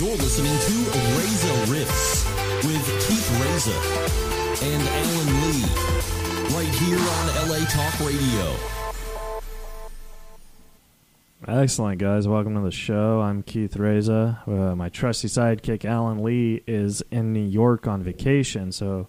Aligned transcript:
You're 0.00 0.16
listening 0.16 0.50
to 0.50 0.98
Reza 1.16 1.72
Rifts 1.72 2.24
with 2.64 2.84
Keith 3.06 3.30
Reza 3.40 3.78
and 4.64 4.82
Alan 4.88 5.28
Lee, 5.42 5.64
right 6.56 6.74
here 6.80 6.98
on 6.98 7.48
LA 7.48 7.64
Talk 7.66 8.00
Radio. 8.00 8.56
Excellent, 11.46 12.00
guys. 12.00 12.26
Welcome 12.26 12.54
to 12.54 12.60
the 12.62 12.72
show. 12.72 13.20
I'm 13.20 13.44
Keith 13.44 13.76
Reza. 13.76 14.42
Uh, 14.46 14.74
my 14.74 14.88
trusty 14.88 15.28
sidekick, 15.28 15.84
Alan 15.84 16.24
Lee, 16.24 16.62
is 16.66 17.02
in 17.12 17.32
New 17.32 17.46
York 17.46 17.86
on 17.86 18.02
vacation, 18.02 18.72
so 18.72 19.06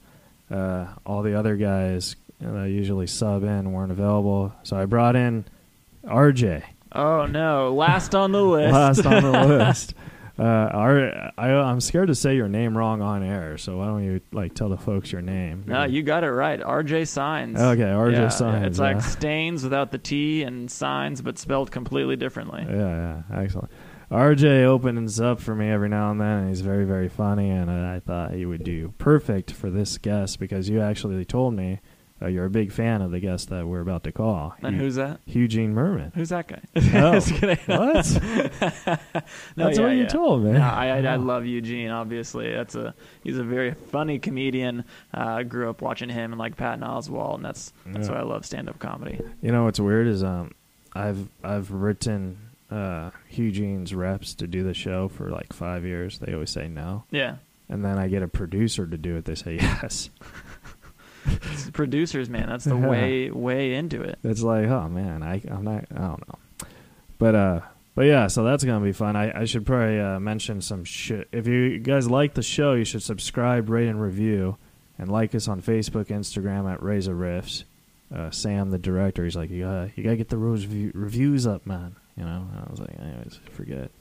uh, 0.52 0.86
all 1.06 1.24
the 1.24 1.34
other 1.34 1.56
guys 1.56 2.16
that 2.40 2.70
usually 2.70 3.08
sub 3.08 3.44
in 3.44 3.72
weren't 3.72 3.92
available. 3.92 4.54
So 4.64 4.78
I 4.78 4.86
brought 4.86 5.16
in 5.16 5.46
RJ. 6.04 6.64
Oh 6.92 7.26
no! 7.26 7.74
Last 7.74 8.14
on 8.14 8.32
the 8.32 8.44
list. 8.44 8.74
Last 8.74 9.06
on 9.06 9.24
the 9.24 9.48
list. 9.48 9.96
Uh, 10.38 10.44
our, 10.44 11.32
I, 11.38 11.50
I'm 11.50 11.80
scared 11.80 12.10
to 12.10 12.16
say 12.16 12.36
your 12.36 12.50
name 12.50 12.78
wrong 12.78 13.02
on 13.02 13.24
air, 13.24 13.58
so 13.58 13.78
why 13.78 13.86
don't 13.86 14.04
you 14.04 14.20
like 14.34 14.54
tell 14.54 14.68
the 14.68 14.78
folks 14.78 15.12
your 15.12 15.22
name? 15.22 15.64
No, 15.66 15.86
you 15.86 16.04
got 16.04 16.26
it 16.26 16.32
right. 16.32 16.60
RJ 16.60 17.08
Sains. 17.08 17.60
Okay, 17.60 17.84
RJ 17.84 18.14
yeah, 18.14 18.28
Sains, 18.30 18.66
It's 18.66 18.80
like 18.80 19.02
stains 19.02 19.64
without 19.64 19.92
the 19.92 19.98
T 19.98 20.44
and 20.44 20.70
signs, 20.70 21.22
but 21.22 21.38
spelled 21.38 21.72
completely 21.72 22.18
differently. 22.18 22.66
Yeah, 22.68 23.24
yeah, 23.30 23.42
excellent. 23.42 23.72
RJ 24.12 24.64
opens 24.64 25.20
up 25.20 25.40
for 25.40 25.56
me 25.56 25.70
every 25.70 25.90
now 25.90 26.12
and 26.12 26.22
then, 26.22 26.40
and 26.40 26.50
he's 26.50 26.62
very, 26.62 26.86
very 26.86 27.10
funny. 27.10 27.50
And 27.50 27.72
I 27.72 28.00
thought 28.00 28.34
he 28.34 28.46
would 28.46 28.64
do 28.64 28.94
perfect 28.98 29.52
for 29.52 29.70
this 29.70 29.98
guest 29.98 30.40
because 30.40 30.70
you 30.70 30.82
actually 30.82 31.24
told 31.26 31.54
me 31.54 31.80
uh, 32.22 32.28
you're 32.28 32.46
a 32.46 32.50
big 32.50 32.72
fan 32.72 33.02
of 33.02 33.12
the 33.12 33.20
guest 33.20 33.50
that 33.50 33.68
we're 33.68 33.82
about 33.82 34.04
to 34.06 34.12
call. 34.12 34.56
And 34.62 34.76
who's 34.78 34.96
that? 34.96 35.20
Eugene 35.26 35.74
Mirman. 35.76 36.14
Who's 36.16 36.30
that 36.30 36.48
guy? 36.48 36.62
Oh, 36.94 37.20
what? 37.66 38.06
No, 39.58 39.66
That's 39.66 39.78
yeah, 39.78 39.84
what 39.84 39.92
you 39.94 40.02
yeah. 40.04 40.08
told 40.08 40.44
me. 40.44 40.52
No, 40.54 40.62
I, 40.62 40.88
I, 40.88 40.98
I 41.02 41.16
love 41.16 41.46
Eugene. 41.46 41.90
Obviously, 41.90 42.52
that's 42.54 42.76
a 42.76 42.94
he's 43.24 43.38
a 43.38 43.44
very 43.44 43.74
funny 43.74 44.20
comedian. 44.20 44.84
Uh, 45.14 45.20
I 45.22 45.44
grew 45.44 45.70
up 45.70 45.82
watching 45.82 46.10
him 46.10 46.32
and 46.32 46.40
like 46.40 46.56
Patton 46.58 46.82
Oswalt, 46.84 47.36
and 47.36 47.46
that's 47.46 47.74
that's 47.86 48.08
Yeah. 48.08 48.14
why 48.16 48.20
I 48.22 48.24
love 48.24 48.46
stand 48.46 48.70
up 48.70 48.80
comedy. 48.80 49.20
You 49.42 49.52
know 49.52 49.64
what's 49.66 49.80
weird 49.80 50.08
is 50.08 50.24
um, 50.24 50.52
I've 50.94 51.28
I've 51.44 51.72
written 51.72 52.38
uh 52.72 53.12
Eugene's 53.30 53.94
reps 53.94 54.34
to 54.36 54.48
do 54.48 54.64
the 54.64 54.74
show 54.74 55.08
for 55.08 55.30
like 55.30 55.54
five 55.54 55.86
years. 55.86 56.20
They 56.20 56.34
always 56.34 56.50
say 56.50 56.68
no, 56.68 57.04
Yeah, 57.12 57.38
and 57.70 57.84
then 57.86 57.98
I 57.98 58.08
get 58.08 58.24
a 58.24 58.28
producer 58.28 58.86
to 58.88 58.98
do 58.98 59.16
it. 59.18 59.26
They 59.26 59.36
say 59.36 59.56
yes. 59.62 60.10
It's 61.26 61.70
producers, 61.72 62.30
man. 62.30 62.48
That's 62.50 62.66
the 62.66 62.76
Yeah. 62.78 62.88
way 62.88 63.32
way 63.32 63.74
into 63.74 64.02
it. 64.02 64.20
It's 64.24 64.42
like, 64.42 64.68
oh 64.68 64.88
man, 64.90 65.24
I 65.24 65.42
I'm 65.50 65.64
not 65.64 65.86
I 65.94 66.00
don't 66.00 66.28
know. 66.28 66.68
But 67.18 67.36
uh 67.36 67.60
but 67.96 68.06
yeah, 68.08 68.28
so 68.28 68.44
that's 68.44 68.64
gonna 68.64 68.84
be 68.84 68.92
fun. 68.92 69.16
I, 69.16 69.42
I 69.42 69.46
should 69.46 69.66
probably 69.66 70.00
uh, 70.00 70.20
mention 70.20 70.60
some 70.62 70.84
shit. 70.84 71.30
If 71.32 71.48
you 71.48 71.80
guys 71.80 72.10
like 72.10 72.34
the 72.34 72.44
show, 72.44 72.74
you 72.74 72.84
should 72.84 73.04
subscribe, 73.04 73.70
rate, 73.70 73.88
and 73.88 74.02
review, 74.02 74.58
and 75.00 75.10
like 75.10 75.34
us 75.34 75.48
on 75.48 75.62
Facebook, 75.62 76.08
Instagram 76.08 76.70
at 76.70 76.84
Reza 76.84 77.14
Rifts. 77.14 77.64
Uh, 78.14 78.30
Sam, 78.32 78.70
the 78.70 78.78
director, 78.78 79.24
he's 79.24 79.38
like, 79.38 79.50
you 79.50 79.64
gotta 79.64 79.92
you 79.96 80.04
gotta 80.04 80.18
get 80.18 80.28
the 80.28 80.38
reviews 80.38 81.48
up, 81.48 81.66
man. 81.66 81.96
You 82.18 82.26
know, 82.26 82.48
and 82.52 82.60
I 82.66 82.70
was 82.70 82.80
like, 82.82 83.00
anyways, 83.00 83.40
forget. 83.52 83.92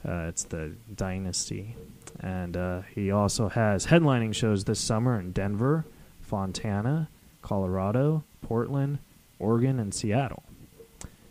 Uh, 0.08 0.28
it's 0.28 0.44
the 0.44 0.74
Dynasty, 0.96 1.76
and 2.20 2.56
uh, 2.56 2.82
he 2.94 3.12
also 3.12 3.50
has 3.50 3.88
headlining 3.88 4.34
shows 4.34 4.66
this 4.66 4.80
summer 4.80 5.20
in 5.20 5.32
Denver, 5.32 5.86
Fontana, 6.22 7.10
Colorado, 7.42 8.24
Portland, 8.42 9.00
Oregon, 9.40 9.80
and 9.80 9.94
Seattle. 9.94 10.44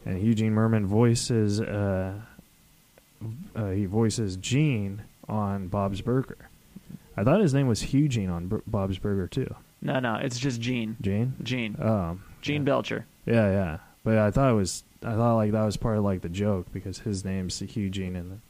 And 0.04 0.20
Eugene 0.20 0.52
Mirman 0.54 0.84
voices 0.84 1.60
uh, 1.60 2.14
uh, 3.54 3.70
he 3.70 3.86
voices 3.86 4.36
Gene 4.36 5.02
on 5.28 5.68
Bob's 5.68 6.00
Burger. 6.00 6.48
I 7.16 7.24
thought 7.24 7.40
his 7.40 7.54
name 7.54 7.68
was 7.68 7.94
Eugene 7.94 8.28
on 8.30 8.62
Bob's 8.66 8.98
Burger 8.98 9.28
too. 9.28 9.54
No, 9.80 10.00
no, 10.00 10.16
it's 10.16 10.38
just 10.38 10.60
Gene. 10.60 10.96
Gene. 11.00 11.34
Gene. 11.42 11.76
Um, 11.80 12.24
Gene 12.40 12.62
yeah. 12.62 12.64
Belcher. 12.64 13.06
Yeah, 13.26 13.50
yeah. 13.50 13.78
But 14.02 14.18
I 14.18 14.30
thought 14.30 14.50
it 14.50 14.54
was. 14.54 14.82
I 15.02 15.14
thought 15.14 15.36
like 15.36 15.52
that 15.52 15.62
was 15.64 15.76
part 15.76 15.98
of 15.98 16.04
like 16.04 16.22
the 16.22 16.28
joke 16.30 16.66
because 16.72 16.98
his 17.00 17.24
name's 17.24 17.60
Eugene 17.76 18.16
and. 18.16 18.40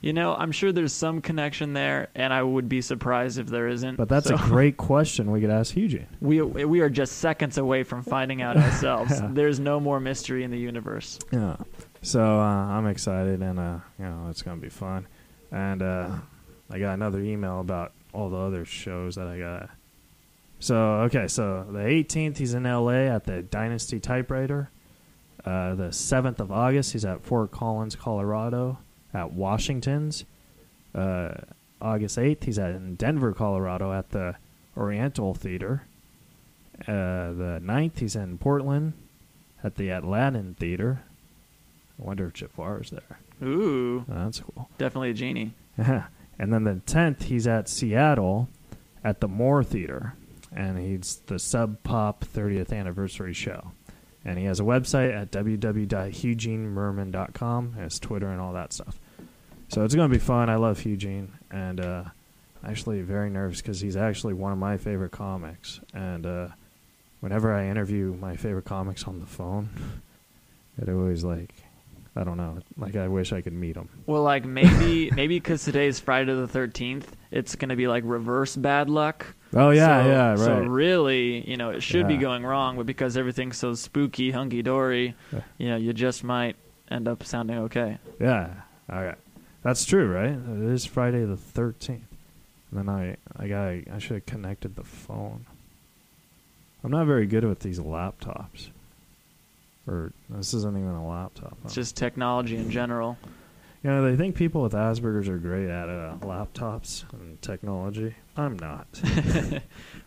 You 0.00 0.12
know, 0.12 0.36
I'm 0.36 0.52
sure 0.52 0.70
there's 0.70 0.92
some 0.92 1.20
connection 1.20 1.72
there, 1.72 2.06
and 2.14 2.32
I 2.32 2.40
would 2.40 2.68
be 2.68 2.82
surprised 2.82 3.36
if 3.36 3.48
there 3.48 3.66
isn't. 3.66 3.96
But 3.96 4.08
that's 4.08 4.28
So, 4.28 4.36
a 4.36 4.38
great 4.38 4.76
question 4.76 5.32
we 5.32 5.40
could 5.40 5.50
ask 5.50 5.74
Eugene. 5.76 6.06
We 6.20 6.40
we 6.40 6.80
are 6.80 6.88
just 6.90 7.18
seconds 7.18 7.58
away 7.58 7.82
from 7.82 8.02
finding 8.04 8.40
out 8.40 8.56
ourselves. 8.56 9.10
Yeah. 9.20 9.28
There's 9.32 9.58
no 9.58 9.80
more 9.80 9.98
mystery 9.98 10.44
in 10.44 10.52
the 10.52 10.58
universe. 10.58 11.18
Yeah. 11.32 11.56
So 12.02 12.22
uh, 12.22 12.44
I'm 12.44 12.86
excited 12.86 13.42
and 13.42 13.58
uh, 13.58 13.78
you 13.98 14.04
know 14.04 14.28
it's 14.30 14.42
gonna 14.42 14.60
be 14.60 14.68
fun. 14.68 15.06
And 15.50 15.82
uh, 15.82 16.16
I 16.70 16.78
got 16.78 16.94
another 16.94 17.20
email 17.20 17.60
about 17.60 17.92
all 18.12 18.30
the 18.30 18.36
other 18.36 18.64
shows 18.64 19.14
that 19.16 19.26
I 19.26 19.38
got. 19.38 19.70
So 20.60 20.76
okay, 21.02 21.28
so 21.28 21.66
the 21.70 21.78
18th 21.78 22.38
he's 22.38 22.54
in 22.54 22.64
LA 22.64 23.06
at 23.14 23.24
the 23.24 23.42
Dynasty 23.42 24.00
Typewriter. 24.00 24.70
Uh, 25.44 25.74
the 25.76 25.88
7th 25.88 26.40
of 26.40 26.50
August 26.50 26.92
he's 26.92 27.04
at 27.04 27.22
Fort 27.22 27.50
Collins, 27.50 27.94
Colorado, 27.94 28.78
at 29.14 29.32
Washington's. 29.32 30.24
Uh, 30.94 31.32
August 31.80 32.18
8th 32.18 32.44
he's 32.44 32.58
at 32.58 32.72
in 32.72 32.96
Denver, 32.96 33.32
Colorado, 33.32 33.92
at 33.92 34.10
the 34.10 34.34
Oriental 34.76 35.34
Theater. 35.34 35.84
Uh, 36.82 37.32
the 37.32 37.60
9th 37.62 37.98
he's 37.98 38.16
in 38.16 38.38
Portland, 38.38 38.94
at 39.62 39.76
the 39.76 39.90
Aladdin 39.90 40.54
Theater. 40.58 41.02
I 42.00 42.04
wonder 42.04 42.26
if 42.26 42.34
Jafar's 42.34 42.90
there. 42.90 43.20
Ooh, 43.42 44.04
Oh, 44.08 44.24
that's 44.24 44.40
cool. 44.40 44.68
definitely 44.78 45.10
a 45.10 45.14
genie. 45.14 45.52
Yeah. 45.78 46.04
and 46.38 46.52
then 46.52 46.64
the 46.64 46.80
10th, 46.86 47.24
he's 47.24 47.46
at 47.46 47.68
Seattle 47.68 48.48
at 49.04 49.20
the 49.20 49.28
Moore 49.28 49.62
Theater. 49.64 50.14
And 50.54 50.78
he's 50.78 51.16
the 51.26 51.38
Sub 51.38 51.82
Pop 51.82 52.24
30th 52.24 52.72
anniversary 52.72 53.34
show. 53.34 53.72
And 54.24 54.38
he 54.38 54.46
has 54.46 54.60
a 54.60 54.64
website 54.64 55.14
at 55.14 55.30
www.eugenemirman.com. 55.30 57.72
Has 57.74 57.98
Twitter 57.98 58.28
and 58.28 58.40
all 58.40 58.52
that 58.54 58.72
stuff. 58.72 58.98
So 59.68 59.84
it's 59.84 59.94
going 59.94 60.08
to 60.10 60.14
be 60.14 60.18
fun. 60.20 60.48
I 60.48 60.56
love 60.56 60.82
Eugene. 60.84 61.32
And 61.50 61.80
uh, 61.80 62.04
actually 62.64 63.02
very 63.02 63.28
nervous 63.30 63.60
because 63.60 63.80
he's 63.80 63.96
actually 63.96 64.34
one 64.34 64.52
of 64.52 64.58
my 64.58 64.76
favorite 64.78 65.12
comics. 65.12 65.80
And 65.94 66.26
uh, 66.26 66.48
whenever 67.20 67.52
I 67.54 67.68
interview 67.68 68.16
my 68.20 68.36
favorite 68.36 68.64
comics 68.64 69.04
on 69.04 69.20
the 69.20 69.26
phone, 69.26 69.68
it 70.80 70.88
always 70.88 71.24
like, 71.24 71.52
I 72.18 72.24
don't 72.24 72.36
know, 72.36 72.58
like 72.76 72.96
I 72.96 73.06
wish 73.06 73.32
I 73.32 73.40
could 73.42 73.52
meet 73.52 73.76
him. 73.76 73.88
Well, 74.06 74.22
like 74.24 74.44
maybe 74.44 75.08
maybe 75.14 75.36
because 75.36 75.64
today's 75.64 76.00
Friday 76.00 76.34
the 76.34 76.48
Thirteenth, 76.48 77.14
it's 77.30 77.54
gonna 77.54 77.76
be 77.76 77.86
like 77.86 78.02
reverse 78.04 78.56
bad 78.56 78.90
luck. 78.90 79.24
Oh 79.54 79.70
yeah, 79.70 80.02
so, 80.02 80.08
yeah, 80.08 80.28
right. 80.30 80.38
So 80.38 80.58
really, 80.64 81.48
you 81.48 81.56
know, 81.56 81.70
it 81.70 81.80
should 81.82 82.08
be 82.08 82.16
going 82.16 82.44
wrong, 82.44 82.76
but 82.76 82.86
because 82.86 83.16
everything's 83.16 83.56
so 83.56 83.74
spooky, 83.74 84.32
hunky 84.32 84.62
dory, 84.62 85.14
Yeah. 85.32 85.40
you 85.58 85.68
know, 85.68 85.76
you 85.76 85.92
just 85.92 86.24
might 86.24 86.56
end 86.90 87.06
up 87.06 87.22
sounding 87.22 87.58
okay. 87.58 87.98
Yeah. 88.20 88.52
All 88.90 89.02
right. 89.04 89.18
That's 89.62 89.84
true, 89.84 90.12
right? 90.12 90.30
It 90.32 90.72
is 90.72 90.84
Friday 90.86 91.24
the 91.24 91.36
thirteenth. 91.36 92.02
And 92.70 92.80
then 92.80 92.88
I, 92.88 93.16
I 93.36 93.48
got, 93.48 93.94
I 93.94 93.98
should 93.98 94.14
have 94.16 94.26
connected 94.26 94.74
the 94.76 94.84
phone. 94.84 95.46
I'm 96.84 96.90
not 96.90 97.06
very 97.06 97.26
good 97.26 97.44
with 97.44 97.60
these 97.60 97.78
laptops. 97.78 98.70
Or 99.88 100.12
this 100.28 100.52
isn't 100.54 100.76
even 100.76 100.90
a 100.94 101.08
laptop. 101.08 101.56
It's 101.64 101.74
just 101.74 101.96
technology 101.96 102.56
in 102.56 102.70
general. 102.70 103.16
you 103.82 103.88
know, 103.90 104.02
they 104.08 104.16
think 104.16 104.36
people 104.36 104.60
with 104.62 104.74
Asperger's 104.74 105.28
are 105.28 105.38
great 105.38 105.68
at 105.70 105.88
uh, 105.88 106.16
laptops 106.20 107.10
and 107.14 107.40
technology. 107.42 108.14
I'm 108.36 108.58
not. 108.58 108.86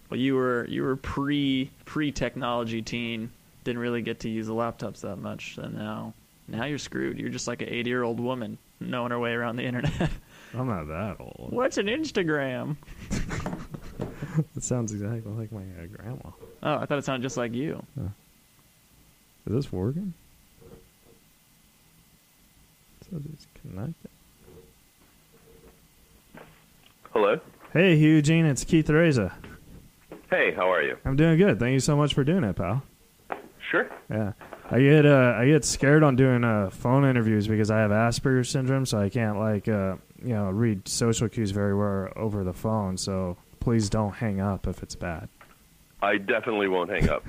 Well, 0.10 0.19
you 0.19 0.36
were 0.36 0.66
you 0.68 0.83
were 0.83 0.98
pre 0.98 1.72
pre 1.86 2.12
technology 2.12 2.81
teen. 2.81 3.31
Didn't 3.63 3.81
really 3.81 4.01
get 4.01 4.19
to 4.19 4.30
use 4.30 4.48
the 4.48 4.54
laptops 4.54 5.00
that 5.01 5.16
much. 5.16 5.57
And 5.57 5.74
now 5.75 6.13
now 6.50 6.66
you're 6.66 6.77
screwed. 6.80 7.18
You're 7.18 7.30
just 7.30 7.48
like 7.48 7.62
an 7.62 7.69
80 7.69 7.89
year 7.89 8.04
old 8.04 8.19
woman 8.19 8.57
knowing 8.81 9.12
her 9.12 9.19
way 9.19 9.31
around 9.31 9.56
the 9.56 9.63
internet. 9.63 10.10
I'm 10.54 10.68
not 10.68 10.88
that 10.89 11.16
old. 11.22 11.48
What's 11.54 11.77
an 11.77 11.86
Instagram? 11.88 12.75
It 14.56 14.63
sounds 14.63 14.92
exactly 14.94 15.31
like 15.34 15.51
my 15.51 15.62
uh, 15.62 15.88
grandma. 15.94 16.30
Oh, 16.63 16.75
I 16.75 16.86
thought 16.86 16.98
it 16.98 17.06
sounded 17.06 17.24
just 17.24 17.38
like 17.38 17.54
you. 17.54 17.84
Is 19.48 19.54
this 19.54 19.72
working? 19.72 20.14
So 23.10 23.20
it's 23.34 23.48
connected. 23.62 24.10
Hello. 27.12 27.40
Hey, 27.74 27.96
Eugene, 27.96 28.46
it's 28.46 28.64
Keith 28.64 28.90
Reza. 28.90 29.34
Hey, 30.30 30.54
how 30.54 30.72
are 30.72 30.82
you? 30.82 30.98
I'm 31.04 31.16
doing 31.16 31.38
good. 31.38 31.60
Thank 31.60 31.74
you 31.74 31.80
so 31.80 31.98
much 31.98 32.14
for 32.14 32.24
doing 32.24 32.44
it, 32.44 32.56
pal. 32.56 32.84
Sure. 33.70 33.90
Yeah, 34.10 34.34
I 34.70 34.80
get 34.80 35.06
uh, 35.06 35.36
I 35.38 35.46
get 35.46 35.66
scared 35.66 36.04
on 36.04 36.16
doing 36.16 36.44
uh, 36.44 36.70
phone 36.70 37.06
interviews 37.06 37.48
because 37.48 37.72
I 37.72 37.80
have 37.80 37.92
Asperger's 37.92 38.50
syndrome, 38.50 38.86
so 38.86 39.00
I 39.00 39.10
can't 39.10 39.40
like 39.40 39.68
uh, 39.68 39.96
you 40.24 40.34
know 40.34 40.50
read 40.50 40.88
social 40.88 41.28
cues 41.28 41.52
very 41.52 41.76
well 41.76 42.10
over 42.16 42.44
the 42.44 42.54
phone. 42.54 42.98
So 42.98 43.38
please 43.60 43.90
don't 43.90 44.14
hang 44.14 44.40
up 44.40 44.68
if 44.68 44.84
it's 44.84 44.96
bad. 44.96 45.28
I 46.01 46.18
definitely 46.18 46.68
won't 46.68 46.89
hang 46.89 47.09
up. 47.09 47.24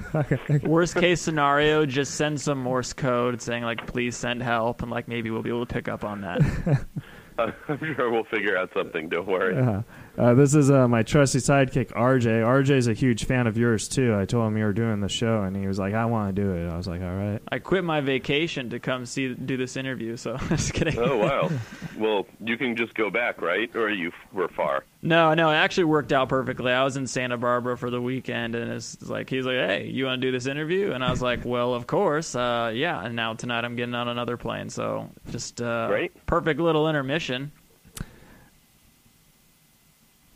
Worst 0.63 0.97
case 0.97 1.21
scenario, 1.21 1.85
just 1.85 2.15
send 2.15 2.41
some 2.41 2.59
Morse 2.59 2.93
code 2.93 3.43
saying 3.43 3.65
like, 3.65 3.87
"Please 3.87 4.17
send 4.17 4.43
help," 4.43 4.83
and 4.83 4.91
like 4.91 5.09
maybe 5.09 5.31
we'll 5.31 5.43
be 5.43 5.51
able 5.51 5.67
to 5.67 5.75
pick 5.75 5.89
up 5.89 6.05
on 6.05 6.23
that. 6.23 6.41
I'm 7.39 7.95
sure 7.97 8.11
we'll 8.11 8.25
figure 8.25 8.57
out 8.57 8.71
something. 8.75 9.09
Don't 9.09 9.27
worry. 9.27 9.55
Yeah. 9.55 9.83
Uh, 10.19 10.35
this 10.35 10.55
is 10.55 10.71
uh, 10.71 10.87
my 10.89 11.03
trusty 11.03 11.39
sidekick, 11.39 11.89
RJ. 11.93 12.43
RJ's 12.43 12.87
a 12.87 12.93
huge 12.93 13.25
fan 13.25 13.47
of 13.47 13.57
yours 13.57 13.89
too. 13.89 14.15
I 14.15 14.27
told 14.27 14.47
him 14.47 14.59
you 14.59 14.65
were 14.65 14.73
doing 14.75 15.01
the 15.01 15.09
show, 15.09 15.43
and 15.43 15.57
he 15.57 15.67
was 15.67 15.79
like, 15.79 15.95
"I 15.95 16.05
want 16.05 16.35
to 16.37 16.43
do 16.43 16.53
it." 16.53 16.69
I 16.69 16.77
was 16.77 16.87
like, 16.87 17.01
"All 17.01 17.15
right." 17.15 17.41
I 17.51 17.59
quit 17.59 17.83
my 17.83 18.01
vacation 18.03 18.71
to 18.71 18.79
come 18.79 19.07
see 19.07 19.33
do 19.33 19.57
this 19.57 19.77
interview, 19.77 20.17
so 20.19 20.37
just 20.49 20.75
kidding. 20.75 20.99
Oh 20.99 21.17
wow. 21.19 21.51
Well, 21.99 22.27
you 22.41 22.57
can 22.57 22.75
just 22.75 22.95
go 22.95 23.11
back, 23.11 23.41
right? 23.41 23.71
Or 23.77 23.89
you 23.89 24.09
f- 24.09 24.33
were 24.33 24.49
far. 24.49 24.85
No, 25.03 25.35
no, 25.35 25.51
it 25.51 25.55
actually 25.55 25.85
worked 25.85 26.13
out 26.13 26.29
perfectly. 26.29 26.73
I 26.73 26.83
was 26.83 26.97
in 26.97 27.07
Santa 27.07 27.37
Barbara 27.37 27.77
for 27.79 27.91
the 27.91 28.01
weekend, 28.01 28.55
and 28.57 28.73
it's 28.73 29.01
like 29.09 29.31
he's 29.31 29.45
like, 29.47 29.57
"Hey, 29.57 29.87
you 29.87 30.07
want 30.07 30.21
to 30.21 30.27
do 30.27 30.33
this 30.33 30.47
interview?" 30.47 30.93
And 30.93 31.05
I 31.05 31.11
was 31.11 31.23
like, 31.23 31.45
"Well, 31.45 31.75
of 31.75 31.87
course, 31.87 32.35
uh, 32.35 32.73
yeah." 32.75 33.05
And 33.05 33.15
now 33.15 33.35
tonight 33.35 33.65
I'm 33.65 33.77
getting 33.77 33.95
on 33.95 34.09
another 34.09 34.37
plane, 34.37 34.69
so 34.69 35.11
just 35.31 35.61
uh, 35.63 35.87
Great. 35.89 36.27
perfect 36.27 36.61
little 36.61 36.89
intermission. 36.89 37.53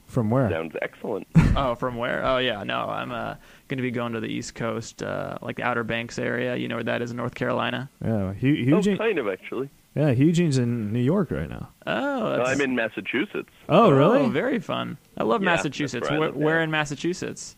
From 0.07 0.31
where? 0.31 0.49
Sounds 0.51 0.75
excellent. 0.83 1.27
Oh, 1.59 1.75
from 1.75 1.97
where? 1.97 2.23
Oh, 2.23 2.37
yeah, 2.37 2.63
no, 2.65 2.81
I'm 2.81 3.11
uh, 3.13 3.35
going 3.69 3.79
to 3.79 3.83
be 3.83 3.91
going 3.91 4.13
to 4.13 4.21
the 4.21 4.27
East 4.29 4.55
Coast, 4.55 5.03
uh, 5.03 5.39
like 5.41 5.57
the 5.57 5.63
Outer 5.63 5.85
Banks 5.85 6.19
area. 6.19 6.55
You 6.55 6.69
know 6.69 6.75
where 6.75 6.85
that 6.85 7.01
is 7.01 7.11
in 7.13 7.17
North 7.17 7.35
Carolina? 7.35 7.89
Yeah, 8.05 8.35
Hu- 8.35 8.49
Oh, 8.75 8.77
Eugene. 8.77 8.99
kind 8.99 9.19
of 9.19 9.27
actually. 9.27 9.71
yeah, 9.95 10.11
Eugene's 10.11 10.59
in 10.59 10.93
New 10.93 11.01
York 11.01 11.31
right 11.31 11.49
now. 11.49 11.71
Oh, 11.87 12.37
that's, 12.37 12.51
I'm 12.51 12.61
in 12.61 12.75
Massachusetts. 12.77 13.49
Oh, 13.71 13.91
really? 13.91 14.19
Oh, 14.21 14.29
very 14.29 14.59
fun. 14.61 14.99
I 15.17 15.25
love 15.25 15.41
Yeah, 15.43 15.47
Massachusetts. 15.47 16.07
that's 16.07 16.11
where 16.11 16.21
Where, 16.21 16.29
live 16.29 16.37
where 16.37 16.57
now. 16.59 16.63
in 16.65 16.71
Massachusetts? 16.73 17.57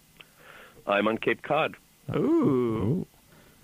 I'm 0.87 1.09
on 1.09 1.19
Cape 1.19 1.43
Cod. 1.43 1.75
Ooh. 2.15 2.21
Ooh. 2.21 3.07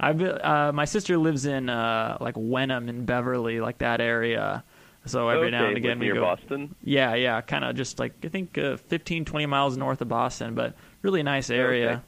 I've 0.00 0.18
been- 0.18 0.40
uh, 0.42 0.72
my 0.74 0.84
sister 0.84 1.16
lives 1.16 1.46
in 1.46 1.68
uh, 1.70 2.18
like 2.20 2.34
Wenham 2.36 2.88
in 2.88 3.04
Beverly, 3.04 3.60
like 3.60 3.78
that 3.78 4.00
area. 4.00 4.64
So 5.06 5.28
every 5.28 5.48
okay, 5.48 5.50
now 5.50 5.66
and 5.66 5.76
again 5.76 5.98
we 5.98 6.06
near 6.06 6.14
go. 6.14 6.22
Boston. 6.22 6.74
Yeah, 6.82 7.14
yeah, 7.14 7.40
kind 7.42 7.64
of 7.64 7.76
just 7.76 7.98
like 7.98 8.12
I 8.24 8.28
think 8.28 8.56
uh, 8.56 8.76
15, 8.76 9.24
20 9.24 9.46
miles 9.46 9.76
north 9.76 10.00
of 10.00 10.08
Boston, 10.08 10.54
but 10.54 10.74
really 11.02 11.22
nice 11.22 11.50
area. 11.50 12.02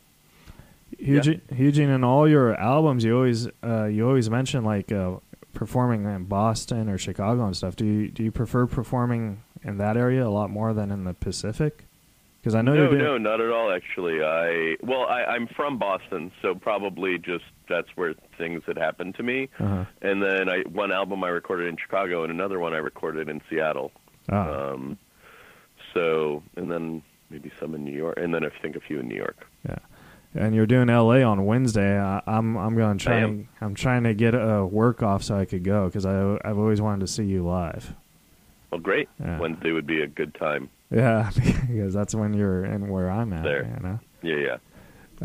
Eugene, 0.99 1.43
Eugene, 1.55 1.91
in 1.91 2.05
all 2.05 2.29
your 2.29 2.55
albums, 2.55 3.05
you 3.05 3.15
always 3.15 3.49
uh, 3.63 3.85
you 3.85 4.07
always 4.07 4.31
mention 4.31 4.65
like 4.65 4.93
uh, 4.93 5.17
performing 5.53 6.05
in 6.05 6.25
Boston 6.25 6.89
or 6.89 6.97
Chicago 6.97 7.45
and 7.45 7.57
stuff. 7.57 7.77
Do 7.77 7.85
you 7.85 8.09
do 8.09 8.23
you 8.23 8.33
prefer 8.33 8.67
performing 8.67 9.43
in 9.63 9.79
that 9.79 9.97
area 9.97 10.27
a 10.27 10.31
lot 10.31 10.49
more 10.51 10.73
than 10.73 10.91
in 10.91 11.05
the 11.05 11.15
Pacific? 11.15 11.86
Because 12.47 12.55
I 12.55 12.63
know 12.63 12.75
No, 12.75 12.87
doing. 12.91 12.99
no, 13.03 13.19
not 13.19 13.41
at 13.41 13.51
all. 13.51 13.73
Actually, 13.73 14.23
I 14.23 14.77
well, 14.81 15.03
I, 15.07 15.25
I'm 15.25 15.49
from 15.49 15.79
Boston, 15.79 16.31
so 16.41 16.55
probably 16.55 17.19
just 17.19 17.43
that's 17.69 17.89
where 17.97 18.15
things 18.39 18.63
had 18.69 18.79
happened 18.79 19.17
to 19.17 19.25
me. 19.25 19.49
Uh-huh. 19.59 19.85
And 20.01 20.23
then 20.23 20.49
I 20.49 20.61
one 20.71 20.93
album 20.93 21.25
I 21.25 21.29
recorded 21.31 21.67
in 21.67 21.77
Chicago, 21.77 22.23
and 22.23 22.31
another 22.31 22.61
one 22.61 22.73
I 22.73 22.77
recorded 22.77 23.29
in 23.29 23.41
Seattle. 23.51 23.91
Ah, 24.31 24.71
Um, 24.75 24.97
so, 25.93 26.45
and 26.55 26.71
then 26.71 27.03
maybe 27.31 27.51
some 27.59 27.75
in 27.75 27.83
New 27.85 27.97
York, 27.97 28.17
and 28.17 28.33
then 28.33 28.45
I 28.45 28.51
think 28.63 28.77
a 28.77 28.81
few 28.81 29.01
in 29.01 29.09
New 29.09 29.17
York. 29.17 29.45
yeah. 29.69 29.79
And 30.37 30.55
you're 30.55 30.67
doing 30.67 30.89
L.A. 30.89 31.25
on 31.25 31.47
Wednesday. 31.47 31.99
I, 31.99 32.23
I'm 32.29 32.57
I'm 32.57 32.77
going 32.77 32.99
to 32.99 33.05
try. 33.05 33.17
Am. 33.19 33.25
and- 33.31 33.49
I'm 33.61 33.75
trying 33.75 34.05
to 34.05 34.15
get 34.15 34.35
a 34.37 34.65
work 34.65 35.03
off 35.03 35.25
so 35.25 35.37
I 35.37 35.47
could 35.47 35.65
go 35.65 35.87
because 35.87 36.07
I 36.07 36.39
I've 36.45 36.59
always 36.59 36.81
wanted 36.81 37.01
to 37.01 37.09
see 37.13 37.25
you 37.25 37.45
live. 37.45 37.93
Well, 38.71 38.81
great. 38.81 39.09
Yeah. 39.19 39.41
Wednesday 39.41 39.73
would 39.73 39.87
be 39.89 40.03
a 40.03 40.07
good 40.07 40.33
time. 40.37 40.71
Yeah, 40.91 41.31
because 41.69 41.95
that's 41.95 42.15
when 42.15 42.35
you're 42.35 42.65
in 42.65 42.89
where 42.89 43.11
I'm 43.11 43.33
at. 43.33 43.45
There. 43.45 43.65
You 43.65 43.83
know. 43.83 44.01
Yeah, 44.23 44.37
yeah. 44.37 44.57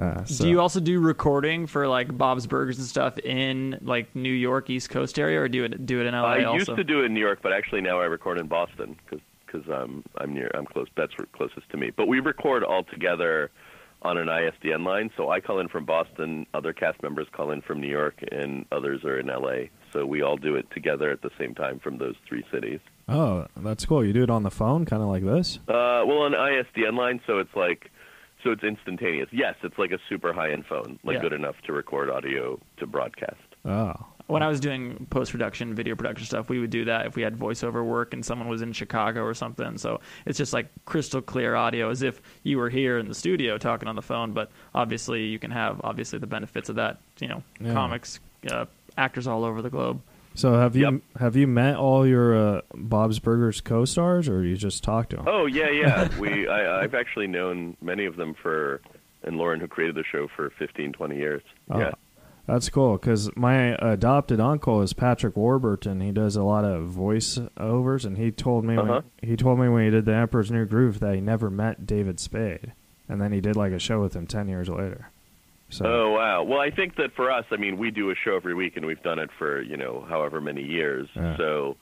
Uh, 0.02 0.24
so, 0.24 0.46
Do 0.46 0.50
you 0.50 0.62
also 0.62 0.80
do 0.80 1.00
recording 1.00 1.68
for 1.68 1.88
like 1.88 2.18
Bob's 2.18 2.48
Burgers 2.48 2.78
and 2.78 2.88
stuff 2.88 3.18
in 3.20 3.78
like 3.82 4.16
New 4.16 4.32
York 4.32 4.70
East 4.70 4.90
Coast 4.90 5.20
area, 5.20 5.42
or 5.42 5.50
do 5.50 5.66
it 5.66 5.86
do 5.86 6.00
it 6.00 6.06
in 6.06 6.14
LA 6.14 6.22
I 6.22 6.44
also? 6.46 6.58
used 6.58 6.76
to 6.76 6.84
do 6.84 7.02
it 7.02 7.06
in 7.06 7.14
New 7.14 7.20
York, 7.20 7.40
but 7.42 7.52
actually 7.52 7.82
now 7.82 8.00
I 8.00 8.06
record 8.06 8.40
in 8.40 8.48
Boston 8.48 8.96
because 9.04 9.24
because 9.46 9.68
I'm 9.70 10.04
I'm 10.18 10.34
near 10.34 10.50
I'm 10.54 10.66
close. 10.66 10.88
That's 10.96 11.14
closest 11.34 11.70
to 11.72 11.78
me. 11.78 11.92
But 11.96 12.08
we 12.08 12.20
record 12.20 12.64
all 12.64 12.84
together 12.84 13.52
on 14.04 14.18
an 14.18 14.28
ISDN 14.28 14.86
line. 14.86 15.12
So 15.16 15.30
I 15.30 15.40
call 15.40 15.60
in 15.60 15.68
from 15.68 15.86
Boston, 15.86 16.46
other 16.54 16.74
cast 16.74 17.04
members 17.04 17.28
call 17.32 17.52
in 17.52 17.62
from 17.62 17.80
New 17.80 17.90
York, 17.90 18.16
and 18.32 18.66
others 18.72 19.04
are 19.04 19.20
in 19.20 19.28
LA. 19.28 19.68
So 19.94 20.06
we 20.06 20.22
all 20.22 20.38
do 20.38 20.56
it 20.56 20.68
together 20.72 21.12
at 21.12 21.22
the 21.22 21.30
same 21.38 21.54
time 21.54 21.80
from 21.80 21.98
those 21.98 22.16
three 22.28 22.44
cities. 22.52 22.80
Oh, 23.12 23.48
that's 23.58 23.86
cool. 23.86 24.04
You 24.06 24.14
do 24.14 24.24
it 24.24 24.30
on 24.30 24.44
the 24.44 24.52
phone, 24.52 24.86
kind 24.86 25.02
of 25.02 25.10
like 25.10 25.24
this. 25.24 25.60
Uh, 25.68 26.04
well, 26.06 26.20
on 26.24 26.34
ISDN 26.34 26.98
line, 26.98 27.20
so 27.28 27.40
it's 27.40 27.56
like, 27.56 27.92
so 28.44 28.52
it's 28.52 28.64
instantaneous. 28.64 29.30
Yes, 29.32 29.56
it's 29.64 29.78
like 29.78 29.92
a 29.92 30.00
super 30.10 30.34
high-end 30.34 30.66
phone, 30.68 31.00
like 31.04 31.16
Yeah. 31.16 31.22
good 31.22 31.34
enough 31.34 31.56
to 31.66 31.74
record 31.74 32.10
audio 32.10 32.60
to 32.78 32.88
broadcast. 32.88 33.38
Oh, 33.66 33.94
when 34.28 34.42
I 34.42 34.48
was 34.48 34.60
doing 34.60 35.06
post 35.10 35.32
production, 35.32 35.76
video 35.76 35.96
production 35.96 36.26
stuff, 36.26 36.48
we 36.50 36.60
would 36.60 36.70
do 36.70 36.86
that 36.86 37.06
if 37.06 37.16
we 37.16 37.22
had 37.22 37.36
voiceover 37.38 37.84
work 37.86 38.14
and 38.14 38.26
someone 38.26 38.48
was 38.48 38.62
in 38.62 38.72
Chicago 38.72 39.24
or 39.24 39.34
something. 39.34 39.78
So 39.78 40.00
it's 40.26 40.38
just 40.38 40.54
like 40.54 40.68
crystal 40.86 41.22
clear 41.22 41.54
audio, 41.56 41.90
as 41.90 42.02
if 42.02 42.22
you 42.44 42.58
were 42.58 42.70
here 42.70 42.98
in 42.98 43.08
the 43.10 43.14
studio 43.14 43.58
talking 43.58 43.90
on 43.90 43.96
the 43.96 44.02
phone. 44.02 44.32
But 44.32 44.50
obviously, 44.74 45.26
you 45.26 45.38
can 45.38 45.52
have 45.52 45.82
obviously 45.84 46.18
the 46.18 46.28
benefits 46.28 46.70
of 46.70 46.78
that. 46.78 46.98
You 47.20 47.28
know, 47.28 47.44
Yeah. 47.60 47.74
comics, 47.74 48.20
uh, 48.50 48.66
actors 48.98 49.28
all 49.28 49.44
over 49.44 49.62
the 49.62 49.70
globe. 49.70 50.02
So 50.34 50.54
have 50.54 50.76
you 50.76 50.84
Yep. 50.92 51.02
have 51.20 51.36
you 51.36 51.46
met 51.48 51.76
all 51.76 52.08
your 52.08 52.36
uh, 52.36 52.62
Bob's 52.74 53.20
Burgers 53.20 53.60
co-stars, 53.62 54.30
or 54.30 54.44
you 54.44 54.56
just 54.56 54.84
talked 54.84 55.10
to 55.12 55.18
them? 55.18 55.26
Oh 55.28 55.46
yeah, 55.46 55.70
yeah. 55.70 56.08
we 56.20 56.48
I, 56.48 56.82
I've 56.84 56.96
actually 56.96 57.28
known 57.28 57.76
many 57.82 58.06
of 58.06 58.16
them 58.16 58.34
for, 58.34 58.82
and 59.24 59.38
Loren, 59.38 59.60
who 59.60 59.68
created 59.68 59.96
the 59.96 60.04
show 60.10 60.28
for 60.36 60.50
15, 60.52 60.94
20 60.94 61.16
years. 61.16 61.42
Oh, 61.70 61.80
Yeah. 61.80 61.92
That's 62.48 62.70
cool 62.70 62.94
because 62.98 63.30
my 63.38 63.76
adopted 63.76 64.40
uncle 64.40 64.82
is 64.82 64.94
Patrick 64.94 65.38
Warburton. 65.38 66.02
He 66.02 66.12
does 66.12 66.36
a 66.36 66.44
lot 66.44 66.66
of 66.66 66.92
voiceovers, 66.92 68.04
and 68.04 68.18
he 68.18 68.32
told 68.32 68.66
me 68.66 68.76
Uh-huh. 68.78 69.02
when, 69.22 69.30
he 69.30 69.36
told 69.38 69.60
me 69.60 69.70
when 69.70 69.86
he 69.86 69.92
did 69.92 70.06
the 70.06 70.14
Emperor's 70.16 70.50
New 70.52 70.66
Groove 70.66 71.00
that 71.02 71.14
he 71.14 71.22
never 71.22 71.50
met 71.50 71.86
David 71.86 72.20
Spade, 72.20 72.74
and 73.08 73.22
then 73.22 73.32
he 73.32 73.42
did 73.42 73.56
like 73.56 73.72
a 73.74 73.80
show 73.80 74.02
with 74.02 74.16
him 74.16 74.26
ten 74.28 74.48
years 74.48 74.70
later. 74.70 75.10
So 75.72 75.86
Oh 75.86 76.12
wow. 76.12 76.44
Well, 76.44 76.60
I 76.60 76.70
think 76.70 76.96
that 76.98 77.14
for 77.16 77.32
us, 77.32 77.46
I 77.52 77.58
mean, 77.58 77.78
we 77.78 77.92
do 77.92 78.12
a 78.12 78.16
show 78.16 78.36
every 78.36 78.54
week, 78.54 78.78
and 78.78 78.86
we've 78.86 79.02
done 79.04 79.20
it 79.20 79.30
for 79.38 79.62
you 79.62 79.78
know 79.78 80.06
however 80.08 80.40
many 80.42 80.64
years. 80.64 81.08
Yeah. 81.16 81.38
So, 81.38 81.78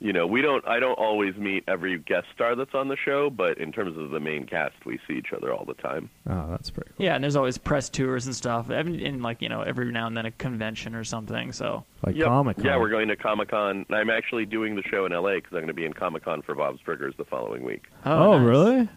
you 0.00 0.12
know, 0.12 0.26
we 0.26 0.40
don't. 0.42 0.66
I 0.66 0.80
don't 0.80 0.94
always 0.98 1.36
meet 1.36 1.64
every 1.68 1.98
guest 1.98 2.26
star 2.34 2.56
that's 2.56 2.74
on 2.74 2.88
the 2.88 2.96
show, 2.96 3.30
but 3.30 3.58
in 3.58 3.70
terms 3.70 3.96
of 3.98 4.10
the 4.10 4.18
main 4.20 4.44
cast, 4.46 4.74
we 4.84 4.98
see 5.06 5.14
each 5.14 5.32
other 5.34 5.52
all 5.52 5.64
the 5.64 5.74
time. 5.74 6.10
oh, 6.28 6.46
that's 6.50 6.70
pretty 6.70 6.90
cool. 6.96 7.04
Yeah, 7.06 7.14
and 7.14 7.22
there's 7.22 7.36
always 7.36 7.58
press 7.58 7.88
tours 7.88 8.26
and 8.26 8.34
stuff. 8.34 8.70
and, 8.70 9.00
in 9.00 9.22
like 9.22 9.40
you 9.42 9.48
know 9.48 9.60
every 9.62 9.90
now 9.92 10.06
and 10.06 10.16
then 10.16 10.26
a 10.26 10.30
convention 10.30 10.94
or 10.94 11.04
something. 11.04 11.52
So 11.52 11.84
Like 12.04 12.16
Yep. 12.16 12.26
Comic 12.26 12.56
Con. 12.56 12.64
Yeah, 12.66 12.78
we're 12.78 12.88
going 12.90 13.08
to 13.08 13.16
Comic 13.16 13.48
Con. 13.50 13.86
I'm 13.90 14.10
actually 14.10 14.46
doing 14.46 14.74
the 14.74 14.82
show 14.82 15.04
in 15.06 15.12
LA 15.12 15.34
because 15.36 15.52
I'm 15.52 15.58
going 15.60 15.66
to 15.68 15.74
be 15.74 15.84
in 15.86 15.92
Comic 15.92 16.24
Con 16.24 16.40
for 16.42 16.54
Bob's 16.54 16.80
Burgers 16.80 17.14
the 17.18 17.24
following 17.24 17.62
week, 17.64 17.84
Oh, 18.06 18.38
nice. 18.38 18.46
really? 18.46 18.88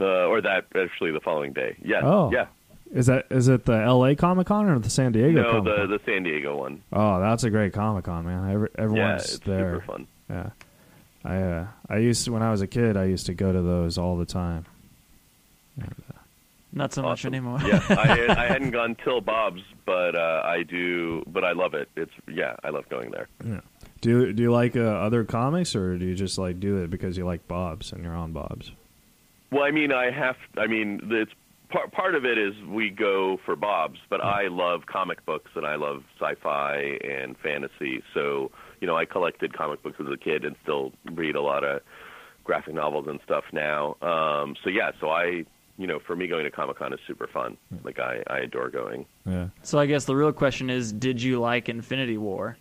uh, 0.00 0.26
or 0.28 0.40
that 0.40 0.66
actually 0.74 1.10
the 1.12 1.20
following 1.20 1.52
day. 1.52 1.76
Yes. 1.82 2.02
Oh. 2.04 2.30
Yeah. 2.32 2.46
Is 2.92 3.06
that 3.06 3.26
is 3.30 3.48
it 3.48 3.64
the 3.66 3.72
L.A. 3.74 4.16
Comic 4.16 4.46
Con 4.46 4.68
or 4.68 4.78
the 4.78 4.88
San 4.90 5.12
Diego? 5.12 5.42
No, 5.42 5.60
the 5.62 5.70
Comic-Con? 5.70 5.90
the 5.90 6.00
San 6.06 6.22
Diego 6.22 6.56
one. 6.56 6.82
Oh, 6.92 7.20
that's 7.20 7.44
a 7.44 7.50
great 7.50 7.72
Comic 7.72 8.04
Con, 8.04 8.24
man. 8.24 8.50
Every, 8.50 8.68
Yeah, 8.76 8.82
everyone's 8.84 9.24
it's 9.34 9.38
there. 9.40 9.74
super 9.74 9.84
fun. 9.92 10.06
Yeah, 10.30 10.50
I 11.24 11.36
uh, 11.42 11.66
I 11.90 11.96
used 11.98 12.24
to 12.24 12.32
when 12.32 12.42
I 12.42 12.50
was 12.50 12.62
a 12.62 12.66
kid. 12.66 12.96
I 12.96 13.04
used 13.04 13.26
to 13.26 13.34
go 13.34 13.52
to 13.52 13.60
those 13.62 13.98
all 13.98 14.16
the 14.16 14.24
time. 14.24 14.64
not 16.72 16.92
so 16.92 17.02
much 17.02 17.24
anymore. 17.24 17.58
yeah, 17.64 17.82
I, 17.90 18.26
I 18.44 18.46
hadn't 18.46 18.70
gone 18.70 18.96
till 19.02 19.20
Bob's, 19.20 19.62
but 19.86 20.14
uh, 20.14 20.42
I 20.44 20.62
do. 20.62 21.22
But 21.26 21.44
I 21.44 21.52
love 21.52 21.74
it. 21.74 21.88
It's 21.96 22.12
yeah, 22.26 22.56
I 22.64 22.70
love 22.70 22.88
going 22.88 23.10
there. 23.10 23.28
Yeah. 23.44 23.60
Do 24.00 24.10
you, 24.10 24.32
do 24.32 24.42
you 24.44 24.52
like 24.52 24.76
uh, 24.76 24.80
other 24.80 25.24
comics, 25.24 25.74
or 25.74 25.98
do 25.98 26.06
you 26.06 26.14
just 26.14 26.38
like 26.38 26.60
do 26.60 26.78
it 26.84 26.90
because 26.90 27.16
you 27.18 27.24
like 27.26 27.48
Bob's 27.48 27.92
and 27.92 28.04
you're 28.04 28.14
on 28.14 28.32
Bob's? 28.32 28.70
Well, 29.50 29.64
I 29.64 29.72
mean, 29.72 29.92
I 29.92 30.10
have. 30.10 30.36
I 30.56 30.66
mean, 30.66 31.00
it's 31.10 31.32
part 31.70 31.92
part 31.92 32.14
of 32.14 32.24
it 32.24 32.38
is 32.38 32.54
we 32.68 32.90
go 32.90 33.38
for 33.44 33.56
Bob's, 33.56 33.98
but 34.10 34.22
I 34.22 34.48
love 34.48 34.82
comic 34.86 35.24
books 35.24 35.50
and 35.54 35.66
I 35.66 35.76
love 35.76 36.02
sci-fi 36.20 36.98
and 37.04 37.36
fantasy. 37.38 38.02
So 38.14 38.50
you 38.80 38.86
know, 38.86 38.96
I 38.96 39.04
collected 39.04 39.56
comic 39.56 39.82
books 39.82 39.96
as 40.00 40.06
a 40.12 40.16
kid 40.16 40.44
and 40.44 40.56
still 40.62 40.92
read 41.12 41.36
a 41.36 41.42
lot 41.42 41.64
of 41.64 41.80
graphic 42.44 42.74
novels 42.74 43.06
and 43.08 43.20
stuff 43.24 43.44
now. 43.52 43.96
Um, 44.00 44.56
so 44.64 44.70
yeah, 44.70 44.92
so 45.00 45.10
I 45.10 45.44
you 45.78 45.86
know, 45.86 46.00
for 46.04 46.16
me, 46.16 46.26
going 46.26 46.44
to 46.44 46.50
Comic 46.50 46.78
Con 46.78 46.92
is 46.92 46.98
super 47.06 47.28
fun. 47.28 47.56
Like 47.84 48.00
I, 48.00 48.22
I 48.26 48.40
adore 48.40 48.68
going. 48.68 49.06
Yeah. 49.24 49.48
So 49.62 49.78
I 49.78 49.86
guess 49.86 50.06
the 50.06 50.16
real 50.16 50.32
question 50.32 50.70
is, 50.70 50.92
did 50.92 51.22
you 51.22 51.40
like 51.40 51.68
Infinity 51.68 52.18
War? 52.18 52.58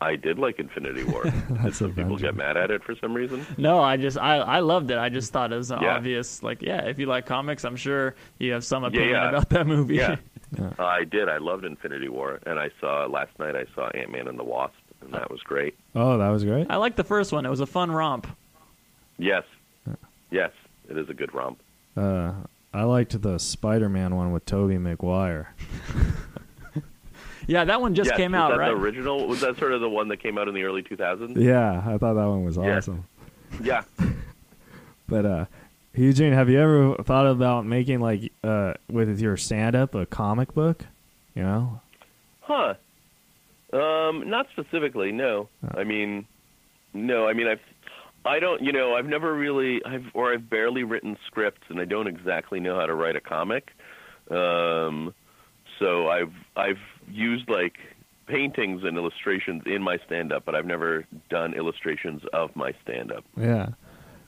I 0.00 0.16
did 0.16 0.38
like 0.38 0.58
Infinity 0.58 1.04
War. 1.04 1.22
That's 1.50 1.78
Some 1.78 1.94
people 1.94 2.16
get 2.16 2.34
mad 2.34 2.56
at 2.56 2.70
it 2.70 2.82
for 2.82 2.94
some 2.96 3.14
reason. 3.14 3.46
No, 3.56 3.80
I 3.80 3.96
just 3.96 4.18
I, 4.18 4.36
I 4.38 4.60
loved 4.60 4.90
it. 4.90 4.98
I 4.98 5.08
just 5.08 5.32
thought 5.32 5.52
it 5.52 5.56
was 5.56 5.70
Yeah. 5.70 5.96
obvious. 5.96 6.42
Like, 6.42 6.62
yeah, 6.62 6.84
if 6.86 6.98
you 6.98 7.06
like 7.06 7.26
comics, 7.26 7.64
I'm 7.64 7.76
sure 7.76 8.14
you 8.38 8.52
have 8.52 8.64
some 8.64 8.84
opinion 8.84 9.10
yeah. 9.10 9.28
about 9.28 9.48
that 9.50 9.66
movie. 9.66 9.96
Yeah, 9.96 10.16
I 10.78 11.04
did. 11.04 11.28
I 11.28 11.38
loved 11.38 11.64
Infinity 11.64 12.08
War, 12.08 12.40
and 12.46 12.58
I 12.58 12.70
saw 12.80 13.06
last 13.06 13.38
night. 13.38 13.56
I 13.56 13.64
saw 13.74 13.88
Ant 13.88 14.10
Man 14.10 14.28
and 14.28 14.38
the 14.38 14.44
Wasp, 14.44 14.74
and 15.00 15.12
that 15.14 15.30
was 15.30 15.40
great. 15.42 15.76
Oh, 15.94 16.18
that 16.18 16.28
was 16.28 16.44
great. 16.44 16.66
I 16.70 16.76
liked 16.76 16.96
the 16.96 17.04
first 17.04 17.32
one. 17.32 17.46
It 17.46 17.50
was 17.50 17.60
a 17.60 17.66
fun 17.66 17.90
romp. 17.90 18.26
Yes, 19.16 19.44
yes, 20.30 20.50
it 20.88 20.98
is 20.98 21.08
a 21.08 21.14
good 21.14 21.32
romp. 21.32 21.60
Uh, 21.96 22.32
I 22.72 22.82
liked 22.82 23.20
the 23.22 23.38
Spider-Man 23.38 24.16
one 24.16 24.32
with 24.32 24.44
Tobey 24.44 24.78
Maguire. 24.78 25.54
Yeah, 27.46 27.64
that 27.64 27.80
one 27.80 27.94
just 27.94 28.08
yes, 28.10 28.16
came 28.16 28.34
out, 28.34 28.50
that 28.50 28.58
right? 28.58 28.68
The 28.68 28.76
original 28.76 29.26
was 29.26 29.40
that 29.40 29.58
sort 29.58 29.72
of 29.72 29.80
the 29.80 29.88
one 29.88 30.08
that 30.08 30.18
came 30.18 30.38
out 30.38 30.48
in 30.48 30.54
the 30.54 30.62
early 30.64 30.82
2000s. 30.82 31.36
Yeah, 31.36 31.82
I 31.86 31.98
thought 31.98 32.14
that 32.14 32.26
one 32.26 32.44
was 32.44 32.56
Yeah. 32.56 32.76
awesome. 32.76 33.04
Yeah. 33.62 33.82
But 35.06 35.26
uh, 35.26 35.44
Eugene, 35.94 36.32
have 36.32 36.48
you 36.48 36.58
ever 36.58 36.94
thought 37.02 37.26
about 37.26 37.66
making 37.66 38.00
like 38.00 38.32
uh 38.42 38.72
with 38.90 39.20
your 39.20 39.36
stand-up 39.36 39.94
a 39.94 40.06
comic 40.06 40.54
book? 40.54 40.86
You 41.34 41.42
know? 41.42 41.80
Huh. 42.40 42.74
Um, 43.72 44.30
not 44.30 44.46
specifically, 44.52 45.12
no. 45.12 45.48
I 45.76 45.84
mean, 45.84 46.26
no. 46.94 47.26
I 47.28 47.32
mean, 47.34 47.48
I've, 47.48 47.60
I 48.24 48.38
don't, 48.38 48.62
you 48.62 48.72
know, 48.72 48.94
I've 48.94 49.06
never 49.06 49.34
really, 49.34 49.84
I've, 49.84 50.06
or 50.14 50.32
I've 50.32 50.48
barely 50.48 50.84
written 50.84 51.16
scripts, 51.26 51.64
and 51.68 51.80
I 51.80 51.84
don't 51.84 52.06
exactly 52.06 52.60
know 52.60 52.78
how 52.78 52.86
to 52.86 52.94
write 52.94 53.16
a 53.16 53.20
comic. 53.20 53.70
Um, 54.30 55.12
so 55.80 56.08
I've, 56.08 56.32
I've 56.56 56.78
used 57.10 57.48
like 57.48 57.74
paintings 58.26 58.82
and 58.84 58.96
illustrations 58.96 59.62
in 59.66 59.82
my 59.82 59.98
stand-up, 60.06 60.44
but 60.44 60.54
I've 60.54 60.64
never 60.66 61.04
done 61.28 61.54
illustrations 61.54 62.22
of 62.32 62.54
my 62.56 62.72
stand-up. 62.82 63.24
Yeah. 63.36 63.68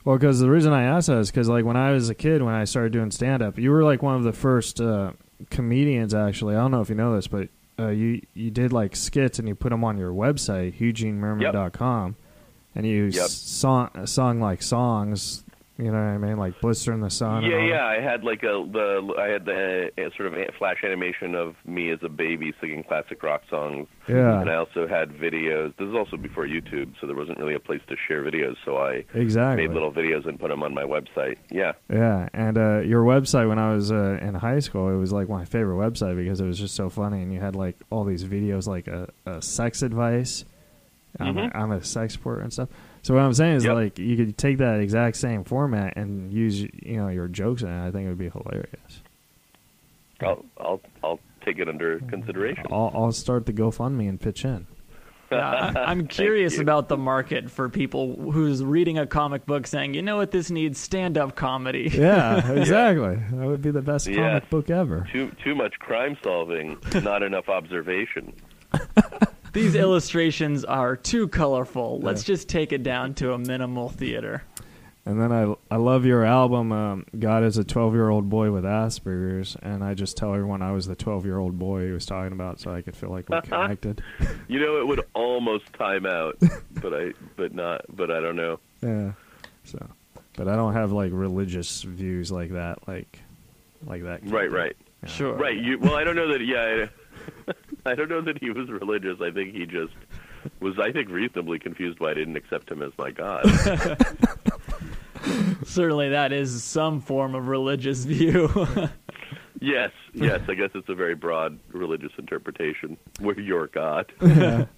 Well, 0.05 0.17
because 0.19 0.39
the 0.39 0.51
reason 0.51 0.73
I 0.73 0.85
asked 0.85 1.09
that 1.09 1.19
is 1.19 1.31
because, 1.31 1.49
like, 1.49 1.65
when 1.65 1.77
I 1.77 1.91
was 1.93 2.09
a 2.11 2.15
kid, 2.15 2.43
when 2.43 2.55
I 2.55 2.65
started 2.65 2.93
doing 2.93 3.11
stand 3.11 3.43
up, 3.43 3.59
you 3.59 3.71
were 3.71 3.83
like 3.83 4.03
one 4.03 4.15
of 4.15 4.23
the 4.23 4.33
first 4.33 4.81
uh, 4.81 5.13
comedians. 5.51 6.15
Actually, 6.15 6.55
I 6.55 6.59
don't 6.61 6.71
know 6.71 6.81
if 6.81 6.89
you 6.89 6.95
know 6.95 7.17
this, 7.17 7.27
but 7.27 7.49
uh, 7.79 7.89
you 7.89 8.23
you 8.35 8.51
did 8.51 8.73
like 8.73 8.95
skits 8.95 9.39
and 9.41 9.49
you 9.49 9.55
put 9.55 9.71
them 9.71 9.83
on 9.83 9.99
your 9.99 10.13
website, 10.13 10.79
EugeneMirman.com, 10.79 12.17
and 12.75 12.87
you 12.87 13.07
Yep. 13.07 13.27
song 13.29 14.07
sung 14.07 14.41
like 14.41 14.63
songs. 14.63 15.43
You 15.79 15.87
know 15.93 15.99
what 15.99 15.99
I 15.99 16.17
mean, 16.17 16.39
like 16.39 16.59
"Blister 16.63 16.95
in 16.95 17.01
the 17.01 17.11
Sun." 17.11 17.43
Yeah, 17.45 17.59
yeah. 17.63 17.85
I 17.85 18.01
had 18.01 18.25
like 18.25 18.43
a 18.43 18.65
the 18.73 19.15
I 19.19 19.27
had 19.29 19.45
the 19.45 19.91
uh, 19.99 20.09
sort 20.17 20.29
of 20.29 20.35
a- 20.35 20.51
flash 20.59 20.79
animation 20.83 21.35
of 21.35 21.55
me 21.67 21.91
as 21.91 21.99
a 22.03 22.09
baby 22.09 22.55
singing 22.63 22.83
classic 22.83 23.23
rock 23.23 23.43
songs. 23.51 23.87
Yeah. 24.09 24.41
And 24.41 24.49
I 24.49 24.55
also 24.55 24.87
had 24.89 25.11
videos. 25.11 25.77
This 25.77 25.89
is 25.89 25.95
also 25.95 26.17
before 26.17 26.47
YouTube, 26.47 26.95
so 26.99 27.07
there 27.07 27.15
wasn't 27.15 27.39
really 27.39 27.55
a 27.55 27.61
place 27.61 27.83
to 27.89 27.97
share 28.09 28.23
videos. 28.25 28.57
So 28.65 28.79
I 28.79 29.05
Exactly. 29.13 29.67
made 29.69 29.75
little 29.75 29.93
videos 29.93 30.27
and 30.27 30.41
put 30.41 30.49
them 30.49 30.63
on 30.63 30.73
my 30.73 30.85
website. 30.85 31.37
Yeah. 31.51 31.73
Yeah, 31.93 32.31
and 32.33 32.57
uh, 32.57 32.79
your 32.79 33.03
website 33.05 33.47
when 33.47 33.59
I 33.59 33.75
was 33.75 33.93
uh, 33.93 34.19
in 34.23 34.35
high 34.35 34.61
school, 34.61 34.89
it 34.89 34.97
was 34.97 35.13
like 35.13 35.29
my 35.29 35.45
favorite 35.45 35.77
website 35.77 36.17
because 36.17 36.41
it 36.41 36.47
was 36.47 36.59
just 36.59 36.75
so 36.75 36.89
funny, 36.89 37.21
and 37.21 37.35
you 37.35 37.41
had 37.41 37.55
like 37.55 37.77
all 37.91 38.05
these 38.05 38.25
videos, 38.25 38.67
like 38.67 38.89
a, 38.89 39.09
a 39.27 39.43
sex 39.43 39.83
advice. 39.83 40.47
I'm, 41.21 41.37
a, 41.37 41.41
Mhm. 41.43 41.51
I'm 41.57 41.73
a 41.73 41.83
sex 41.85 42.17
porter 42.17 42.41
and 42.41 42.53
stuff. 42.53 42.69
So 43.07 43.15
what 43.15 43.23
I'm 43.23 43.35
saying 43.35 43.59
is 43.59 43.65
Yep. 43.65 43.75
like 43.77 43.99
you 44.01 44.17
could 44.17 44.37
take 44.37 44.59
that 44.59 44.81
exact 44.81 45.17
same 45.17 45.45
format 45.45 45.97
and 45.97 46.33
use 46.33 46.61
you 46.61 46.97
know 46.97 47.07
your 47.07 47.29
jokes 47.29 47.63
in 47.63 47.69
it. 47.69 47.87
I 47.87 47.93
think 47.93 48.05
it 48.07 48.09
would 48.09 48.19
be 48.19 48.31
hilarious. 48.31 49.01
I'll 50.21 50.45
I'll 50.59 50.81
I'll 51.05 51.21
take 51.45 51.61
it 51.61 51.69
under 51.69 52.01
consideration. 52.01 52.65
I'll, 52.69 52.91
I'll 52.93 53.13
start 53.13 53.47
the 53.47 53.53
GoFundMe 53.53 54.09
and 54.09 54.21
pitch 54.21 54.45
in. 54.45 54.67
Yeah, 55.31 55.49
I, 55.77 55.85
I'm 55.85 56.09
curious 56.21 56.59
about 56.59 56.89
the 56.89 56.97
market 56.97 57.49
for 57.49 57.69
people 57.69 58.17
who's 58.33 58.65
reading 58.65 58.99
a 58.99 59.07
comic 59.07 59.47
book 59.47 59.69
saying, 59.69 59.95
you 59.95 60.03
know 60.03 60.17
what, 60.17 60.33
this 60.33 60.51
needs 60.51 60.81
stand-up 60.81 61.37
comedy. 61.37 61.89
Yeah, 61.95 62.51
exactly. 62.51 63.21
That 63.31 63.47
would 63.47 63.63
be 63.63 63.71
the 63.71 63.83
best 63.83 64.09
Yeah. 64.09 64.17
comic 64.41 64.51
book 64.51 64.69
ever. 64.69 65.07
Too 65.13 65.31
too 65.45 65.55
much 65.55 65.79
crime 65.79 66.17
solving, 66.25 66.77
not 67.05 67.23
enough 67.23 67.49
observation. 67.49 68.33
These 69.57 69.75
illustrations 69.87 70.67
are 70.67 70.97
too 70.97 71.29
colorful. 71.29 71.99
Let's 72.01 72.23
just 72.23 72.47
take 72.47 72.73
it 72.73 72.83
down 72.83 73.15
to 73.15 73.33
a 73.33 73.39
minimal 73.39 73.89
theater. 73.89 74.43
And 75.07 75.19
then 75.19 75.33
I 75.33 75.55
I 75.71 75.77
love 75.77 76.05
your 76.05 76.25
album. 76.25 76.73
Um, 76.73 77.07
God 77.19 77.43
is 77.43 77.57
a 77.57 77.65
twelve 77.65 77.95
year 77.95 78.11
old 78.11 78.29
boy 78.29 78.51
with 78.51 78.65
Asperger's, 78.65 79.57
and 79.63 79.83
I 79.83 79.95
just 79.95 80.17
tell 80.17 80.35
everyone 80.35 80.61
I 80.61 80.73
was 80.73 80.87
the 80.87 80.97
twelve 80.97 81.25
year 81.25 81.39
old 81.39 81.59
boy 81.59 81.87
he 81.87 81.93
was 81.93 82.05
talking 82.05 82.33
about, 82.33 82.61
so 82.61 82.75
I 82.75 82.83
could 82.83 82.97
feel 82.97 83.11
like 83.11 83.31
we 83.31 83.41
connected. 83.49 84.03
You 84.49 84.61
know, 84.61 84.79
it 84.79 84.87
would 84.87 85.05
almost 85.15 85.73
time 85.73 86.07
out, 86.07 86.37
but 86.83 86.93
I 86.93 87.13
but 87.37 87.55
not 87.55 87.85
but 87.89 88.11
I 88.11 88.21
don't 88.21 88.37
know. 88.37 88.59
yeah. 88.83 89.13
So, 89.65 89.79
but 90.35 90.49
I 90.49 90.55
don't 90.55 90.75
have 90.75 90.93
like 90.93 91.13
religious 91.15 91.83
views 91.83 92.31
like 92.31 92.53
that, 92.53 92.87
like 92.87 93.21
like 93.87 94.03
that. 94.03 94.21
Right, 94.29 94.51
right. 94.51 94.77
Yeah. 95.03 95.09
Sure. 95.09 95.35
Right. 95.35 95.57
You, 95.57 95.79
well, 95.79 95.95
I 95.95 96.05
don't 96.05 96.17
know 96.17 96.29
that. 96.33 96.45
Yeah, 96.45 96.87
I, 97.49 97.53
I 97.87 97.95
don't 97.95 98.09
know 98.09 98.21
that 98.23 98.39
he 98.39 98.51
was 98.51 98.69
religious. 98.69 99.21
I 99.21 99.31
think 99.31 99.55
he 99.55 99.67
just 99.67 99.93
was. 100.61 100.79
I 100.79 100.93
think 100.93 101.09
reasonably 101.09 101.59
confused 101.59 102.01
why 102.01 102.11
I 102.11 102.15
didn't 102.15 102.37
accept 102.37 102.71
him 102.71 102.83
as 102.83 102.93
my 102.99 103.11
god. 103.11 103.45
Certainly, 105.65 106.11
that 106.11 106.33
is 106.33 106.63
some 106.63 107.01
form 107.01 107.35
of 107.35 107.49
religious 107.49 108.05
view. 108.05 108.49
yes, 109.61 109.91
yes. 110.13 110.41
I 110.49 110.55
guess 110.55 110.71
it's 110.75 110.89
a 110.89 110.95
very 110.95 111.15
broad 111.15 111.59
religious 111.73 112.13
interpretation. 112.19 112.97
We're 113.21 113.41
your 113.41 113.67
god. 113.69 114.13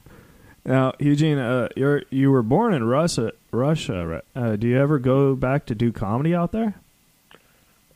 Now, 0.65 0.93
Eugene, 0.99 1.39
uh, 1.39 1.69
you're 1.77 2.03
you 2.11 2.31
were 2.31 2.43
born 2.43 2.75
in 2.75 2.85
Russia. 2.85 3.33
Russia. 3.53 4.07
right? 4.07 4.25
Uh, 4.37 4.57
do 4.57 4.69
you 4.69 4.79
ever 4.79 4.99
go 4.99 5.35
back 5.35 5.65
to 5.67 5.75
do 5.75 5.93
comedy 5.93 6.35
out 6.35 6.53
there? 6.53 6.75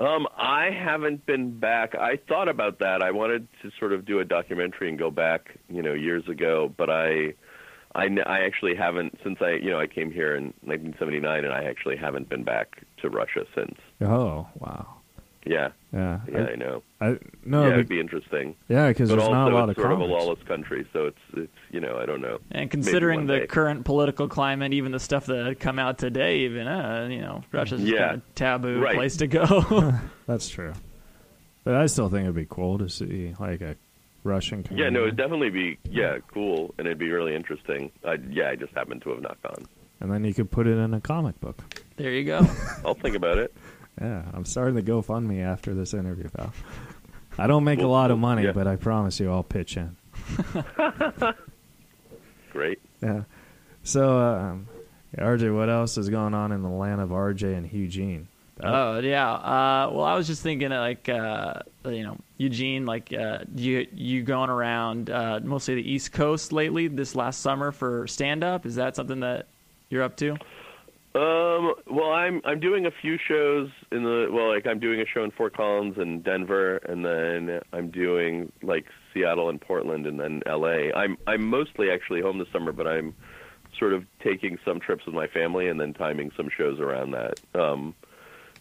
Um, 0.03 0.27
I 0.37 0.71
haven't 0.71 1.27
been 1.27 1.61
back. 1.61 1.95
I 1.95 2.17
thought 2.29 2.49
about 2.49 2.81
that. 2.81 3.03
I 3.03 3.13
wanted 3.13 3.47
to 3.63 3.71
sort 3.79 3.93
of 3.93 4.05
do 4.05 4.19
a 4.19 4.25
documentary 4.25 4.89
and 4.89 4.99
go 4.99 5.13
back, 5.13 5.57
you 5.69 5.81
know, 5.81 5.93
years 5.93 6.27
ago, 6.29 6.73
but 6.77 6.91
I, 6.91 7.35
I, 7.95 8.09
I 8.27 8.41
actually 8.41 8.75
haven't 8.75 9.17
since 9.23 9.39
I, 9.41 9.53
you 9.53 9.71
know, 9.71 9.79
I 9.79 9.87
came 9.87 10.11
here 10.11 10.35
in 10.35 10.47
1979, 10.63 11.45
and 11.45 11.55
I 11.55 11.65
actually 11.65 11.97
haven't 11.97 12.29
been 12.29 12.43
back 12.43 12.83
to 13.01 13.11
Russia 13.11 13.47
since. 13.55 13.79
Oh, 14.01 14.49
wow. 14.59 14.89
Yeah, 15.45 15.71
Yeah. 15.93 16.21
yeah, 16.31 16.47
I, 16.53 16.55
know. 16.55 16.83
I, 17.01 17.07
I 17.09 17.19
no, 17.45 17.63
yeah, 17.63 17.69
be- 17.69 17.75
it'd 17.75 17.89
be 17.89 18.01
interesting. 18.01 18.55
yeah, 18.69 18.89
because 18.89 19.09
But 19.11 19.17
there's 19.17 19.29
also, 19.29 19.35
not 19.35 19.53
a 19.53 19.55
lot 19.55 19.69
it's 19.71 19.79
of 19.79 19.83
sort 19.83 19.93
of 19.95 20.01
a 20.01 20.05
lawless 20.05 20.43
country, 20.45 20.87
so 20.93 21.07
it's, 21.07 21.19
it's, 21.35 21.53
you 21.73 21.81
know, 21.81 21.99
I 21.99 22.07
don't 22.07 22.21
know. 22.21 22.39
and 22.53 22.71
considering 22.71 23.27
the 23.27 23.41
day. 23.41 23.47
current 23.47 23.85
political 23.85 24.29
climate, 24.29 24.73
even 24.73 24.93
the 24.93 25.01
stuff 25.01 25.27
that 25.27 25.45
had 25.45 25.59
come 25.59 25.79
out 25.81 25.99
today, 25.99 26.41
even 26.41 26.69
uh, 26.69 27.09
you 27.11 27.21
know, 27.21 27.43
Russia's 27.51 27.81
just 27.81 27.93
Yeah. 27.93 28.09
kind 28.11 28.15
of 28.23 28.35
taboo 28.37 28.81
Right. 28.81 28.95
place 28.95 29.17
to 29.17 29.27
go. 29.27 29.95
That's 30.27 30.49
true. 30.49 30.73
But 31.65 31.75
I 31.75 31.87
still 31.87 32.09
think 32.09 32.23
it'd 32.25 32.35
be 32.37 32.47
cool 32.49 32.79
to 32.79 32.89
see 32.89 33.35
like 33.41 33.61
a 33.61 33.77
Russian 34.25 34.65
Yeah, 34.71 34.89
no, 34.91 35.03
it'd 35.03 35.17
definitely 35.17 35.51
be, 35.51 35.79
yeah, 35.91 36.19
cool, 36.33 36.73
and 36.79 36.87
it'd 36.87 36.99
be 36.99 37.11
really 37.11 37.35
interesting. 37.35 37.91
I, 38.05 38.19
yeah, 38.31 38.51
I 38.51 38.55
just 38.57 38.73
happened 38.75 39.03
to 39.03 39.11
have 39.11 39.21
not 39.23 39.43
gone. 39.43 39.65
and 40.01 40.13
then 40.13 40.25
you 40.25 40.33
could 40.35 40.51
put 40.53 40.69
it 40.69 40.79
in 40.79 40.95
a 40.95 41.01
comic 41.01 41.41
book. 41.41 41.59
there 41.97 42.13
you 42.13 42.25
go. 42.25 42.47
I'll 42.85 42.95
think 42.95 43.17
about 43.17 43.39
it. 43.39 43.53
Yeah, 44.01 44.25
I'm 44.33 44.45
starting 44.45 44.77
to 44.77 44.83
GoFundMe 44.83 45.43
after 45.45 45.75
this 45.75 45.95
interview, 45.95 46.29
pal. 46.29 46.53
I 47.39 47.47
don't 47.47 47.65
make 47.65 47.81
a 47.81 47.87
lot 47.87 48.11
of 48.11 48.19
money, 48.19 48.45
yeah. 48.45 48.53
but 48.53 48.67
I 48.67 48.77
promise 48.77 49.19
you 49.19 49.31
I'll 49.31 49.43
pitch 49.43 49.77
in. 49.77 49.97
Great. 52.53 52.79
Yeah. 53.03 53.23
So, 53.83 54.19
um, 54.19 54.69
RJ, 55.17 55.55
what 55.55 55.71
else 55.71 55.97
is 55.97 56.11
going 56.11 56.35
on 56.35 56.53
in 56.53 56.63
the 56.63 56.69
land 56.69 57.01
of 57.01 57.11
RJ 57.11 57.57
and 57.57 57.73
Eugene? 57.73 58.29
Oh 58.63 58.99
yeah. 59.01 59.33
Uh, 59.33 59.91
well, 59.93 60.05
I 60.05 60.15
was 60.15 60.27
just 60.27 60.43
thinking, 60.43 60.71
like, 60.71 61.09
uh, 61.09 61.55
you 61.85 62.03
know, 62.03 62.19
Eugene, 62.37 62.87
like, 62.87 63.13
uh, 63.13 63.39
you 63.55 63.87
you 63.93 64.23
going 64.23 64.51
around 64.51 65.11
uh, 65.11 65.41
mostly 65.43 65.75
the 65.77 65.91
East 65.91 66.13
Coast 66.13 66.53
lately 66.53 66.89
this 66.89 67.17
last 67.17 67.41
summer 67.41 67.73
for 67.73 68.07
stand 68.07 68.45
up? 68.45 68.67
Is 68.67 68.77
that 68.77 68.95
something 68.95 69.21
that 69.21 69.47
you're 69.89 70.03
up 70.03 70.17
to? 70.19 70.37
Um, 71.15 71.75
well, 71.91 72.13
I'm 72.13 72.41
I'm 72.45 72.59
doing 72.59 72.87
a 72.87 72.91
few 72.91 73.19
shows 73.19 73.69
in 73.91 74.03
the 74.03 74.29
well, 74.33 74.49
like 74.49 74.67
I'm 74.67 74.81
doing 74.81 75.01
a 75.01 75.05
show 75.07 75.23
in 75.25 75.31
Fort 75.31 75.55
Collins 75.55 75.99
and 75.99 76.25
Denver, 76.25 76.79
and 76.79 77.05
then 77.05 77.61
I'm 77.75 77.91
doing 77.91 78.51
like 78.63 78.87
Seattle 79.13 79.51
and 79.51 79.61
Portland, 79.61 80.07
and 80.07 80.19
then 80.19 80.43
L.A. 80.47 80.91
I'm 80.95 81.19
I'm 81.27 81.47
mostly 81.47 81.91
actually 81.91 82.23
home 82.23 82.39
this 82.39 82.49
summer, 82.51 82.73
but 82.73 82.87
I'm 82.87 83.15
sort 83.79 83.93
of 83.93 84.05
taking 84.23 84.59
some 84.65 84.81
trips 84.81 85.05
with 85.05 85.15
my 85.15 85.27
family 85.27 85.69
and 85.69 85.79
then 85.79 85.93
timing 85.93 86.31
some 86.35 86.49
shows 86.57 86.81
around 86.81 87.11
that. 87.11 87.41
Um, 87.55 87.95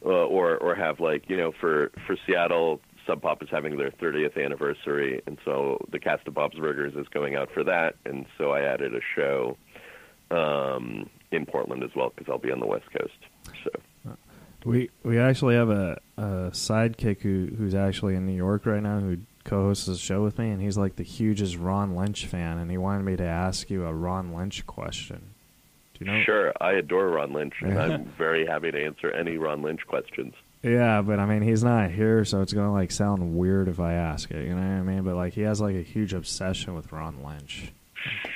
uh, 0.05 0.09
or 0.09 0.57
or 0.57 0.75
have 0.75 0.99
like 0.99 1.29
you 1.29 1.37
know 1.37 1.53
for 1.61 1.91
for 2.05 2.17
Seattle, 2.25 2.81
Sub 3.07 3.21
Pop 3.21 3.41
is 3.41 3.49
having 3.49 3.77
their 3.77 3.91
30th 3.91 4.43
anniversary, 4.43 5.21
and 5.25 5.37
so 5.45 5.77
the 5.89 5.99
cast 5.99 6.27
of 6.27 6.33
Bob's 6.33 6.57
Burgers 6.57 6.95
is 6.95 7.07
going 7.09 7.35
out 7.35 7.49
for 7.53 7.63
that, 7.63 7.95
and 8.05 8.25
so 8.37 8.51
I 8.51 8.61
added 8.61 8.93
a 8.93 8.99
show 9.15 9.55
um, 10.31 11.09
in 11.31 11.45
Portland 11.45 11.83
as 11.83 11.91
well 11.95 12.11
because 12.15 12.29
I'll 12.31 12.37
be 12.37 12.51
on 12.51 12.59
the 12.59 12.67
West 12.67 12.85
Coast. 12.91 13.13
So 13.63 14.15
We 14.65 14.89
we 15.03 15.17
actually 15.19 15.55
have 15.55 15.69
a, 15.69 15.99
a 16.17 16.23
sidekick 16.51 17.21
who 17.21 17.47
who's 17.57 17.73
actually 17.75 18.15
in 18.15 18.25
New 18.25 18.35
York 18.35 18.65
right 18.65 18.83
now 18.83 18.99
who 18.99 19.17
co-hosts 19.43 19.87
the 19.87 19.95
show 19.95 20.21
with 20.21 20.37
me, 20.37 20.51
and 20.51 20.61
he's 20.61 20.77
like 20.77 20.95
the 20.97 21.03
hugest 21.03 21.57
Ron 21.57 21.95
Lynch 21.95 22.27
fan, 22.27 22.57
and 22.59 22.69
he 22.69 22.77
wanted 22.77 23.03
me 23.03 23.15
to 23.15 23.25
ask 23.25 23.69
you 23.69 23.85
a 23.85 23.93
Ron 23.93 24.33
Lynch 24.33 24.67
question. 24.67 25.33
Do 25.95 26.05
you 26.05 26.11
know? 26.11 26.21
Sure, 26.23 26.53
I 26.61 26.73
adore 26.73 27.09
Ron 27.09 27.33
Lynch, 27.33 27.55
and 27.61 27.79
I'm 27.79 28.05
very 28.17 28.45
happy 28.45 28.71
to 28.71 28.85
answer 28.85 29.11
any 29.11 29.37
Ron 29.37 29.61
Lynch 29.63 29.85
questions. 29.87 30.35
Yeah, 30.61 31.01
but 31.01 31.19
I 31.19 31.25
mean 31.25 31.41
he's 31.41 31.63
not 31.63 31.89
here, 31.89 32.23
so 32.23 32.41
it's 32.41 32.53
gonna 32.53 32.71
like 32.71 32.91
sound 32.91 33.35
weird 33.35 33.67
if 33.67 33.79
I 33.79 33.93
ask 33.93 34.29
it. 34.29 34.43
You 34.45 34.53
know 34.53 34.61
what 34.61 34.63
I 34.63 34.81
mean? 34.83 35.03
But 35.03 35.15
like 35.15 35.33
he 35.33 35.41
has 35.41 35.59
like 35.59 35.75
a 35.75 35.81
huge 35.81 36.13
obsession 36.13 36.75
with 36.75 36.91
Ron 36.91 37.23
Lynch. 37.23 37.71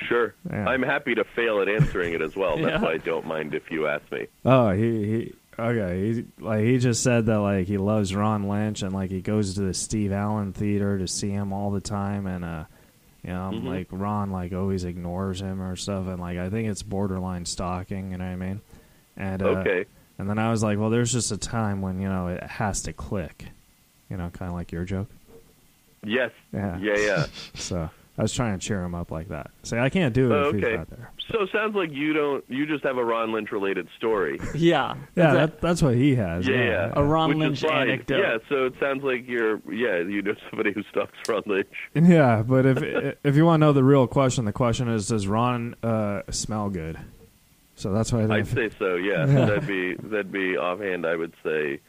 Sure, 0.08 0.34
Yeah. 0.50 0.68
I'm 0.68 0.82
happy 0.82 1.14
to 1.14 1.24
fail 1.24 1.60
at 1.60 1.68
answering 1.68 2.12
it 2.14 2.22
as 2.22 2.36
well. 2.36 2.56
That's 2.62 2.68
Yeah. 2.68 2.80
why 2.80 2.92
I 2.92 2.98
don't 2.98 3.26
mind 3.26 3.54
if 3.54 3.70
you 3.70 3.86
ask 3.86 4.10
me. 4.12 4.26
Oh, 4.44 4.70
he 4.70 5.04
he 5.04 5.34
okay. 5.58 6.12
He 6.14 6.24
like 6.38 6.64
he 6.64 6.78
just 6.78 7.02
said 7.02 7.26
that 7.26 7.40
like 7.40 7.66
he 7.66 7.76
loves 7.78 8.14
Ron 8.14 8.48
Lynch 8.48 8.82
and 8.82 8.92
like 8.92 9.10
he 9.10 9.20
goes 9.20 9.54
to 9.54 9.62
the 9.62 9.74
Steve 9.74 10.12
Allen 10.12 10.52
Theater 10.52 10.98
to 10.98 11.08
see 11.08 11.30
him 11.30 11.52
all 11.52 11.70
the 11.70 11.80
time 11.80 12.26
and 12.26 12.44
uh 12.44 12.64
you 13.24 13.30
know 13.30 13.50
Mhm. 13.54 13.64
like 13.64 13.86
Ron 13.90 14.30
like 14.30 14.52
always 14.52 14.84
ignores 14.84 15.40
him 15.40 15.60
or 15.60 15.74
stuff 15.76 16.06
and 16.06 16.20
like 16.20 16.38
I 16.38 16.50
think 16.50 16.68
it's 16.68 16.82
borderline 16.82 17.44
stalking. 17.46 18.12
You 18.12 18.18
know 18.18 18.24
what 18.24 18.30
I 18.32 18.36
mean? 18.36 18.60
And 19.16 19.42
uh, 19.42 19.46
Okay. 19.46 19.84
And 20.18 20.30
then 20.30 20.38
I 20.38 20.50
was 20.50 20.62
like, 20.62 20.78
well, 20.78 20.88
there's 20.88 21.12
just 21.12 21.30
a 21.32 21.36
time 21.36 21.82
when 21.82 22.00
you 22.00 22.08
know 22.08 22.28
it 22.28 22.42
has 22.42 22.82
to 22.82 22.92
click. 22.92 23.46
You 24.08 24.16
know, 24.16 24.30
kind 24.30 24.48
of 24.50 24.54
like 24.56 24.70
your 24.72 24.84
joke. 24.84 25.08
Yes. 26.04 26.30
Yeah. 26.52 26.78
Yeah, 26.78 26.96
yeah. 26.96 27.26
So 27.54 27.90
I 28.18 28.22
was 28.22 28.32
trying 28.32 28.58
to 28.58 28.66
cheer 28.66 28.82
him 28.82 28.94
up 28.94 29.10
like 29.10 29.28
that. 29.28 29.50
Say 29.62 29.78
I 29.78 29.90
can't 29.90 30.14
do 30.14 30.32
it 30.32 30.34
Oh, 30.34 30.48
if 30.48 30.54
okay. 30.54 30.70
he's 30.70 30.78
not 30.78 30.90
there. 30.90 31.12
So 31.30 31.42
it 31.42 31.50
sounds 31.52 31.74
like 31.74 31.92
you 31.92 32.12
don't. 32.14 32.44
You 32.48 32.64
just 32.66 32.82
have 32.84 32.96
a 32.96 33.04
Ron 33.04 33.32
Lynch 33.32 33.52
related 33.52 33.88
story. 33.98 34.40
Yeah. 34.54 34.96
Yeah, 35.14 35.34
that, 35.34 35.60
that's 35.60 35.82
what 35.82 35.94
he 35.96 36.14
has. 36.14 36.46
Yeah, 36.48 36.54
yeah. 36.56 36.92
A 36.96 37.02
Ron 37.04 37.28
Which 37.30 37.38
Lynch 37.38 37.62
is 37.64 37.68
fine. 37.68 37.88
anecdote. 37.90 38.18
Yeah, 38.18 38.38
so 38.48 38.64
it 38.66 38.74
sounds 38.80 39.02
like 39.04 39.26
you're. 39.28 39.60
Yeah, 39.70 39.98
you 39.98 40.22
know 40.22 40.34
somebody 40.50 40.72
who 40.72 40.82
stalks 40.84 41.12
Ron 41.28 41.42
Lynch. 41.46 41.68
Yeah, 41.94 42.42
but 42.42 42.64
if 42.64 43.16
if 43.24 43.36
you 43.36 43.44
want 43.44 43.60
to 43.60 43.66
know 43.66 43.72
the 43.72 43.84
real 43.84 44.06
question, 44.06 44.44
the 44.46 44.52
question 44.52 44.88
is, 44.88 45.08
does 45.08 45.26
Ron 45.26 45.74
uh, 45.82 46.22
smell 46.30 46.70
good? 46.70 46.98
So 47.74 47.92
that's 47.92 48.10
why 48.12 48.22
I 48.22 48.36
I'd 48.36 48.46
say 48.46 48.70
so. 48.78 48.94
Yeah, 48.96 49.26
that'd 49.26 49.66
be 49.66 49.94
that'd 49.94 50.32
be 50.32 50.56
offhand. 50.56 51.04
I 51.06 51.16
would 51.16 51.34
say 51.44 51.80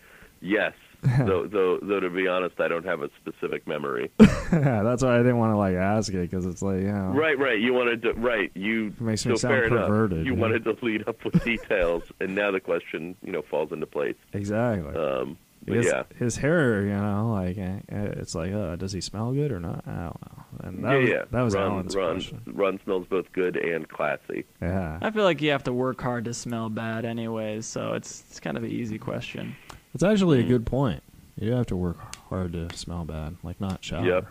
yes. 0.41 0.74
though, 1.26 1.48
though, 1.48 1.80
though 1.82 2.00
to 2.00 2.10
be 2.10 2.28
honest, 2.28 2.60
I 2.60 2.68
don't 2.68 2.86
have 2.86 3.02
a 3.02 3.10
specific 3.22 3.68
memory. 3.68 4.12
yeah, 4.20 4.28
that's 4.84 5.04
why 5.04 5.16
I 5.16 5.18
didn't 5.18 5.38
want 5.38 5.54
to 5.54 5.58
like 5.58 5.76
ask 5.76 6.14
it 6.14 6.30
because 6.30 6.46
it's 6.46 6.62
like 6.62 6.82
you 6.82 6.92
know. 6.92 7.12
Right, 7.14 7.38
right. 7.38 7.60
You 7.60 7.74
wanted 7.74 8.02
to. 8.04 8.14
Right, 8.14 8.52
you. 8.56 8.94
Makes 9.00 9.22
so 9.22 9.36
sound 9.36 9.70
perverted, 9.70 10.18
Enough. 10.18 10.26
You 10.26 10.34
yeah. 10.34 10.40
wanted 10.40 10.64
to 10.66 10.78
lead 10.82 11.08
up 11.08 11.24
with 11.24 11.44
details, 11.44 12.04
and 12.20 12.36
now 12.36 12.52
the 12.52 12.60
question, 12.60 13.16
you 13.24 13.32
know, 13.32 13.42
falls 13.42 13.72
into 13.72 13.86
place. 13.86 14.16
Exactly. 14.34 14.96
Um, 14.96 15.38
his, 15.66 15.86
yeah, 15.86 16.04
his 16.18 16.38
hair, 16.38 16.84
you 16.84 16.94
know, 16.94 17.32
like 17.34 17.58
eh, 17.58 17.80
eh, 17.90 18.06
it's 18.18 18.34
like, 18.34 18.54
uh, 18.54 18.78
does 18.78 18.94
he 18.94 19.02
smell 19.02 19.34
good 19.34 19.52
or 19.52 19.60
not? 19.60 19.84
I 19.86 19.92
don't 19.92 20.22
know. 20.22 20.46
And 20.64 20.84
that 20.84 20.92
yeah, 20.92 20.98
was, 20.98 21.10
yeah. 21.10 21.24
that 21.32 21.42
was 21.42 21.56
Ron, 21.56 21.72
Alan's 21.72 21.96
Ron, 21.96 22.14
question. 22.14 22.42
Ron 22.48 22.80
smells 22.86 23.08
both 23.08 23.32
good 23.34 23.58
and 23.58 23.88
classy. 23.90 24.46
Yeah, 24.62 24.98
I 25.02 25.12
feel 25.12 25.26
like 25.26 25.42
you 25.42 25.52
have 25.52 25.64
to 25.66 25.74
work 25.74 26.02
hard 26.02 26.26
to 26.26 26.34
smell 26.34 26.70
bad, 26.70 27.04
anyways. 27.04 27.66
So 27.66 27.94
it's 27.94 28.24
it's 28.30 28.40
kind 28.40 28.56
of 28.56 28.64
an 28.64 28.72
easy 28.72 28.98
question. 28.98 29.58
It's 29.98 30.04
actually 30.04 30.42
a 30.42 30.44
Mm. 30.44 30.48
good 30.50 30.66
point. 30.68 31.01
You 31.39 31.54
have 31.54 31.66
to 31.68 31.75
work 31.75 31.98
hard 32.30 32.54
to 32.54 32.72
smell 32.77 33.04
bad, 33.04 33.36
like 33.42 33.60
not 33.60 33.84
shower. 33.84 34.06
Yep. 34.06 34.27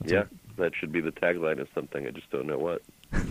That's 0.00 0.12
yeah, 0.12 0.20
it. 0.20 0.28
that 0.58 0.72
should 0.76 0.92
be 0.92 1.00
the 1.00 1.10
tagline 1.10 1.58
of 1.60 1.66
something. 1.74 2.06
I 2.06 2.10
just 2.10 2.30
don't 2.30 2.46
know 2.46 2.58
what. 2.58 2.82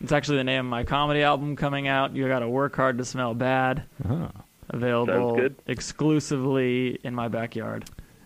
It's 0.00 0.12
actually 0.12 0.36
the 0.38 0.44
name 0.44 0.60
of 0.66 0.70
my 0.70 0.84
comedy 0.84 1.22
album 1.22 1.56
coming 1.56 1.88
out. 1.88 2.14
You 2.14 2.26
got 2.28 2.40
to 2.40 2.48
work 2.48 2.76
hard 2.76 2.98
to 2.98 3.04
smell 3.06 3.32
bad. 3.32 3.84
Oh. 4.06 4.28
Available 4.68 5.36
good. 5.36 5.54
exclusively 5.66 6.98
in 7.04 7.14
my 7.14 7.28
backyard. 7.28 7.84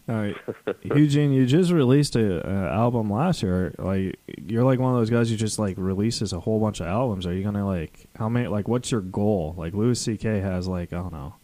All 0.08 0.16
right, 0.16 0.34
Eugene, 0.82 1.32
you 1.32 1.44
just 1.46 1.70
released 1.70 2.16
a, 2.16 2.44
a 2.48 2.72
album 2.72 3.12
last 3.12 3.42
year. 3.42 3.74
Like, 3.78 4.18
you're 4.38 4.64
like 4.64 4.78
one 4.80 4.92
of 4.94 4.98
those 4.98 5.10
guys 5.10 5.28
who 5.30 5.36
just 5.36 5.58
like 5.58 5.76
releases 5.78 6.32
a 6.32 6.40
whole 6.40 6.58
bunch 6.58 6.80
of 6.80 6.86
albums. 6.86 7.26
Are 7.26 7.34
you 7.34 7.44
gonna 7.44 7.66
like 7.66 8.06
how 8.16 8.28
many? 8.30 8.48
Like, 8.48 8.66
what's 8.66 8.90
your 8.90 9.02
goal? 9.02 9.54
Like, 9.58 9.74
Louis 9.74 10.00
C.K. 10.00 10.40
has 10.40 10.66
like 10.66 10.92
I 10.94 10.96
don't 10.96 11.12
know, 11.12 11.34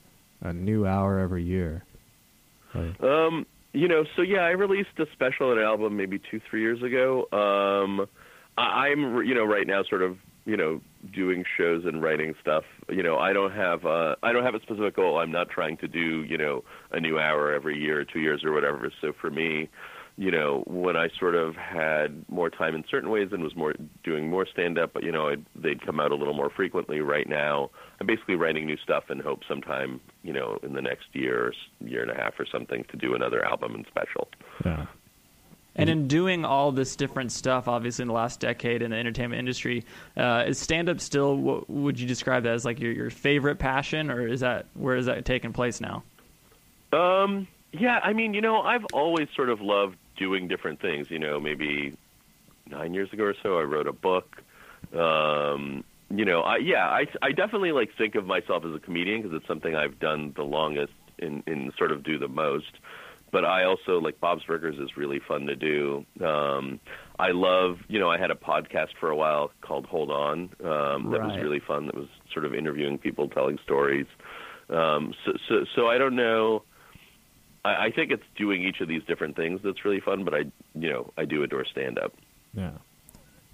a 0.44 0.52
new 0.52 0.87
hour 0.87 1.18
every 1.18 1.42
year. 1.42 1.83
Um, 3.00 3.46
you 3.72 3.88
know, 3.88 4.04
so 4.14 4.22
yeah, 4.22 4.40
I 4.40 4.50
released 4.50 4.90
a 4.98 5.07
special 5.12 5.52
an 5.52 5.59
album 5.59 5.96
maybe 5.96 6.20
two, 6.30 6.40
three 6.48 6.61
years 6.61 6.83
ago. 6.83 7.26
Um, 7.33 8.07
I, 8.57 8.88
I'm, 8.88 9.24
you 9.24 9.35
know, 9.35 9.44
right 9.44 9.66
now 9.66 9.83
sort 9.83 10.02
of, 10.02 10.16
you 10.44 10.57
know, 10.57 10.80
doing 11.12 11.44
shows 11.57 11.85
and 11.87 12.02
writing 12.02 12.35
stuff. 12.40 12.64
You 12.88 13.02
know, 13.02 13.16
I 13.16 13.33
don't 13.33 13.52
have, 13.52 13.85
uh, 13.87 14.14
I 14.22 14.33
don't 14.33 14.44
have 14.44 14.54
a 14.54 14.61
specific 14.61 14.94
goal. 14.94 15.18
I'm 15.18 15.33
not 15.33 15.48
trying 15.48 15.78
to 15.78 15.88
do, 15.88 16.22
you 16.22 16.37
know, 16.37 16.62
a 16.92 17.00
new 17.00 17.18
hour 17.18 17.52
every 17.52 17.80
year 17.80 18.00
or 18.00 18.04
two 18.04 18.20
years 18.20 18.44
or 18.44 18.52
whatever. 18.52 18.92
So 19.00 19.12
for 19.20 19.30
me, 19.30 19.68
you 20.16 20.31
know, 20.31 20.62
when 20.66 20.96
I 20.96 21.09
sort 21.18 21.35
of 21.35 21.57
had 21.57 22.24
more 22.29 22.48
time 22.48 22.77
in 22.77 22.85
certain 22.88 23.11
ways 23.11 23.31
and 23.33 23.42
was 23.42 23.57
more 23.57 23.74
doing 24.05 24.31
more 24.31 24.46
stand 24.46 24.79
up, 24.79 24.92
but 24.92 25.03
you 25.03 25.11
know, 25.11 25.29
I'd, 25.29 25.44
they'd 25.57 25.85
come 25.85 25.98
out 25.98 26.12
a 26.12 26.14
little 26.14 26.35
more 26.35 26.50
frequently. 26.50 27.00
Right 27.00 27.29
now, 27.29 27.70
I'm 28.00 28.07
basically 28.07 28.37
writing 28.37 28.64
new 28.64 28.77
stuff 28.77 29.05
and 29.09 29.20
hope 29.20 29.40
sometime, 29.48 30.00
you 30.22 30.33
know, 30.33 30.59
in 30.62 30.72
the 30.72 30.83
next 30.83 31.07
year 31.14 31.46
or 31.46 31.53
year 31.85 32.03
and 32.03 32.12
a 32.12 32.14
half 32.14 32.38
or 32.38 32.46
something 32.46 32.85
to 32.90 32.96
do 32.96 33.14
another 33.14 33.44
album 33.44 33.74
and 33.74 33.85
special. 33.88 34.29
yeah, 34.64 34.87
And 35.74 35.90
in 35.90 36.07
doing 36.07 36.44
all 36.44 36.70
this 36.70 36.94
different 36.94 37.33
stuff, 37.33 37.66
obviously 37.66 38.03
in 38.05 38.09
the 38.09 38.14
last 38.14 38.38
decade 38.38 38.83
in 38.83 38.92
the 38.92 38.96
entertainment 38.96 39.40
industry, 39.40 39.85
uh, 40.16 40.44
is 40.46 40.61
stand 40.61 40.88
up 40.88 41.00
still? 41.00 41.37
What 41.37 41.68
would 41.68 41.98
you 41.98 42.07
describe 42.07 42.44
that 42.44 42.55
as 42.55 42.64
like 42.64 42.79
your 42.79 42.92
your 42.92 43.11
favorite 43.11 43.59
passion, 43.59 44.12
or 44.12 44.29
is 44.29 44.40
that 44.40 44.66
where 44.74 44.94
is 44.94 45.07
that 45.07 45.24
taking 45.24 45.53
place 45.53 45.81
now? 45.81 46.05
Um, 46.92 47.48
yeah, 47.72 47.98
I 48.00 48.12
mean, 48.12 48.35
you 48.35 48.40
know, 48.40 48.61
I've 48.61 48.85
always 48.92 49.27
sort 49.35 49.48
of 49.48 49.61
loved 49.61 49.96
doing 50.16 50.48
different 50.48 50.81
things. 50.81 51.11
You 51.11 51.18
know, 51.18 51.40
maybe 51.40 51.96
nine 52.68 52.94
years 52.94 53.12
ago 53.12 53.24
or 53.24 53.35
so, 53.42 53.59
I 53.59 53.62
wrote 53.62 53.87
a 53.87 53.92
book. 53.92 54.42
Um, 54.94 55.85
you 56.11 56.24
know, 56.24 56.40
I, 56.42 56.59
yeah, 56.59 56.87
I, 56.87 57.07
I 57.22 57.33
definitely 57.33 57.72
like 57.72 57.90
think 57.96 58.14
of 58.14 58.27
myself 58.27 58.64
as 58.64 58.74
a 58.74 58.79
comedian 58.79 59.22
because 59.22 59.37
it's 59.37 59.48
something 59.48 59.74
I've 59.74 59.98
done 59.98 60.33
the 60.37 60.42
longest 60.42 60.92
and, 61.20 61.42
and 61.46 61.72
sort 61.79 61.92
of 61.92 62.03
do 62.05 62.18
the 62.18 62.29
most. 62.29 62.72
But 63.33 63.44
I 63.44 63.64
also 63.64 63.98
like 63.98 64.20
Bob's 64.20 64.44
Burgers 64.44 64.77
is 64.79 64.96
really 64.96 65.20
fun 65.27 65.46
to 65.46 65.57
do. 65.57 66.05
Um, 66.24 66.79
I 67.18 67.31
love, 67.33 67.79
you 67.88 67.98
know, 67.98 68.09
I 68.09 68.16
had 68.16 68.31
a 68.31 68.37
podcast 68.37 68.90
for 69.00 69.11
a 69.11 69.16
while 69.16 69.50
called 69.61 69.87
Hold 69.87 70.11
On 70.11 70.50
um, 70.61 71.11
that 71.11 71.20
was 71.20 71.37
really 71.42 71.61
fun. 71.61 71.87
That 71.87 71.96
was 71.96 72.07
sort 72.33 72.44
of 72.44 72.55
interviewing 72.55 72.98
people, 72.98 73.29
telling 73.29 73.59
stories. 73.64 74.07
Um, 74.68 75.14
so, 75.24 75.33
so, 75.48 75.55
so 75.74 75.87
I 75.88 75.98
don't 75.98 76.14
know. 76.14 76.62
I, 77.64 77.87
I 77.87 77.90
think 77.90 78.11
it's 78.11 78.22
doing 78.37 78.62
each 78.62 78.81
of 78.81 78.88
these 78.88 79.03
different 79.05 79.37
things 79.37 79.61
that's 79.64 79.85
really 79.85 80.00
fun. 80.00 80.24
But 80.24 80.35
I, 80.35 80.38
you 80.74 80.90
know, 80.90 81.12
I 81.16 81.24
do 81.24 81.42
adore 81.42 81.64
stand 81.64 81.98
up. 81.98 82.12
yeah. 82.53 82.72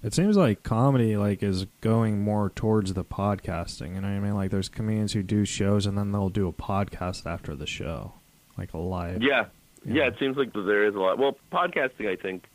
It 0.03 0.15
seems 0.15 0.35
like 0.35 0.63
comedy 0.63 1.15
like 1.15 1.43
is 1.43 1.65
going 1.79 2.23
more 2.23 2.49
towards 2.49 2.95
the 2.95 3.03
podcasting. 3.05 3.93
You 3.93 4.01
know 4.01 4.07
what 4.07 4.15
I 4.15 4.19
mean? 4.19 4.33
Like, 4.33 4.49
there's 4.49 4.67
comedians 4.67 5.13
who 5.13 5.21
do 5.21 5.45
shows 5.45 5.85
and 5.85 5.95
then 5.95 6.11
they'll 6.11 6.29
do 6.29 6.47
a 6.47 6.51
podcast 6.53 7.27
after 7.27 7.55
the 7.55 7.67
show, 7.67 8.13
like 8.57 8.73
a 8.73 8.79
live. 8.79 9.21
Yeah. 9.21 9.45
Yeah. 9.85 9.93
yeah, 9.93 10.07
It 10.07 10.15
seems 10.19 10.37
like 10.37 10.53
there 10.53 10.87
is 10.87 10.95
a 10.95 10.97
lot. 10.99 11.19
Well, 11.19 11.37
podcasting, 11.53 12.07
I 12.07 12.15
think. 12.15 12.45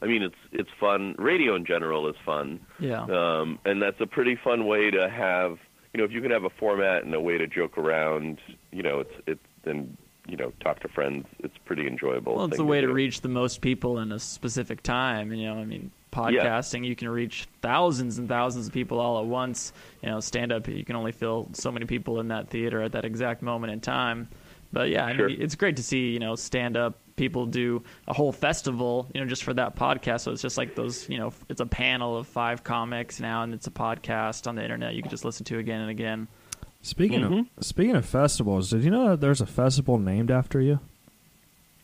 I 0.00 0.06
mean, 0.06 0.22
it's 0.22 0.36
it's 0.52 0.70
fun. 0.78 1.16
Radio 1.18 1.56
in 1.56 1.64
general 1.66 2.08
is 2.08 2.14
fun. 2.24 2.60
Yeah. 2.78 3.02
um, 3.02 3.58
and 3.64 3.82
that's 3.82 4.00
a 4.00 4.06
pretty 4.06 4.36
fun 4.36 4.66
way 4.66 4.90
to 4.92 5.10
have 5.10 5.58
you 5.92 5.98
know 5.98 6.04
if 6.04 6.12
you 6.12 6.20
can 6.22 6.30
have 6.30 6.44
a 6.44 6.50
format 6.50 7.02
and 7.04 7.12
a 7.14 7.20
way 7.20 7.36
to 7.36 7.46
joke 7.48 7.76
around 7.78 8.38
you 8.70 8.82
know 8.82 9.00
it's 9.00 9.14
it's 9.26 9.44
and 9.64 9.96
you 10.28 10.36
know 10.36 10.52
talk 10.60 10.80
to 10.80 10.88
friends 10.88 11.26
it's 11.40 11.56
pretty 11.64 11.86
enjoyable 11.86 12.36
Well, 12.36 12.44
it's 12.46 12.58
a 12.58 12.64
way 12.64 12.80
to 12.80 12.86
do. 12.86 12.92
reach 12.92 13.20
the 13.20 13.28
most 13.28 13.60
people 13.60 13.98
in 13.98 14.12
a 14.12 14.18
specific 14.18 14.82
time. 14.82 15.32
You 15.32 15.46
know, 15.46 15.58
I 15.58 15.64
mean, 15.64 15.90
podcasting, 16.12 16.86
you 16.86 16.94
can 16.94 17.08
reach 17.08 17.48
thousands 17.60 18.18
and 18.18 18.28
thousands 18.28 18.68
of 18.68 18.72
people 18.72 19.00
all 19.00 19.18
at 19.20 19.26
once. 19.26 19.72
You 20.02 20.10
know, 20.10 20.20
stand 20.20 20.52
up, 20.52 20.68
you 20.68 20.84
can 20.84 20.94
only 20.96 21.12
fill 21.12 21.48
so 21.52 21.72
many 21.72 21.86
people 21.86 22.20
in 22.20 22.28
that 22.28 22.48
theater 22.48 22.82
at 22.82 22.92
that 22.92 23.04
exact 23.04 23.42
moment 23.42 23.72
in 23.72 23.80
time. 23.80 24.28
But 24.72 24.88
yeah, 24.88 25.04
I 25.04 25.12
mean, 25.12 25.36
it's 25.40 25.54
great 25.54 25.76
to 25.76 25.82
see, 25.82 26.10
you 26.10 26.18
know, 26.18 26.34
stand 26.34 26.76
up 26.76 26.98
people 27.16 27.44
do 27.46 27.82
a 28.08 28.14
whole 28.14 28.32
festival, 28.32 29.06
you 29.14 29.20
know, 29.20 29.26
just 29.26 29.44
for 29.44 29.52
that 29.54 29.76
podcast. 29.76 30.22
So 30.22 30.32
it's 30.32 30.42
just 30.42 30.56
like 30.56 30.74
those, 30.74 31.08
you 31.08 31.18
know, 31.18 31.32
it's 31.48 31.60
a 31.60 31.66
panel 31.66 32.16
of 32.16 32.26
five 32.26 32.64
comics 32.64 33.20
now, 33.20 33.42
and 33.42 33.52
it's 33.52 33.66
a 33.66 33.70
podcast 33.70 34.46
on 34.46 34.54
the 34.54 34.62
internet 34.62 34.94
you 34.94 35.02
can 35.02 35.10
just 35.10 35.24
listen 35.24 35.44
to 35.46 35.58
again 35.58 35.80
and 35.80 35.90
again. 35.90 36.28
Speaking 36.82 37.20
Mhm. 37.20 37.46
of 37.56 37.64
speaking 37.64 37.94
of 37.96 38.04
festivals, 38.04 38.70
did 38.70 38.82
you 38.84 38.90
know 38.90 39.08
that 39.10 39.20
there's 39.20 39.40
a 39.40 39.46
festival 39.46 39.98
named 39.98 40.30
after 40.30 40.60
you? 40.60 40.80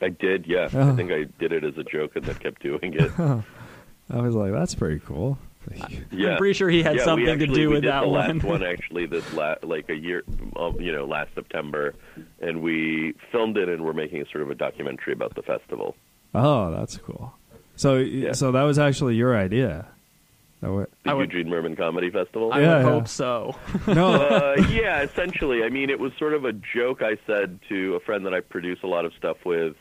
i 0.01 0.09
did 0.09 0.47
yeah 0.47 0.69
Oh. 0.75 0.93
i 0.93 0.95
think 0.95 1.11
i 1.11 1.25
did 1.41 1.53
it 1.53 1.65
as 1.65 1.77
a 1.77 1.83
joke 1.83 2.15
and 2.15 2.25
then 2.25 2.37
kept 2.37 2.63
doing 2.63 2.95
it 2.95 3.11
I 4.11 4.21
was 4.23 4.33
like, 4.37 4.53
that's 4.53 4.75
pretty 4.77 5.01
cool. 5.05 5.39
yeah 6.13 6.31
I'm 6.31 6.39
pretty 6.39 6.53
sure 6.55 6.69
he 6.71 6.85
had 6.85 6.95
yeah, 6.95 7.01
we 7.03 7.05
something 7.05 7.39
to 7.41 7.47
do 7.49 7.53
we 7.53 7.67
with 7.67 7.83
did 7.83 7.91
that 7.91 8.03
the 8.03 8.09
one. 8.09 8.37
last 8.39 8.45
one 8.45 8.63
actually 8.63 9.07
this 9.07 9.35
la- 9.35 9.57
like 9.65 9.89
a 9.91 9.97
year 9.97 10.23
um, 10.57 10.81
you 10.81 10.93
know 10.93 11.05
last 11.05 11.35
september 11.35 11.95
and 12.41 12.63
we 12.63 13.15
filmed 13.33 13.57
it 13.59 13.69
and 13.69 13.85
we're 13.85 13.93
making 13.93 14.25
sort 14.31 14.43
of 14.43 14.51
a 14.51 14.55
documentary 14.55 15.13
about 15.15 15.35
the 15.35 15.43
festival 15.43 15.97
Oh, 16.35 16.71
that's 16.71 16.97
cool. 16.99 17.33
So, 17.75 17.97
Yeah. 17.97 18.33
so 18.33 18.53
that 18.53 18.63
was 18.65 18.79
actually 18.79 19.17
your 19.17 19.35
idea. 19.37 19.87
That 20.61 20.73
wa- 20.73 20.87
The 21.05 21.11
I 21.11 21.15
would- 21.15 21.33
Eugene 21.33 21.53
Mirman 21.53 21.77
Comedy 21.77 22.11
Festival. 22.11 22.53
I 22.53 22.61
Yeah, 22.61 22.79
would 22.79 22.85
yeah. 22.87 22.91
hope 22.93 23.09
so. 23.09 23.57
no. 23.87 24.13
uh, 24.15 24.57
yeah, 24.71 25.03
essentially. 25.03 25.63
I 25.63 25.69
mean, 25.69 25.89
it 25.91 25.99
was 26.01 26.13
sort 26.19 26.35
of 26.35 26.45
a 26.45 26.53
joke 26.53 27.03
I 27.03 27.17
said 27.27 27.61
to 27.69 27.95
a 27.95 28.01
friend 28.01 28.27
that 28.27 28.35
I 28.35 28.41
produce 28.41 28.79
a 28.83 28.87
lot 28.89 29.05
of 29.05 29.13
stuff 29.15 29.37
with, 29.45 29.77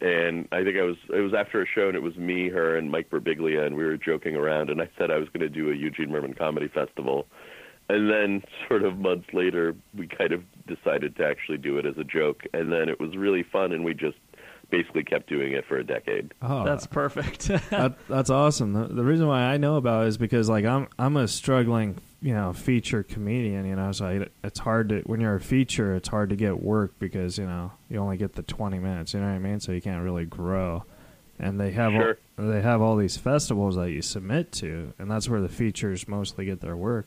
and 0.00 0.48
I 0.52 0.62
think 0.64 0.76
I 0.76 0.82
was 0.82 0.96
it 1.12 1.20
was 1.20 1.34
after 1.34 1.62
a 1.62 1.66
show, 1.66 1.88
and 1.88 1.96
it 1.96 2.02
was 2.02 2.16
me, 2.16 2.48
her, 2.48 2.76
and 2.76 2.90
Mike 2.90 3.10
Birbiglia, 3.10 3.64
and 3.66 3.76
we 3.76 3.84
were 3.84 3.96
joking 3.96 4.34
around, 4.36 4.70
and 4.70 4.80
I 4.82 4.88
said 4.98 5.10
I 5.10 5.18
was 5.18 5.28
going 5.28 5.40
to 5.40 5.48
do 5.48 5.70
a 5.70 5.74
Eugene 5.74 6.10
Mirman 6.10 6.36
Comedy 6.36 6.68
Festival, 6.68 7.26
and 7.88 8.10
then 8.10 8.42
sort 8.68 8.82
of 8.82 8.98
months 8.98 9.28
later, 9.32 9.74
we 9.96 10.06
kind 10.08 10.32
of 10.32 10.42
decided 10.66 11.16
to 11.16 11.26
actually 11.26 11.58
do 11.58 11.78
it 11.78 11.86
as 11.86 11.96
a 11.96 12.04
joke, 12.04 12.42
and 12.52 12.72
then 12.72 12.88
it 12.88 12.98
was 13.00 13.16
really 13.16 13.42
fun, 13.44 13.72
and 13.72 13.84
we 13.84 13.94
just 13.94 14.18
basically 14.70 15.02
kept 15.04 15.28
doing 15.28 15.52
it 15.52 15.64
for 15.66 15.76
a 15.78 15.84
decade. 15.84 16.32
Oh, 16.42 16.64
That's 16.64 16.86
perfect. 16.86 17.48
that, 17.70 17.94
that's 18.08 18.30
awesome. 18.30 18.72
The, 18.74 18.84
the 18.94 19.04
reason 19.04 19.26
why 19.26 19.42
I 19.42 19.56
know 19.56 19.76
about 19.76 20.04
it 20.04 20.08
is 20.08 20.18
because 20.18 20.48
like 20.48 20.64
I'm 20.64 20.88
I'm 20.98 21.16
a 21.16 21.26
struggling 21.28 21.96
you 22.20 22.34
know 22.34 22.52
feature 22.52 23.02
comedian. 23.02 23.64
You 23.66 23.76
know, 23.76 23.92
so 23.92 24.06
I, 24.06 24.26
it's 24.44 24.58
hard 24.58 24.88
to 24.90 25.00
when 25.06 25.20
you're 25.20 25.36
a 25.36 25.40
feature, 25.40 25.94
it's 25.94 26.08
hard 26.08 26.30
to 26.30 26.36
get 26.36 26.62
work 26.62 26.98
because 26.98 27.38
you 27.38 27.46
know 27.46 27.72
you 27.88 27.98
only 27.98 28.16
get 28.16 28.34
the 28.34 28.42
20 28.42 28.78
minutes. 28.78 29.14
You 29.14 29.20
know 29.20 29.26
what 29.26 29.32
I 29.34 29.38
mean? 29.38 29.60
So 29.60 29.72
you 29.72 29.80
can't 29.80 30.02
really 30.04 30.24
grow. 30.26 30.84
And 31.40 31.60
they 31.60 31.70
have 31.70 31.92
Sure. 31.92 32.18
all, 32.38 32.46
they 32.46 32.60
have 32.62 32.80
all 32.82 32.96
these 32.96 33.16
festivals 33.16 33.76
that 33.76 33.90
you 33.92 34.02
submit 34.02 34.50
to, 34.54 34.92
and 34.98 35.08
that's 35.08 35.28
where 35.28 35.40
the 35.40 35.48
features 35.48 36.08
mostly 36.08 36.44
get 36.46 36.60
their 36.60 36.76
work. 36.76 37.06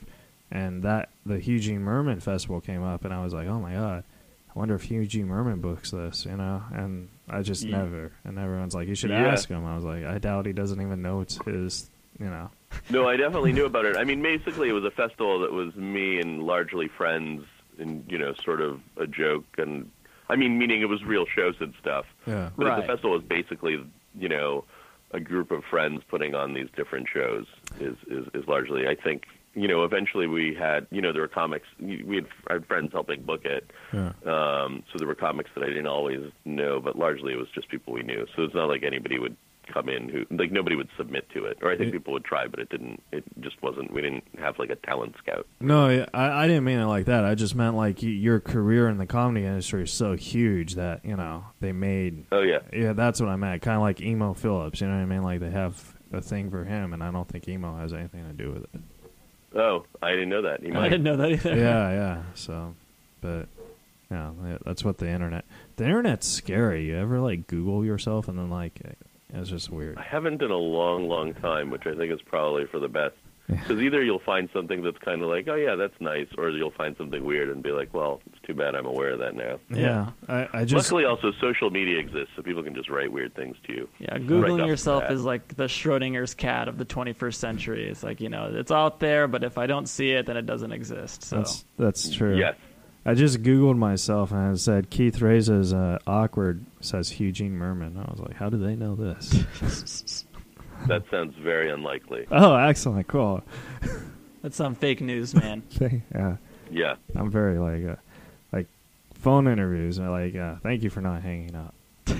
And 0.49 0.83
that 0.83 1.09
the 1.25 1.41
Eugene 1.43 1.81
Mirman 1.81 2.21
Festival 2.21 2.59
came 2.61 2.81
up, 2.83 3.03
and 3.05 3.13
I 3.13 3.23
was 3.23 3.33
like, 3.33 3.47
oh 3.47 3.59
my 3.59 3.73
god. 3.73 4.03
I 4.53 4.59
wonder 4.59 4.75
if 4.75 4.89
Eugene 4.91 5.27
Mirman 5.27 5.61
books 5.61 5.91
this, 5.91 6.25
you 6.25 6.35
know, 6.35 6.61
and 6.73 7.07
I 7.31 7.41
just 7.41 7.63
Yeah. 7.63 7.77
never. 7.77 8.11
And 8.25 8.37
everyone's 8.37 8.75
like, 8.75 8.87
"You 8.87 8.95
should 8.95 9.09
Yeah. 9.11 9.27
ask 9.27 9.47
him." 9.49 9.65
I 9.65 9.75
was 9.75 9.83
like, 9.85 10.03
"I 10.03 10.17
doubt 10.17 10.45
he 10.45 10.53
doesn't 10.53 10.81
even 10.81 11.01
know 11.01 11.21
it's 11.21 11.37
his." 11.45 11.89
You 12.19 12.25
know, 12.27 12.51
No, 12.89 13.07
I 13.07 13.15
definitely 13.23 13.53
knew 13.53 13.65
about 13.65 13.85
it. 13.85 13.95
I 13.97 14.03
mean, 14.03 14.21
basically, 14.21 14.69
it 14.69 14.73
was 14.73 14.83
a 14.83 14.91
festival 14.91 15.39
that 15.39 15.51
was 15.51 15.73
me 15.75 16.19
and 16.19 16.43
largely 16.43 16.87
friends, 16.89 17.43
and 17.79 18.03
you 18.11 18.17
know, 18.17 18.33
sort 18.43 18.61
of 18.61 18.81
a 18.97 19.07
joke. 19.07 19.45
And 19.57 19.89
I 20.29 20.35
mean, 20.35 20.57
meaning 20.59 20.81
it 20.81 20.89
was 20.89 21.03
real 21.03 21.25
shows 21.25 21.55
and 21.61 21.73
stuff. 21.79 22.05
yeah, 22.27 22.49
But 22.57 22.65
Right. 22.67 22.81
the 22.81 22.87
festival 22.87 23.15
is 23.17 23.23
basically, 23.23 23.83
you 24.17 24.29
know, 24.29 24.65
a 25.11 25.19
group 25.19 25.51
of 25.51 25.63
friends 25.65 26.03
putting 26.07 26.35
on 26.35 26.53
these 26.53 26.69
different 26.75 27.07
shows. 27.07 27.45
Is 27.79 27.95
is, 28.07 28.27
is 28.33 28.47
largely, 28.47 28.87
I 28.87 28.95
think. 28.95 29.23
You 29.53 29.67
know, 29.67 29.83
eventually 29.83 30.27
we 30.27 30.55
had, 30.57 30.87
you 30.91 31.01
know, 31.01 31.11
there 31.11 31.21
were 31.23 31.27
comics. 31.27 31.67
We 31.79 32.15
had, 32.15 32.27
I 32.47 32.53
had 32.53 32.65
friends 32.67 32.91
helping 32.93 33.23
book 33.23 33.43
it, 33.45 33.69
yeah, 33.93 34.13
um, 34.25 34.83
so 34.91 34.97
there 34.97 35.07
were 35.07 35.15
comics 35.15 35.49
that 35.55 35.63
I 35.63 35.67
didn't 35.67 35.87
always 35.87 36.31
know, 36.45 36.79
but 36.79 36.97
largely 36.97 37.33
it 37.33 37.37
was 37.37 37.49
just 37.53 37.67
people 37.69 37.91
we 37.93 38.01
knew. 38.03 38.25
So 38.35 38.43
it's 38.43 38.55
not 38.55 38.69
like 38.69 38.83
anybody 38.83 39.19
would 39.19 39.35
come 39.71 39.87
in 39.89 40.09
who 40.09 40.25
like 40.35 40.51
nobody 40.51 40.75
would 40.75 40.89
submit 40.97 41.29
to 41.33 41.45
it, 41.45 41.57
or 41.61 41.71
I 41.71 41.77
think 41.77 41.87
Yeah. 41.87 41.99
people 41.99 42.13
would 42.13 42.23
try, 42.25 42.47
but 42.47 42.59
it 42.59 42.69
didn't. 42.69 43.01
It 43.11 43.23
just 43.41 43.61
wasn't. 43.61 43.91
We 43.93 44.01
didn't 44.01 44.23
have 44.39 44.57
like 44.59 44.69
a 44.69 44.75
talent 44.77 45.15
scout. 45.17 45.45
No, 45.59 46.05
I, 46.13 46.43
I 46.43 46.47
didn't 46.47 46.63
mean 46.63 46.79
it 46.79 46.85
like 46.87 47.05
that. 47.05 47.25
I 47.25 47.35
just 47.35 47.53
meant 47.55 47.75
like 47.75 48.01
your 48.01 48.39
career 48.39 48.87
in 48.89 48.97
the 48.97 49.05
comedy 49.05 49.45
industry 49.45 49.83
is 49.83 49.91
so 49.91 50.15
huge 50.15 50.75
that 50.75 51.03
you 51.05 51.15
know 51.17 51.43
they 51.59 51.71
made. 51.73 52.25
Oh 52.31 52.41
yeah, 52.41 52.59
Yeah, 52.73 52.93
that's 52.93 53.19
what 53.21 53.29
I 53.29 53.35
meant. 53.35 53.61
Kind 53.61 53.75
of 53.75 53.81
like 53.81 54.01
emo 54.01 54.33
Philips. 54.33 54.79
You 54.81 54.87
know 54.87 54.95
what 54.95 55.01
I 55.01 55.05
mean? 55.05 55.23
Like 55.23 55.39
they 55.41 55.51
have 55.51 55.93
a 56.13 56.21
thing 56.21 56.49
for 56.51 56.63
him, 56.65 56.91
and 56.93 57.01
I 57.03 57.11
don't 57.11 57.27
think 57.27 57.47
emo 57.47 57.77
has 57.77 57.93
anything 57.93 58.25
to 58.25 58.33
do 58.33 58.51
with 58.51 58.63
it. 58.63 58.81
Oh 59.55 59.85
I 60.01 60.11
didn't 60.11 60.29
know 60.29 60.41
that. 60.43 60.63
You 60.63 60.75
I 60.75 60.89
didn't 60.89 61.03
know 61.03 61.17
that 61.17 61.31
either. 61.31 61.55
yeah, 61.55 61.91
yeah. 61.91 62.23
So, 62.35 62.75
but 63.21 63.47
yeah, 64.09 64.31
yeah, 64.45 64.57
that's 64.65 64.83
what 64.83 64.97
the 64.97 65.09
internet. 65.09 65.45
The 65.77 65.85
internet's 65.85 66.27
scary. 66.27 66.85
You 66.85 66.97
ever 66.97 67.19
like 67.19 67.47
Google 67.47 67.85
yourself 67.85 68.27
and 68.27 68.37
then 68.37 68.49
like 68.49 68.81
it's 69.33 69.49
just 69.49 69.69
weird. 69.69 69.97
I 69.97 70.03
haven't 70.03 70.41
in 70.41 70.51
a 70.51 70.57
long, 70.57 71.07
long 71.07 71.33
time, 71.35 71.69
which 71.69 71.85
I 71.85 71.95
think 71.95 72.11
is 72.11 72.21
probably 72.21 72.65
for 72.65 72.79
the 72.79 72.89
best. 72.89 73.15
Yeah. 73.51 73.59
Because 73.59 73.81
either 73.81 74.03
you'll 74.03 74.19
find 74.19 74.49
something 74.53 74.81
that's 74.81 74.97
kind 74.99 75.21
of 75.21 75.29
like, 75.29 75.47
oh 75.47 75.55
yeah, 75.55 75.75
that's 75.75 75.99
nice, 75.99 76.27
or 76.37 76.49
you'll 76.49 76.71
find 76.71 76.95
something 76.97 77.23
weird 77.23 77.49
and 77.49 77.61
be 77.61 77.71
like, 77.71 77.93
well, 77.93 78.21
it's 78.27 78.39
too 78.45 78.53
bad 78.53 78.75
I'm 78.75 78.85
aware 78.85 79.11
of 79.11 79.19
that 79.19 79.35
now. 79.35 79.59
Yeah, 79.69 80.11
I, 80.27 80.47
I 80.53 80.65
just 80.65 80.91
Luckily, 80.91 81.05
also 81.05 81.31
social 81.41 81.69
media 81.69 81.99
exists, 81.99 82.33
so 82.35 82.41
people 82.41 82.63
can 82.63 82.73
just 82.73 82.89
write 82.89 83.11
weird 83.11 83.35
things 83.35 83.57
to 83.67 83.73
you. 83.73 83.89
Yeah, 83.99 84.17
googling 84.17 84.53
off 84.53 84.59
the 84.59 84.67
yourself 84.67 85.11
is 85.11 85.23
like 85.23 85.55
the 85.55 85.65
Schrodinger's 85.65 86.33
cat 86.33 86.67
of 86.67 86.77
the 86.77 86.85
21st 86.85 87.35
century. 87.35 87.89
It's 87.89 88.03
like 88.03 88.21
you 88.21 88.29
know, 88.29 88.51
it's 88.53 88.71
out 88.71 88.99
there, 88.99 89.27
but 89.27 89.43
if 89.43 89.57
I 89.57 89.67
don't 89.67 89.87
see 89.87 90.11
it, 90.11 90.25
then 90.25 90.37
it 90.37 90.45
doesn't 90.45 90.71
exist. 90.71 91.23
So 91.23 91.37
that's 91.37 91.65
that's 91.77 92.09
true. 92.09 92.37
Yes. 92.37 92.55
I 93.03 93.15
just 93.15 93.41
googled 93.41 93.77
myself 93.77 94.31
and 94.31 94.53
it 94.53 94.59
said 94.59 94.91
Keith 94.91 95.21
Reza's 95.21 95.73
uh, 95.73 95.97
awkward 96.05 96.63
says 96.81 97.19
Eugene 97.19 97.57
Mirman. 97.57 97.97
I 97.97 98.11
was 98.11 98.19
like, 98.19 98.35
how 98.35 98.49
do 98.49 98.57
they 98.57 98.75
know 98.75 98.95
this? 98.95 100.23
That 100.87 101.03
sounds 101.11 101.35
very 101.35 101.69
unlikely. 101.71 102.25
oh, 102.31 102.55
excellent, 102.55 103.07
cool. 103.07 103.41
that's 104.41 104.55
some 104.55 104.75
fake 104.75 105.01
news, 105.01 105.33
man. 105.35 105.63
yeah, 106.13 106.37
Yeah. 106.69 106.95
I'm 107.15 107.29
very 107.31 107.57
like 107.59 107.85
uh, 107.97 107.99
like 108.51 108.67
phone 109.13 109.47
interviews. 109.47 109.97
and 109.97 110.11
like, 110.11 110.35
uh, 110.35 110.55
thank 110.63 110.83
you 110.83 110.89
for 110.89 111.01
not 111.01 111.21
hanging 111.21 111.55
up. 111.55 111.73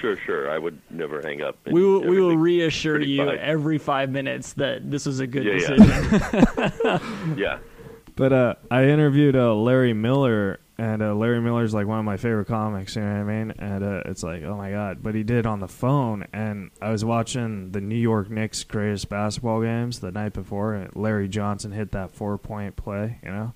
Sure, 0.00 0.16
sure. 0.26 0.50
I 0.50 0.58
would 0.58 0.80
never 0.90 1.20
hang 1.22 1.42
up. 1.42 1.56
we 1.64 1.80
will, 1.84 2.00
we 2.00 2.20
will 2.20 2.36
reassure 2.36 3.00
you 3.00 3.24
fine. 3.24 3.38
every 3.38 3.78
five 3.78 4.10
minutes 4.10 4.54
that 4.54 4.90
this 4.90 5.06
was 5.06 5.20
a 5.20 5.28
good 5.28 5.44
Yeah, 5.44 5.52
yeah. 5.52 5.76
decision. 5.76 7.36
Yeah. 7.38 7.58
But 8.16 8.32
uh, 8.32 8.54
I 8.68 8.86
interviewed 8.86 9.36
uh, 9.36 9.54
Larry 9.54 9.92
Miller, 9.92 10.58
and 10.78 11.02
uh, 11.02 11.14
Larry 11.14 11.40
Miller's 11.40 11.74
like 11.74 11.86
one 11.86 11.98
of 11.98 12.04
my 12.04 12.16
favorite 12.16 12.46
comics. 12.48 12.96
You 12.96 13.02
know 13.02 13.08
what 13.24 13.30
I 13.32 13.44
mean? 13.44 13.50
And 13.58 13.84
uh, 13.84 14.02
it's 14.06 14.22
like, 14.22 14.42
oh 14.42 14.56
my 14.56 14.70
god! 14.70 15.02
But 15.02 15.14
he 15.14 15.22
did 15.22 15.46
on 15.46 15.60
the 15.60 15.68
phone, 15.68 16.26
and 16.32 16.70
I 16.80 16.90
was 16.90 17.04
watching 17.04 17.72
the 17.72 17.80
New 17.80 17.94
York 17.96 18.30
Knicks' 18.30 18.64
greatest 18.64 19.08
basketball 19.08 19.60
games 19.62 20.00
the 20.00 20.10
night 20.10 20.32
before. 20.32 20.74
And 20.74 20.94
Larry 20.96 21.28
Johnson 21.28 21.72
hit 21.72 21.92
that 21.92 22.10
four-point 22.12 22.76
play, 22.76 23.18
you 23.22 23.30
know, 23.30 23.52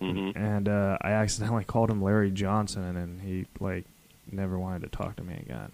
hmm 0.00 0.30
and 0.36 0.68
uh, 0.68 0.98
I 1.00 1.12
accidentally 1.12 1.64
called 1.66 1.90
him 1.90 2.02
Larry 2.02 2.30
Johnson, 2.30 2.96
and 2.96 3.20
he 3.20 3.46
like 3.60 3.84
never 4.30 4.58
wanted 4.58 4.82
to 4.82 4.88
talk 4.90 5.16
to 5.16 5.24
me 5.24 5.34
again. 5.34 5.72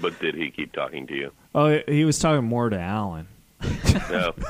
But 0.00 0.18
did 0.20 0.34
he 0.34 0.50
keep 0.50 0.72
talking 0.72 1.06
to 1.06 1.14
you? 1.14 1.32
Oh, 1.54 1.68
he- 1.70 1.84
he 1.96 2.04
was 2.04 2.18
talking 2.18 2.44
more 2.44 2.68
to 2.70 2.78
Alan. 2.78 3.26
No. 4.10 4.32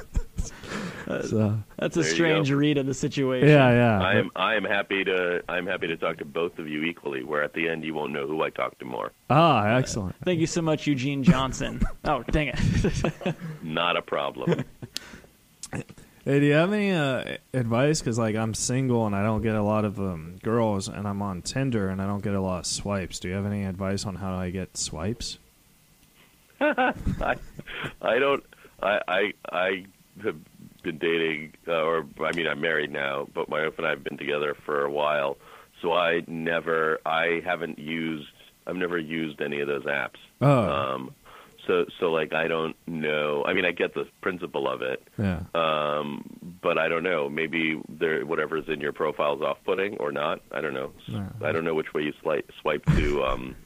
So 1.06 1.58
That's 1.76 1.96
a 1.96 2.02
There 2.02 2.10
strange 2.10 2.52
read 2.52 2.78
of 2.78 2.86
the 2.86 2.94
situation. 2.94 3.48
yeah, 3.48 3.70
yeah. 3.72 4.00
I 4.00 4.14
am. 4.14 4.30
I 4.36 4.54
am 4.54 4.64
happy 4.64 5.02
to. 5.04 5.42
I'm 5.48 5.66
happy 5.66 5.88
to 5.88 5.96
talk 5.96 6.18
to 6.18 6.24
both 6.24 6.58
of 6.58 6.68
you 6.68 6.84
equally. 6.84 7.24
Where 7.24 7.42
at 7.42 7.52
the 7.52 7.68
end 7.68 7.84
you 7.84 7.94
won't 7.94 8.12
know 8.12 8.26
who 8.26 8.42
I 8.42 8.50
talk 8.50 8.78
to 8.78 8.84
more. 8.84 9.12
Ah, 9.28 9.66
excellent. 9.76 10.14
Thank 10.24 10.38
you 10.40 10.46
so 10.46 10.62
much, 10.62 10.86
Eugene 10.86 11.24
Johnson. 11.24 11.80
oh, 12.04 12.22
dang 12.30 12.48
it. 12.54 13.34
Not 13.62 13.96
a 13.96 14.02
problem. 14.02 14.64
Hey, 16.22 16.38
do 16.38 16.44
you 16.44 16.52
have 16.52 16.70
any 16.72 16.90
uh, 16.92 17.38
advice? 17.54 18.00
Because 18.00 18.18
like 18.18 18.36
I'm 18.36 18.52
single 18.52 19.06
and 19.06 19.16
I 19.16 19.22
don't 19.22 19.40
get 19.40 19.54
a 19.54 19.62
lot 19.62 19.86
of 19.86 19.98
um, 19.98 20.36
girls, 20.42 20.86
and 20.86 21.08
I'm 21.08 21.22
on 21.22 21.40
Tinder 21.40 21.88
and 21.88 22.00
I 22.02 22.06
don't 22.06 22.22
get 22.22 22.34
a 22.34 22.40
lot 22.42 22.58
of 22.58 22.66
swipes. 22.66 23.20
Do 23.20 23.28
you 23.28 23.34
have 23.34 23.46
any 23.46 23.64
advice 23.64 24.04
on 24.04 24.16
how 24.16 24.34
I 24.34 24.50
get 24.50 24.76
swipes? 24.76 25.38
I, 26.60 27.36
I 28.02 28.18
don't. 28.18 28.44
I, 28.82 29.00
I 29.08 29.32
I 29.50 29.84
have 30.22 30.36
been 30.82 30.98
dating, 30.98 31.54
uh, 31.68 31.82
or 31.82 32.06
I 32.24 32.32
mean, 32.34 32.46
I'm 32.46 32.60
married 32.60 32.90
now, 32.92 33.28
but 33.34 33.48
my 33.48 33.64
wife 33.64 33.74
and 33.78 33.86
I 33.86 33.90
have 33.90 34.04
been 34.04 34.16
together 34.18 34.54
for 34.64 34.84
a 34.84 34.90
while. 34.90 35.36
So 35.82 35.92
I 35.92 36.22
never. 36.26 37.00
I 37.06 37.40
haven't 37.44 37.78
used. 37.78 38.28
I've 38.66 38.76
never 38.76 38.98
used 38.98 39.40
any 39.40 39.60
of 39.60 39.68
those 39.68 39.84
apps. 39.84 40.16
Oh, 40.40 40.68
Um, 40.70 41.14
so 41.66 41.86
so 41.98 42.10
like 42.12 42.32
I 42.34 42.48
don't 42.48 42.76
know. 42.86 43.44
I 43.46 43.52
mean, 43.54 43.64
I 43.64 43.72
get 43.72 43.94
the 43.94 44.06
principle 44.20 44.68
of 44.68 44.82
it. 44.82 45.02
yeah. 45.18 45.42
Um, 45.54 46.24
but 46.62 46.76
I 46.78 46.88
don't 46.88 47.02
know. 47.02 47.28
Maybe 47.28 47.80
there, 47.88 48.24
whatever's 48.26 48.68
in 48.68 48.80
your 48.80 48.92
profile 48.92 49.36
is 49.36 49.42
off-putting 49.42 49.96
or 49.98 50.12
not. 50.12 50.40
I 50.52 50.60
don't 50.60 50.74
know. 50.74 50.92
No. 51.08 51.26
I 51.42 51.52
don't 51.52 51.64
know 51.64 51.74
which 51.74 51.92
way 51.94 52.02
you 52.02 52.12
swipe, 52.20 52.50
swipe 52.60 52.84
to 52.96 53.24
um, 53.24 53.56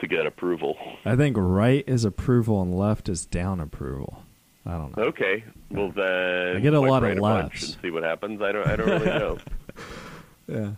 to 0.00 0.06
get 0.08 0.26
approval. 0.26 0.76
I 1.04 1.14
think 1.14 1.36
right 1.38 1.84
is 1.86 2.04
approval 2.04 2.60
and 2.62 2.74
left 2.74 3.08
is 3.08 3.26
down 3.26 3.60
approval. 3.60 4.24
I 4.66 4.72
don't 4.72 4.96
know. 4.96 5.04
Okay. 5.04 5.44
Well 5.70 5.90
then, 5.90 6.56
I 6.56 6.60
get 6.60 6.74
a 6.74 6.80
lot 6.80 7.02
of 7.02 7.08
right 7.08 7.18
a 7.18 7.20
bunch 7.20 7.52
laughs. 7.52 7.72
and 7.72 7.82
see 7.82 7.90
what 7.90 8.02
happens. 8.02 8.42
I 8.42 8.52
don't. 8.52 8.66
I 8.66 8.76
don't 8.76 8.88
really 8.88 9.06
know. 9.06 9.38
Yeah, 10.48 10.72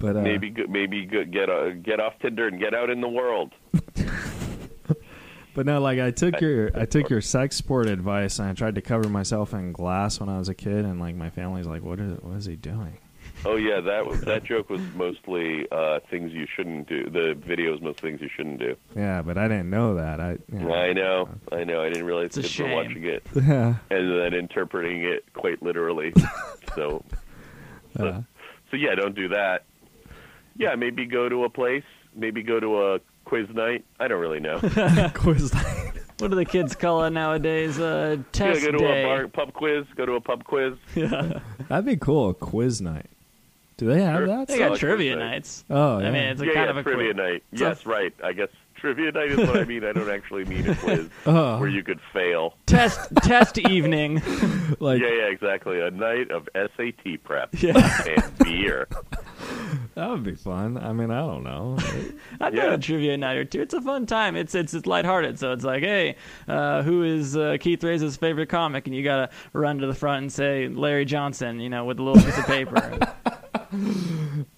but 0.00 0.16
uh, 0.16 0.20
maybe 0.22 0.52
maybe 0.68 1.04
get 1.06 1.48
uh, 1.48 1.70
get 1.70 2.00
off 2.00 2.14
Tinder 2.20 2.48
and 2.48 2.58
get 2.58 2.74
out 2.74 2.90
in 2.90 3.00
the 3.00 3.08
world. 3.08 3.52
But 5.56 5.64
no, 5.64 5.80
like 5.80 5.98
I 5.98 6.10
took 6.10 6.38
your 6.42 6.70
I 6.78 6.84
took 6.84 7.08
your 7.08 7.20
sex 7.22 7.56
sport 7.56 7.86
advice 7.86 8.38
and 8.38 8.46
I 8.50 8.52
tried 8.52 8.74
to 8.74 8.82
cover 8.82 9.08
myself 9.08 9.54
in 9.54 9.72
glass 9.72 10.20
when 10.20 10.28
I 10.28 10.36
was 10.38 10.50
a 10.50 10.54
kid, 10.54 10.84
and 10.84 11.00
like 11.00 11.14
my 11.16 11.30
family's 11.30 11.66
like, 11.66 11.82
what 11.82 11.98
is 11.98 12.20
what 12.20 12.36
is 12.36 12.44
he 12.44 12.56
doing? 12.56 12.98
Oh 13.44 13.56
yeah, 13.56 13.80
that 13.80 14.22
that 14.24 14.44
joke 14.44 14.70
was 14.70 14.80
mostly 14.94 15.66
uh, 15.70 16.00
things 16.10 16.32
you 16.32 16.46
shouldn't 16.56 16.88
do. 16.88 17.04
The 17.10 17.34
video 17.34 17.72
was 17.72 17.80
most 17.80 18.00
things 18.00 18.20
you 18.20 18.28
shouldn't 18.34 18.58
do. 18.58 18.76
Yeah, 18.96 19.22
but 19.22 19.36
I 19.38 19.46
didn't 19.46 19.70
know 19.70 19.94
that. 19.96 20.20
I 20.20 20.38
yeah. 20.52 20.66
I 20.72 20.92
know, 20.92 21.28
I 21.52 21.64
know. 21.64 21.82
I 21.82 21.88
didn't 21.88 22.06
realize 22.06 22.36
It's 22.36 22.38
a 22.38 22.42
kids 22.42 22.58
were 22.58 22.66
shame. 22.66 22.74
watching 22.74 23.04
it 23.04 23.26
yeah. 23.34 23.74
and 23.90 24.18
then 24.18 24.34
interpreting 24.34 25.04
it 25.04 25.24
quite 25.34 25.62
literally. 25.62 26.12
so, 26.74 27.04
so, 27.96 28.06
Uh, 28.06 28.22
so 28.70 28.76
yeah, 28.76 28.94
don't 28.94 29.14
do 29.14 29.28
that. 29.28 29.64
Yeah, 30.56 30.74
maybe 30.74 31.04
go 31.06 31.28
to 31.28 31.44
a 31.44 31.50
place. 31.50 31.84
Maybe 32.14 32.42
go 32.42 32.58
to 32.58 32.82
a 32.94 33.00
quiz 33.26 33.46
night. 33.54 33.84
I 34.00 34.08
don't 34.08 34.20
really 34.20 34.40
know. 34.40 34.58
quiz 35.14 35.52
night. 35.52 35.92
what 36.18 36.30
do 36.30 36.36
the 36.36 36.46
kids 36.46 36.74
call 36.74 37.04
it 37.04 37.10
nowadays? 37.10 37.78
Uh, 37.78 38.16
Yeah, 38.18 38.22
test 38.32 38.64
go 38.64 38.72
to 38.72 38.78
day. 38.78 39.02
a 39.02 39.06
bar, 39.06 39.28
pub 39.28 39.52
quiz. 39.52 39.84
Go 39.94 40.06
to 40.06 40.12
a 40.14 40.20
pub 40.20 40.44
quiz. 40.44 40.72
Yeah, 40.94 41.40
that'd 41.68 41.84
be 41.84 41.96
cool. 41.98 42.30
A 42.30 42.34
quiz 42.34 42.80
night. 42.80 43.06
Do 43.78 43.86
they 43.88 44.00
have 44.02 44.20
Sure. 44.20 44.26
that? 44.28 44.48
They 44.48 44.54
So 44.54 44.58
got 44.60 44.70
like 44.70 44.80
trivia 44.80 45.16
night. 45.16 45.30
nights. 45.32 45.64
Oh, 45.68 45.98
I 45.98 46.04
mean, 46.10 46.14
it's 46.16 46.40
a 46.40 46.46
yeah, 46.46 46.52
kind 46.54 46.64
yeah, 46.66 46.70
of 46.70 46.76
a 46.78 46.82
trivia 46.82 47.12
quiz. 47.12 47.16
night. 47.16 47.42
So- 47.54 47.66
yes, 47.68 47.84
right. 47.86 48.14
I 48.24 48.32
guess 48.32 48.48
trivia 48.74 49.12
night 49.12 49.30
is 49.32 49.38
what 49.38 49.56
I 49.58 49.64
mean. 49.64 49.84
I 49.84 49.92
don't 49.92 50.08
actually 50.10 50.44
mean 50.46 50.68
a 50.70 50.74
quiz 50.74 51.08
Oh. 51.26 51.58
where 51.60 51.68
you 51.68 51.82
could 51.82 52.00
fail. 52.12 52.54
Test 52.66 53.14
test 53.22 53.58
evening. 53.68 54.14
like 54.80 55.00
yeah, 55.02 55.08
yeah, 55.08 55.26
exactly. 55.30 55.80
A 55.80 55.90
night 55.90 56.30
of 56.30 56.48
SAT 56.54 57.22
prep 57.22 57.50
Yeah. 57.60 58.02
and 58.06 58.38
beer. 58.38 58.88
that 59.94 60.08
would 60.10 60.24
be 60.24 60.34
fun. 60.34 60.78
I 60.78 60.94
mean, 60.94 61.10
I 61.10 61.20
don't 61.20 61.44
know. 61.44 61.76
I've 62.40 62.54
Yeah. 62.54 62.64
done 62.64 62.72
a 62.74 62.78
trivia 62.78 63.16
night 63.18 63.36
or 63.36 63.44
two. 63.44 63.60
It's 63.60 63.74
a 63.74 63.82
fun 63.82 64.06
time. 64.06 64.36
It's 64.36 64.54
it's 64.54 64.72
it's 64.72 64.86
lighthearted. 64.86 65.38
So 65.38 65.52
it's 65.52 65.64
like, 65.64 65.82
hey, 65.82 66.16
uh, 66.48 66.82
who 66.82 67.02
is 67.02 67.36
uh, 67.36 67.58
Keith 67.60 67.84
Reza's 67.84 68.16
favorite 68.16 68.48
comic? 68.48 68.86
And 68.86 68.96
you 68.96 69.04
gotta 69.04 69.28
run 69.52 69.78
to 69.80 69.86
the 69.86 69.94
front 69.94 70.22
and 70.22 70.32
say 70.32 70.68
Larry 70.68 71.04
Johnson, 71.04 71.60
you 71.60 71.68
know, 71.68 71.84
with 71.84 71.98
a 71.98 72.02
little 72.02 72.22
piece 72.22 72.38
of 72.38 72.46
paper. 72.46 72.98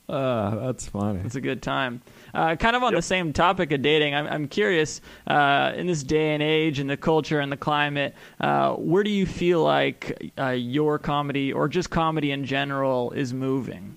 Uh, 0.09 0.55
that's 0.67 0.89
funny. 0.89 1.21
It's 1.25 1.35
a 1.35 1.41
good 1.41 1.63
time. 1.63 2.03
Uh, 2.35 2.57
kind 2.57 2.77
of 2.77 2.83
on 2.83 2.95
the 2.95 3.03
same 3.03 3.33
topic 3.33 3.73
of 3.73 3.83
dating, 3.83 4.15
I'm, 4.15 4.27
I'm 4.27 4.49
curious 4.49 5.01
uh, 5.27 5.73
in 5.75 5.87
this 5.87 6.03
day 6.03 6.35
and 6.35 6.43
age, 6.43 6.79
and 6.79 6.89
the 6.89 6.97
culture 6.97 7.41
and 7.41 7.51
the 7.51 7.57
climate, 7.57 8.15
uh, 8.41 8.75
where 8.75 9.03
do 9.03 9.11
you 9.11 9.27
feel 9.27 9.63
like 9.63 10.33
uh, 10.39 10.51
your 10.51 10.99
comedy 10.99 11.53
or 11.53 11.69
just 11.69 11.91
comedy 11.91 12.31
in 12.31 12.45
general 12.45 13.11
is 13.13 13.33
moving? 13.33 13.97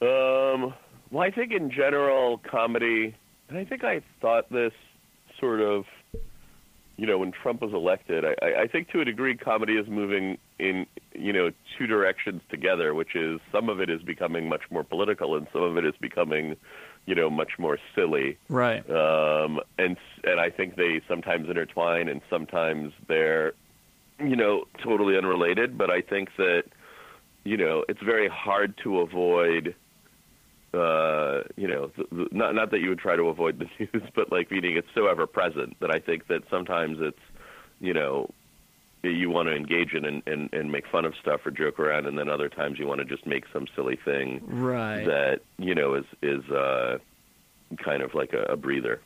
Um, 0.00 0.74
well, 1.10 1.22
I 1.22 1.30
think 1.30 1.52
in 1.52 1.70
general, 1.70 2.38
comedy, 2.38 3.14
and 3.48 3.58
I 3.58 3.64
think 3.64 3.84
I 3.84 4.00
thought 4.20 4.50
this 4.50 4.72
sort 5.38 5.60
of, 5.60 5.84
you 6.96 7.06
know, 7.06 7.18
when 7.18 7.32
Trump 7.32 7.62
was 7.62 7.72
elected, 7.72 8.24
I, 8.24 8.34
I 8.42 8.62
I 8.62 8.66
think 8.66 8.90
to 8.90 9.00
a 9.00 9.04
degree, 9.04 9.36
comedy 9.36 9.74
is 9.76 9.88
moving 9.88 10.38
in, 10.58 10.86
you 11.14 11.32
know, 11.32 11.50
two 11.78 11.86
directions 11.86 12.42
together, 12.50 12.94
which 12.94 13.14
is 13.16 13.40
some 13.50 13.68
of 13.68 13.80
it 13.80 13.88
is 13.88 14.02
becoming 14.02 14.48
much 14.48 14.62
more 14.70 14.84
political 14.84 15.36
and 15.36 15.46
some 15.52 15.62
of 15.62 15.76
it 15.76 15.84
is 15.84 15.94
becoming, 16.00 16.56
you 17.06 17.14
know, 17.14 17.30
much 17.30 17.52
more 17.58 17.78
silly. 17.94 18.38
Right. 18.48 18.88
um, 18.90 19.60
and 19.78 19.96
and 20.24 20.38
I 20.38 20.50
think 20.50 20.76
they 20.76 21.00
sometimes 21.08 21.48
intertwine 21.48 22.08
and 22.08 22.20
sometimes 22.28 22.92
they're, 23.08 23.54
you 24.20 24.36
know, 24.36 24.64
totally 24.82 25.16
unrelated. 25.16 25.78
But 25.78 25.90
I 25.90 26.02
think 26.02 26.28
that, 26.36 26.64
you 27.44 27.56
know, 27.56 27.84
it's 27.88 28.02
very 28.02 28.28
hard 28.28 28.74
to 28.84 29.00
avoid. 29.00 29.74
Uh, 30.74 31.42
you 31.56 31.68
know, 31.68 31.88
th- 31.96 32.08
th- 32.10 32.28
not 32.32 32.54
not 32.54 32.70
that 32.70 32.80
you 32.80 32.88
would 32.88 32.98
try 32.98 33.14
to 33.14 33.24
avoid 33.24 33.58
the 33.58 33.66
news, 33.78 34.02
but 34.14 34.32
like 34.32 34.50
meaning 34.50 34.76
it's 34.76 34.88
so 34.94 35.06
ever 35.06 35.26
present 35.26 35.76
that 35.80 35.94
I 35.94 35.98
think 35.98 36.28
that 36.28 36.42
sometimes 36.50 36.98
it's, 37.00 37.18
you 37.80 37.92
know, 37.92 38.30
you 39.02 39.28
want 39.28 39.48
to 39.48 39.54
engage 39.54 39.92
in 39.92 40.04
and, 40.06 40.22
and, 40.26 40.48
and 40.54 40.72
make 40.72 40.86
fun 40.86 41.04
of 41.04 41.14
stuff 41.20 41.44
or 41.44 41.50
joke 41.50 41.78
around, 41.78 42.06
and 42.06 42.16
then 42.18 42.28
other 42.30 42.48
times 42.48 42.78
you 42.78 42.86
want 42.86 43.00
to 43.00 43.04
just 43.04 43.26
make 43.26 43.44
some 43.52 43.66
silly 43.76 43.96
thing 44.02 44.40
Right. 44.46 45.04
that 45.04 45.40
you 45.58 45.74
know 45.74 45.94
is 45.94 46.04
is 46.22 46.42
uh, 46.50 46.98
kind 47.76 48.02
of 48.02 48.14
like 48.14 48.32
a, 48.32 48.44
a 48.44 48.56
breather. 48.56 49.00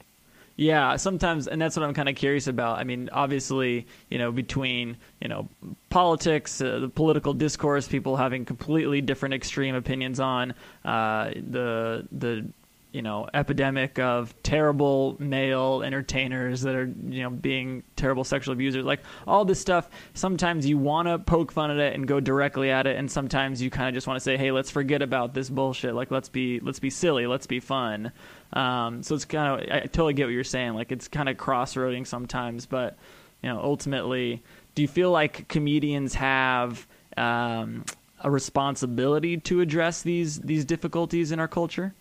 Yeah, 0.57 0.97
sometimes, 0.97 1.49
and 1.49 1.61
that's 1.61 1.77
what 1.77 1.85
I'm 1.85 1.93
kind 1.93 2.09
of 2.09 2.15
curious 2.17 2.47
about. 2.47 2.79
I 2.79 2.85
mean, 2.85 3.11
obviously, 3.13 3.87
you 4.09 4.17
know, 4.17 4.33
between 4.33 4.97
you 5.21 5.29
know 5.29 5.49
politics, 5.91 6.61
uh, 6.63 6.79
the 6.79 6.89
political 6.89 7.35
discourse, 7.35 7.87
people 7.87 8.17
having 8.17 8.47
completely 8.47 9.03
different 9.03 9.35
extreme 9.35 9.75
opinions 9.75 10.19
on 10.19 10.55
uh, 10.85 11.31
the 11.35 12.09
the 12.11 12.47
you 12.93 13.03
know 13.03 13.29
epidemic 13.35 13.99
of 13.99 14.35
terrible 14.43 15.17
male 15.19 15.83
entertainers 15.83 16.63
that 16.63 16.75
are 16.75 16.87
you 16.87 17.23
know 17.23 17.29
being 17.29 17.83
terrible 17.95 18.25
sexual 18.25 18.55
abusers 18.55 18.87
like 18.87 19.01
all 19.27 19.45
this 19.45 19.61
stuff 19.61 19.91
sometimes 20.15 20.65
you 20.65 20.79
want 20.79 21.07
to 21.07 21.19
poke 21.19 21.53
fun 21.53 21.71
at 21.71 21.77
it 21.77 21.95
and 21.95 22.09
go 22.09 22.21
directly 22.21 22.71
at 22.71 22.87
it 22.87 22.97
and 22.97 23.11
sometimes 23.11 23.61
you 23.61 23.69
kind 23.69 23.87
of 23.87 23.93
just 23.93 24.07
want 24.07 24.17
to 24.17 24.21
say 24.21 24.39
hey 24.39 24.51
let's 24.51 24.71
forget 24.71 25.03
about 25.03 25.35
this 25.35 25.51
bullshit. 25.51 25.95
Like 25.95 26.11
let's 26.11 26.31
be 26.31 26.59
let's 26.61 26.79
be 26.79 26.89
silly. 26.89 27.27
Let's 27.27 27.47
be 27.47 27.61
fun 27.61 28.13
um, 28.53 29.03
so 29.03 29.15
it's 29.15 29.25
kind 29.25 29.61
of 29.63 29.69
I 29.71 29.81
totally 29.81 30.15
get 30.15 30.25
what 30.27 30.33
you're 30.33 30.45
saying 30.45 30.75
like 30.75 30.93
it's 30.93 31.09
kind 31.09 31.29
of 31.29 31.37
crossroading 31.37 32.05
sometimes 32.05 32.67
but 32.67 32.97
you 33.43 33.49
know 33.49 33.61
ultimately 33.61 34.43
do 34.75 34.83
you 34.83 34.89
feel 34.89 35.11
like 35.11 35.49
comedians 35.49 36.15
have 36.15 36.87
um, 37.17 37.85
a 38.23 38.31
responsibility 38.31 39.37
to 39.39 39.61
address 39.61 40.03
these 40.03 40.41
these 40.41 40.65
difficulties 40.65 41.33
in 41.33 41.41
our 41.41 41.49
culture 41.49 41.93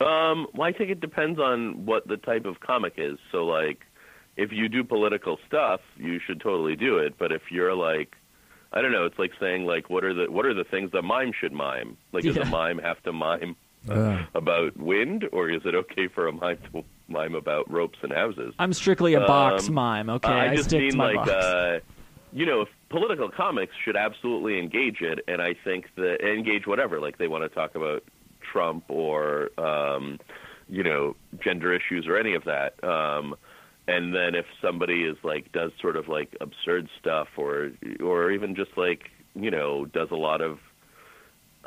Um, 0.00 0.46
well, 0.54 0.68
I 0.68 0.72
think 0.72 0.90
it 0.90 1.00
depends 1.00 1.40
on 1.40 1.84
what 1.86 2.06
the 2.06 2.16
type 2.16 2.44
of 2.44 2.60
comic 2.60 2.94
is. 2.98 3.18
So, 3.32 3.44
like, 3.44 3.80
if 4.36 4.52
you 4.52 4.68
do 4.68 4.84
political 4.84 5.38
stuff, 5.48 5.80
you 5.96 6.20
should 6.24 6.40
totally 6.40 6.76
do 6.76 6.98
it. 6.98 7.18
But 7.18 7.32
if 7.32 7.42
you're 7.50 7.74
like, 7.74 8.14
I 8.72 8.80
don't 8.80 8.92
know, 8.92 9.06
it's 9.06 9.18
like 9.18 9.32
saying 9.40 9.64
like, 9.66 9.90
what 9.90 10.04
are 10.04 10.14
the 10.14 10.30
what 10.30 10.46
are 10.46 10.54
the 10.54 10.62
things 10.64 10.92
that 10.92 11.02
mime 11.02 11.32
should 11.32 11.52
mime? 11.52 11.96
Like, 12.12 12.22
does 12.22 12.36
Yeah. 12.36 12.42
a 12.42 12.46
mime 12.46 12.78
have 12.78 13.02
to 13.04 13.12
mime 13.12 13.56
Uh, 13.90 14.24
about 14.34 14.76
wind, 14.76 15.24
or 15.32 15.50
is 15.50 15.62
it 15.64 15.74
okay 15.74 16.08
for 16.08 16.26
a 16.28 16.32
mime 16.32 16.58
to 16.72 16.84
mime 17.08 17.34
about 17.34 17.70
ropes 17.70 17.98
and 18.02 18.12
houses? 18.12 18.54
I'm 18.58 18.72
strictly 18.72 19.14
a 19.14 19.20
box 19.20 19.68
Um, 19.68 19.74
mime. 19.74 20.10
Okay, 20.10 20.28
I 20.28 20.50
I, 20.50 20.56
just 20.56 20.68
stick 20.70 20.80
mean 20.80 20.90
to 20.92 20.96
my 20.96 21.06
like, 21.12 21.16
box. 21.16 21.30
uh, 21.30 21.80
you 22.32 22.44
know, 22.46 22.62
if 22.62 22.68
political 22.90 23.30
comics 23.30 23.74
should 23.84 23.96
absolutely 23.96 24.58
engage 24.58 25.00
it, 25.00 25.20
and 25.28 25.40
I 25.40 25.54
think 25.64 25.86
that 25.96 26.20
engage 26.20 26.66
whatever, 26.66 27.00
like 27.00 27.18
they 27.18 27.28
want 27.28 27.44
to 27.44 27.48
talk 27.48 27.74
about 27.74 28.04
Trump 28.52 28.84
or, 28.88 29.50
um, 29.58 30.18
you 30.68 30.82
know, 30.82 31.16
gender 31.42 31.72
issues 31.74 32.06
or 32.06 32.18
any 32.18 32.34
of 32.34 32.44
that. 32.44 32.82
Um, 32.84 33.34
and 33.86 34.14
then 34.14 34.34
if 34.34 34.44
somebody 34.60 35.04
is 35.04 35.16
like 35.22 35.50
does 35.52 35.72
sort 35.80 35.96
of 35.96 36.08
like 36.08 36.36
absurd 36.42 36.88
stuff 37.00 37.28
or 37.38 37.70
or 38.04 38.30
even 38.30 38.54
just 38.54 38.76
like 38.76 39.10
you 39.34 39.50
know 39.50 39.86
does 39.86 40.10
a 40.10 40.14
lot 40.16 40.42
of 40.42 40.58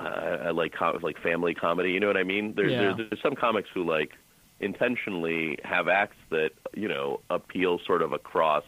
uh, 0.06 0.54
like 0.54 0.74
com- 0.74 1.00
like 1.02 1.18
family 1.22 1.54
comedy, 1.54 1.92
you 1.92 2.00
know 2.00 2.08
what 2.08 2.18
I 2.18 2.24
mean? 2.24 2.54
There's 2.56 2.72
Yeah. 2.72 2.94
there's, 2.96 3.10
there's 3.10 3.22
some 3.22 3.36
comics 3.36 3.70
who 3.74 3.84
like 3.84 4.12
intentionally 4.60 5.58
have 5.64 5.88
acts 5.88 6.18
that 6.30 6.52
you 6.74 6.88
know 6.88 7.20
appeal 7.30 7.80
sort 7.86 8.02
of 8.02 8.12
across 8.14 8.64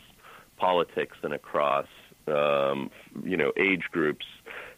politics 0.57 1.17
and 1.23 1.33
across 1.33 1.87
um, 2.27 2.89
you 3.23 3.37
know 3.37 3.51
age 3.57 3.83
groups. 3.91 4.25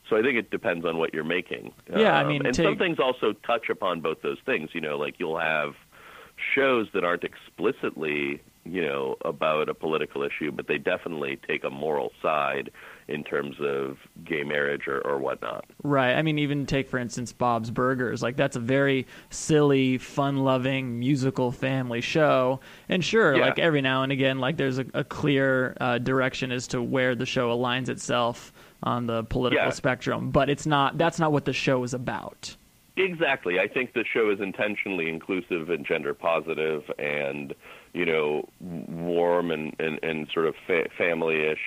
So 0.09 0.15
I 0.15 0.21
think 0.21 0.37
it 0.37 0.51
depends 0.51 0.85
on 0.85 0.97
what 0.97 1.13
you're 1.15 1.23
making. 1.23 1.73
Yeah, 1.95 2.15
I 2.17 2.21
Um, 2.21 2.27
mean, 2.27 2.45
and 2.45 2.53
take- 2.55 2.65
some 2.65 2.77
things 2.77 2.99
also 2.99 3.33
touch 3.33 3.69
upon 3.69 4.01
both 4.01 4.21
those 4.21 4.37
things. 4.45 4.69
You 4.73 4.81
know, 4.81 4.97
like 4.97 5.15
you'll 5.19 5.39
have 5.39 5.73
shows 6.53 6.87
that 6.93 7.03
aren't 7.03 7.23
explicitly 7.23 8.41
you 8.65 8.81
know 8.81 9.15
about 9.23 9.69
a 9.69 9.73
political 9.73 10.21
issue, 10.23 10.51
but 10.51 10.67
they 10.67 10.77
definitely 10.77 11.37
take 11.47 11.63
a 11.63 11.69
moral 11.69 12.11
side 12.21 12.69
in 13.07 13.23
terms 13.23 13.55
of 13.61 13.97
gay 14.23 14.43
marriage 14.43 14.87
or, 14.87 14.99
or 15.01 15.19
whatnot. 15.19 15.65
Right. 15.83 16.15
I 16.15 16.21
mean, 16.23 16.39
even 16.39 16.65
take 16.65 16.89
for 16.89 16.97
instance 16.97 17.31
Bob's 17.31 17.69
Burgers. 17.69 18.23
Like 18.23 18.35
that's 18.35 18.55
a 18.55 18.59
very 18.59 19.05
silly, 19.29 19.97
fun-loving 19.99 20.97
musical 20.99 21.51
family 21.51 22.01
show. 22.01 22.59
And 22.89 23.03
sure, 23.03 23.35
Yeah. 23.37 23.45
like 23.45 23.59
every 23.59 23.81
now 23.81 24.01
and 24.03 24.11
again, 24.11 24.39
like 24.39 24.57
there's 24.57 24.79
a, 24.79 24.85
a 24.95 25.03
clear 25.03 25.75
uh, 25.79 25.99
direction 25.99 26.51
as 26.51 26.67
to 26.69 26.81
where 26.81 27.13
the 27.13 27.25
show 27.27 27.55
aligns 27.55 27.89
itself 27.89 28.51
on 28.81 29.05
the 29.05 29.23
political 29.25 29.65
Yeah. 29.65 29.71
spectrum. 29.71 30.31
But 30.31 30.49
it's 30.49 30.65
not. 30.65 30.97
That's 30.97 31.19
not 31.19 31.31
what 31.31 31.45
the 31.45 31.53
show 31.53 31.83
is 31.83 31.93
about. 31.93 32.55
Exactly. 32.97 33.59
I 33.59 33.67
think 33.67 33.93
the 33.93 34.05
show 34.05 34.31
is 34.31 34.39
intentionally 34.39 35.09
inclusive 35.09 35.69
and 35.69 35.85
gender 35.85 36.13
positive 36.13 36.89
and, 36.97 37.53
you 37.93 38.05
know, 38.05 38.47
warm 38.61 39.51
and, 39.51 39.75
and, 39.79 39.99
and 40.01 40.27
sort 40.33 40.45
of 40.47 40.55
fa- 40.65 40.87
family-ish. 40.97 41.59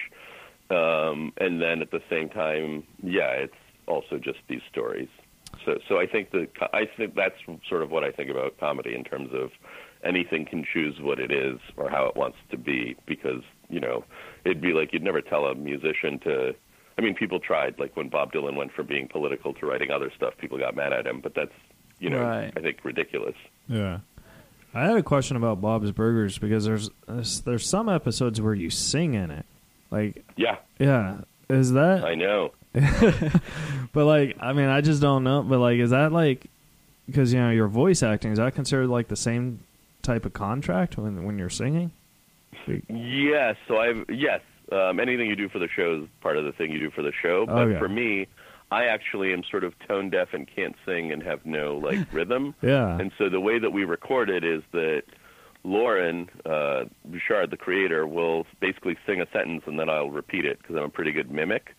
Um, 0.70 1.32
and 1.38 1.60
then 1.62 1.80
at 1.80 1.90
the 1.90 2.02
same 2.10 2.28
time, 2.28 2.84
yeah, 3.02 3.30
it's 3.30 3.54
also 3.86 4.18
just 4.18 4.38
these 4.48 4.60
stories. 4.70 5.08
So, 5.64 5.78
so 5.88 5.98
I 5.98 6.06
think 6.06 6.30
that 6.32 6.48
I 6.72 6.84
think 6.96 7.14
that's 7.14 7.36
sort 7.68 7.82
of 7.82 7.90
what 7.90 8.04
I 8.04 8.12
think 8.12 8.30
about 8.30 8.58
comedy 8.60 8.94
in 8.94 9.02
terms 9.02 9.30
of 9.32 9.50
anything 10.04 10.44
can 10.44 10.64
choose 10.64 11.00
what 11.00 11.18
it 11.18 11.32
is 11.32 11.58
or 11.76 11.88
how 11.88 12.06
it 12.06 12.16
wants 12.16 12.36
to 12.50 12.56
be 12.56 12.96
because 13.06 13.42
you 13.68 13.80
know 13.80 14.04
it'd 14.44 14.60
be 14.60 14.72
like 14.72 14.92
you'd 14.92 15.02
never 15.02 15.20
tell 15.20 15.46
a 15.46 15.54
musician 15.54 16.18
to 16.20 16.54
I 16.98 17.00
mean, 17.00 17.14
people 17.14 17.38
tried, 17.38 17.78
like 17.78 17.96
when 17.96 18.08
Bob 18.08 18.32
Dylan 18.32 18.56
went 18.56 18.72
from 18.72 18.86
being 18.86 19.06
political 19.06 19.54
to 19.54 19.66
writing 19.66 19.92
other 19.92 20.10
stuff, 20.16 20.34
people 20.36 20.58
got 20.58 20.74
mad 20.74 20.92
at 20.92 21.06
him, 21.06 21.20
but 21.20 21.32
that's, 21.32 21.52
you 22.00 22.10
know, 22.10 22.20
Right. 22.20 22.52
I 22.56 22.60
think 22.60 22.78
ridiculous. 22.84 23.36
yeah. 23.68 24.00
I 24.74 24.84
had 24.84 24.96
a 24.96 25.02
question 25.02 25.36
about 25.36 25.60
Bob's 25.60 25.92
Burgers 25.92 26.38
because 26.38 26.64
there's 26.64 26.90
there's, 27.06 27.40
there's 27.42 27.66
some 27.66 27.88
episodes 27.88 28.40
where 28.40 28.52
you 28.52 28.68
sing 28.68 29.14
in 29.14 29.30
it. 29.30 29.46
Like, 29.90 30.24
Yeah, 30.36 30.56
yeah, 30.78 31.18
is 31.48 31.72
that? 31.72 32.04
I 32.04 32.14
know. 32.14 32.52
But 33.92 34.04
like, 34.04 34.36
I 34.38 34.52
mean, 34.52 34.68
I 34.68 34.80
just 34.82 35.00
don't 35.00 35.24
know. 35.24 35.42
But 35.42 35.58
like, 35.60 35.78
is 35.78 35.90
that 35.90 36.12
like 36.12 36.46
because 37.06 37.32
you 37.32 37.40
know 37.40 37.50
your 37.50 37.68
voice 37.68 38.02
acting 38.02 38.32
is 38.32 38.38
that 38.38 38.54
considered 38.54 38.88
like 38.88 39.08
the 39.08 39.16
same 39.16 39.60
type 40.02 40.26
of 40.26 40.34
contract 40.34 40.96
when 40.98 41.24
when 41.24 41.38
you're 41.38 41.48
singing? 41.50 41.90
Yes, 42.88 43.56
so 43.66 43.78
I've, 43.78 44.04
yes, 44.10 44.42
um, 44.70 45.00
anything 45.00 45.26
you 45.28 45.36
do 45.36 45.48
for 45.48 45.58
the 45.58 45.68
show 45.68 46.02
is 46.02 46.08
part 46.20 46.36
of 46.36 46.44
the 46.44 46.52
thing 46.52 46.70
you 46.70 46.78
do 46.78 46.90
for 46.90 47.02
the 47.02 47.12
show, 47.22 47.46
but 47.46 47.56
Okay. 47.68 47.78
for 47.78 47.88
me, 47.88 48.26
I 48.70 48.84
actually 48.84 49.32
am 49.32 49.42
sort 49.50 49.64
of 49.64 49.72
tone 49.88 50.10
deaf 50.10 50.34
and 50.34 50.46
can't 50.46 50.76
sing 50.84 51.10
and 51.10 51.22
have 51.22 51.46
no, 51.46 51.78
like, 51.78 52.12
rhythm. 52.12 52.54
Yeah. 52.62 52.98
And 52.98 53.10
so 53.16 53.30
the 53.30 53.40
way 53.40 53.58
that 53.58 53.70
we 53.70 53.84
record 53.84 54.28
it 54.28 54.44
is 54.44 54.62
that 54.72 55.04
Loren 55.64 56.28
uh, 56.46 56.84
Bouchard, 57.04 57.50
the 57.50 57.56
creator, 57.56 58.06
will 58.06 58.46
basically 58.60 58.96
sing 59.06 59.20
a 59.20 59.26
sentence 59.32 59.62
and 59.66 59.78
then 59.78 59.88
I'll 59.88 60.10
repeat 60.10 60.44
it 60.44 60.58
because 60.58 60.76
I'm 60.76 60.84
a 60.84 60.88
pretty 60.88 61.12
good 61.12 61.30
mimic. 61.30 61.74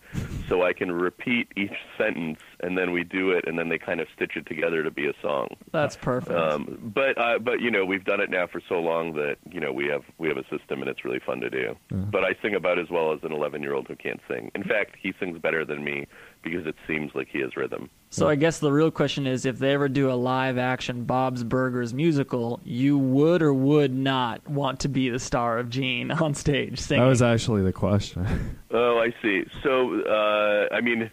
So 0.48 0.62
I 0.62 0.72
can 0.72 0.90
repeat 0.90 1.48
each 1.56 1.76
sentence 1.96 2.40
and 2.62 2.76
then 2.76 2.92
we 2.92 3.04
do 3.04 3.30
it 3.30 3.44
and 3.46 3.58
then 3.58 3.68
they 3.68 3.78
kind 3.78 4.00
of 4.00 4.06
stitch 4.14 4.32
it 4.36 4.46
together 4.46 4.82
to 4.82 4.90
be 4.90 5.06
a 5.06 5.12
song. 5.22 5.48
That's 5.72 5.96
perfect. 5.96 6.38
Um, 6.38 6.92
but 6.94 7.18
uh, 7.18 7.38
but 7.38 7.60
you 7.60 7.70
know 7.70 7.84
we've 7.84 8.04
done 8.04 8.20
it 8.20 8.30
now 8.30 8.46
for 8.46 8.60
so 8.68 8.76
long 8.76 9.14
that 9.14 9.36
you 9.50 9.60
know 9.60 9.72
we 9.72 9.86
have 9.88 10.02
we 10.18 10.28
have 10.28 10.36
a 10.36 10.44
system 10.44 10.80
and 10.80 10.88
it's 10.88 11.04
really 11.04 11.20
fun 11.24 11.40
to 11.40 11.50
do. 11.50 11.76
But 11.90 12.24
I 12.24 12.34
sing 12.42 12.54
about 12.54 12.78
as 12.78 12.90
well 12.90 13.12
as 13.12 13.20
an 13.22 13.32
11 13.32 13.62
year 13.62 13.74
old 13.74 13.88
who 13.88 13.96
can't 13.96 14.20
sing. 14.28 14.50
In 14.54 14.64
fact, 14.64 14.96
he 15.00 15.12
sings 15.18 15.38
better 15.38 15.64
than 15.64 15.82
me 15.84 16.06
because 16.42 16.66
it 16.66 16.74
seems 16.86 17.10
like 17.14 17.28
he 17.30 17.40
has 17.40 17.54
rhythm. 17.56 17.90
so 18.08 18.28
I 18.28 18.34
guess 18.34 18.60
the 18.60 18.72
real 18.72 18.90
question 18.90 19.26
is, 19.26 19.44
if 19.44 19.58
they 19.58 19.74
ever 19.74 19.88
do 19.88 20.10
a 20.10 20.14
live 20.14 20.56
action 20.56 21.04
Bob's 21.04 21.44
Burgers 21.44 21.92
musical, 21.92 22.60
you 22.64 22.96
would 22.96 23.42
or 23.42 23.52
would 23.52 23.94
not 23.94 24.48
want 24.48 24.80
to 24.80 24.88
be 24.88 25.10
the 25.10 25.18
star 25.18 25.58
of 25.58 25.68
Gene 25.68 26.10
on 26.10 26.34
stage 26.34 26.80
singing. 26.80 27.02
That 27.02 27.08
was 27.08 27.22
actually 27.22 27.62
the 27.62 27.72
question. 27.72 28.56
Oh, 28.72 28.98
I 28.98 29.12
see. 29.20 29.44
So 29.62 30.00
uh, 30.02 30.74
I 30.74 30.80
mean, 30.80 31.10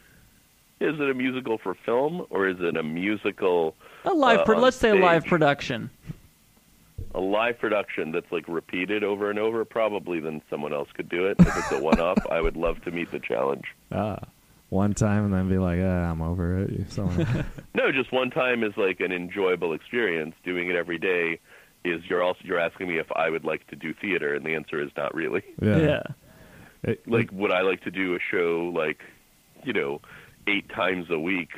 is 0.79 0.99
it 0.99 1.09
a 1.09 1.13
musical 1.13 1.57
for 1.57 1.73
film 1.85 2.25
or 2.29 2.47
is 2.47 2.57
it 2.59 2.77
a 2.77 2.83
musical? 2.83 3.75
a 4.05 4.13
live. 4.13 4.39
uh, 4.41 4.43
pro- 4.45 4.59
let's 4.59 4.77
say 4.77 4.89
a 4.89 4.95
live 4.95 5.25
production. 5.25 5.89
a 7.15 7.19
live 7.19 7.57
production 7.59 8.11
that's 8.11 8.31
like 8.31 8.47
repeated 8.47 9.03
over 9.03 9.29
and 9.29 9.39
over, 9.39 9.65
probably 9.65 10.19
then 10.19 10.41
someone 10.49 10.73
else 10.73 10.89
could 10.93 11.09
do 11.09 11.25
it. 11.25 11.37
If 11.39 11.57
it's 11.57 11.71
a 11.71 11.81
one 11.81 11.99
off, 11.99 12.19
I 12.29 12.41
would 12.41 12.55
love 12.57 12.81
to 12.83 12.91
meet 12.91 13.11
the 13.11 13.19
challenge. 13.19 13.65
ah, 13.91 14.19
one 14.69 14.93
time 14.93 15.23
and 15.25 15.33
then 15.33 15.47
be 15.49 15.57
like, 15.57 15.79
ah, 15.81 16.11
I'm 16.11 16.21
over 16.21 16.59
it. 16.63 16.91
Someone, 16.91 17.45
No, 17.73 17.91
just 17.91 18.11
one 18.11 18.29
time 18.29 18.63
is 18.63 18.75
like 18.77 18.99
an 18.99 19.11
enjoyable 19.11 19.73
experience. 19.73 20.35
Doing 20.43 20.69
it 20.69 20.75
every 20.75 20.97
day 20.99 21.39
is 21.85 22.01
you're 22.09 22.21
also 22.21 22.39
you're 22.43 22.59
asking 22.59 22.89
me 22.89 22.97
if 22.97 23.09
I 23.13 23.29
would 23.29 23.45
like 23.45 23.65
to 23.67 23.75
do 23.75 23.93
theater, 23.93 24.33
and 24.35 24.45
the 24.45 24.55
answer 24.55 24.81
is 24.81 24.91
not 24.97 25.15
really. 25.15 25.43
yeah. 25.61 25.77
yeah. 25.77 26.03
It- 26.83 27.07
Like, 27.07 27.31
would 27.31 27.51
I 27.51 27.61
like 27.61 27.81
to 27.83 27.91
do 27.91 28.15
a 28.15 28.19
show 28.31 28.71
like, 28.75 28.99
you 29.63 29.73
know, 29.73 30.01
eight 30.47 30.69
times 30.69 31.07
a 31.09 31.19
week 31.19 31.49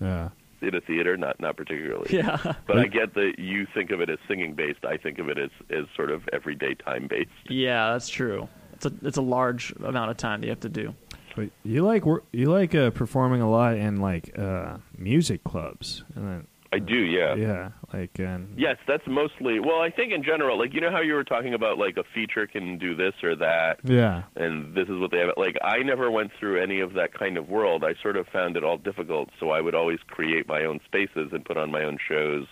yeah. 0.00 0.30
in 0.60 0.74
a 0.74 0.80
theater? 0.80 1.16
Not 1.16 1.40
not 1.40 1.56
particularly. 1.56 2.08
Yeah. 2.10 2.54
But 2.66 2.78
I 2.78 2.86
get 2.86 3.14
that 3.14 3.34
you 3.38 3.66
think 3.74 3.90
of 3.90 4.00
it 4.00 4.10
as 4.10 4.18
singing 4.28 4.54
based. 4.54 4.84
I 4.84 4.96
think 4.96 5.18
of 5.18 5.28
it 5.28 5.38
as 5.38 5.50
as 5.70 5.84
sort 5.96 6.10
of 6.10 6.28
everyday 6.32 6.74
time 6.74 7.06
based. 7.08 7.30
Yeah, 7.48 7.92
that's 7.92 8.08
true. 8.08 8.48
It's 8.74 8.86
a 8.86 8.92
it's 9.02 9.16
a 9.16 9.22
large 9.22 9.72
amount 9.72 10.10
of 10.10 10.16
time 10.16 10.40
that 10.40 10.46
you 10.46 10.50
have 10.52 10.60
to 10.60 10.68
do. 10.68 10.94
But 11.34 11.50
you 11.62 11.84
like 11.84 12.04
you 12.32 12.46
like 12.46 12.74
uh, 12.74 12.90
performing 12.90 13.40
a 13.42 13.50
lot 13.50 13.76
in 13.76 14.00
like 14.00 14.36
uh, 14.38 14.78
music 14.96 15.44
clubs, 15.44 16.02
and 16.14 16.26
then 16.26 16.46
I 16.70 16.78
do, 16.78 16.96
yeah. 16.96 17.34
yeah, 17.34 17.70
like 17.94 18.18
and 18.18 18.52
Yes, 18.58 18.76
that's 18.86 19.06
mostly. 19.06 19.58
Well, 19.58 19.80
I 19.80 19.90
think 19.90 20.12
in 20.12 20.22
general, 20.22 20.58
like 20.58 20.74
you 20.74 20.82
know 20.82 20.90
how 20.90 21.00
you 21.00 21.14
were 21.14 21.24
talking 21.24 21.54
about 21.54 21.78
like 21.78 21.96
a 21.96 22.04
feature 22.14 22.46
can 22.46 22.76
do 22.76 22.94
this 22.94 23.14
or 23.22 23.34
that, 23.36 23.78
yeah, 23.84 24.24
and 24.36 24.74
this 24.74 24.86
is 24.88 24.98
what 24.98 25.10
they 25.10 25.18
have. 25.18 25.30
Like 25.38 25.56
I 25.62 25.78
never 25.78 26.10
went 26.10 26.30
through 26.38 26.62
any 26.62 26.80
of 26.80 26.92
that 26.92 27.14
kind 27.14 27.38
of 27.38 27.48
world. 27.48 27.84
I 27.84 27.94
sort 28.02 28.16
of 28.18 28.26
found 28.28 28.58
it 28.58 28.64
all 28.64 28.76
difficult, 28.76 29.30
so 29.40 29.50
I 29.50 29.62
would 29.62 29.74
always 29.74 29.98
create 30.08 30.46
my 30.46 30.64
own 30.64 30.80
spaces 30.84 31.30
and 31.32 31.42
put 31.42 31.56
on 31.56 31.70
my 31.70 31.84
own 31.84 31.96
shows 32.06 32.46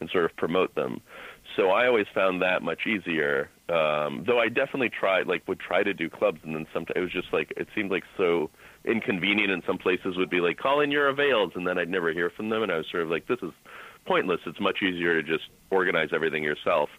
and 0.00 0.10
sort 0.10 0.24
of 0.24 0.36
promote 0.36 0.74
them. 0.74 1.00
So 1.56 1.70
I 1.70 1.86
always 1.86 2.06
found 2.12 2.42
that 2.42 2.62
much 2.62 2.86
easier. 2.86 3.50
Um, 3.68 4.24
though 4.26 4.40
I 4.40 4.48
definitely 4.48 4.90
tried, 4.90 5.28
like 5.28 5.46
would 5.46 5.60
try 5.60 5.84
to 5.84 5.94
do 5.94 6.10
clubs, 6.10 6.40
and 6.42 6.56
then 6.56 6.66
sometimes 6.72 6.96
it 6.96 7.00
was 7.00 7.12
just 7.12 7.32
like 7.32 7.52
it 7.56 7.68
seemed 7.74 7.92
like 7.92 8.04
so 8.16 8.50
inconvenient. 8.84 9.50
in 9.50 9.62
some 9.66 9.78
places 9.78 10.16
would 10.16 10.30
be 10.30 10.40
like, 10.40 10.58
"Call 10.58 10.80
in 10.80 10.90
your 10.90 11.08
avails," 11.08 11.52
and 11.54 11.66
then 11.66 11.78
I'd 11.78 11.88
never 11.88 12.12
hear 12.12 12.30
from 12.30 12.48
them, 12.48 12.62
and 12.62 12.72
I 12.72 12.76
was 12.78 12.86
sort 12.90 13.02
of 13.02 13.10
like, 13.10 13.26
"This 13.26 13.38
is 13.42 13.52
pointless. 14.06 14.40
It's 14.46 14.60
much 14.60 14.82
easier 14.82 15.20
to 15.20 15.22
just 15.22 15.44
organize 15.70 16.10
everything 16.12 16.42
yourself." 16.42 16.90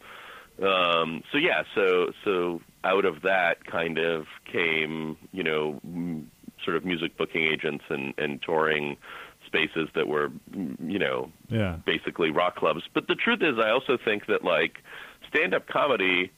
Um, 0.62 1.24
so 1.32 1.38
yeah, 1.38 1.64
so 1.74 2.12
so 2.24 2.62
out 2.84 3.06
of 3.06 3.22
that 3.24 3.66
kind 3.66 3.98
of 3.98 4.28
came, 4.52 5.18
you 5.32 5.44
know, 5.44 5.80
m- 5.84 6.30
sort 6.64 6.78
of 6.78 6.86
music 6.86 7.18
booking 7.18 7.44
agents 7.44 7.84
and 7.90 8.14
and 8.18 8.42
touring 8.42 8.98
spaces 9.48 9.90
that 9.96 10.08
were, 10.08 10.32
you 10.54 11.00
know, 11.00 11.32
yeah, 11.50 11.78
basically 11.86 12.32
rock 12.32 12.56
clubs. 12.56 12.84
But 12.94 13.08
the 13.08 13.16
truth 13.16 13.42
is, 13.42 13.58
I 13.60 13.70
also 13.72 13.98
think 13.98 14.28
that 14.28 14.44
like 14.44 14.78
stand-up 15.30 15.68
comedy, 15.68 16.32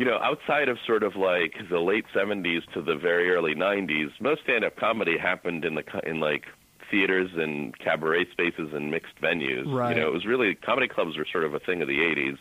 you 0.00 0.06
know, 0.06 0.18
outside 0.22 0.70
of 0.70 0.78
sort 0.86 1.02
of 1.02 1.14
like 1.14 1.52
the 1.70 1.78
late 1.78 2.06
'70s 2.16 2.62
to 2.72 2.80
the 2.80 2.94
very 2.96 3.30
early 3.30 3.54
'90s, 3.54 4.08
most 4.18 4.40
stand-up 4.44 4.74
comedy 4.76 5.18
happened 5.18 5.62
in 5.66 5.74
the 5.74 5.84
in 6.06 6.20
like 6.20 6.44
theaters 6.90 7.30
and 7.36 7.78
cabaret 7.78 8.24
spaces 8.32 8.70
and 8.72 8.90
mixed 8.90 9.14
venues. 9.22 9.70
Right. 9.70 9.94
You 9.94 10.00
know, 10.00 10.08
it 10.08 10.14
was 10.14 10.24
really 10.24 10.54
comedy 10.54 10.88
clubs 10.88 11.18
were 11.18 11.26
sort 11.30 11.44
of 11.44 11.52
a 11.52 11.60
thing 11.60 11.82
of 11.82 11.88
the 11.88 11.98
'80s, 11.98 12.38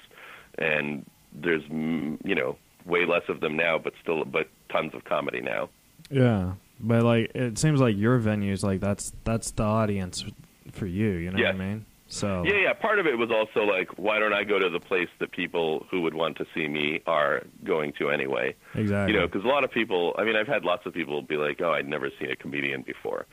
and 0.57 1.05
there's 1.33 1.63
mm, 1.63 2.17
you 2.23 2.33
know 2.33 2.55
way 2.85 3.05
less 3.05 3.23
of 3.27 3.41
them 3.41 3.57
now, 3.57 3.77
but 3.77 3.91
still, 4.01 4.23
but 4.23 4.47
tons 4.71 4.93
of 4.95 5.03
comedy 5.03 5.41
now. 5.41 5.69
yeah. 6.09 6.53
But 6.81 7.03
like, 7.03 7.31
it 7.35 7.57
seems 7.57 7.81
like 7.81 7.97
your 7.97 8.21
venues, 8.21 8.63
like 8.63 8.79
that's 8.79 9.11
that's 9.25 9.51
the 9.51 9.63
audience 9.63 10.23
for 10.71 10.85
you. 10.85 11.09
You 11.09 11.31
know 11.31 11.37
Yes. 11.39 11.53
what 11.53 11.61
I 11.61 11.67
mean? 11.67 11.85
So 12.09 12.43
Yeah, 12.43 12.57
yeah. 12.57 12.73
Part 12.73 12.99
of 12.99 13.05
it 13.05 13.17
was 13.17 13.29
also 13.31 13.63
like, 13.65 13.97
why 13.97 14.19
don't 14.19 14.33
I 14.33 14.43
go 14.43 14.59
to 14.59 14.69
the 14.69 14.79
place 14.79 15.09
that 15.19 15.31
people 15.31 15.85
who 15.91 16.01
would 16.01 16.15
want 16.15 16.37
to 16.37 16.45
see 16.53 16.67
me 16.67 17.01
are 17.05 17.43
going 17.63 17.93
to 17.99 18.09
anyway? 18.09 18.55
exactly. 18.75 19.13
You 19.13 19.19
know, 19.19 19.27
because 19.27 19.45
a 19.45 19.47
lot 19.47 19.63
of 19.63 19.71
people. 19.71 20.15
I 20.17 20.23
mean, 20.23 20.35
I've 20.35 20.47
had 20.47 20.65
lots 20.65 20.85
of 20.85 20.93
people 20.93 21.21
be 21.21 21.37
like, 21.37 21.61
"Oh, 21.61 21.71
I'd 21.71 21.87
never 21.87 22.09
seen 22.19 22.31
a 22.31 22.35
comedian 22.35 22.81
before." 22.81 23.25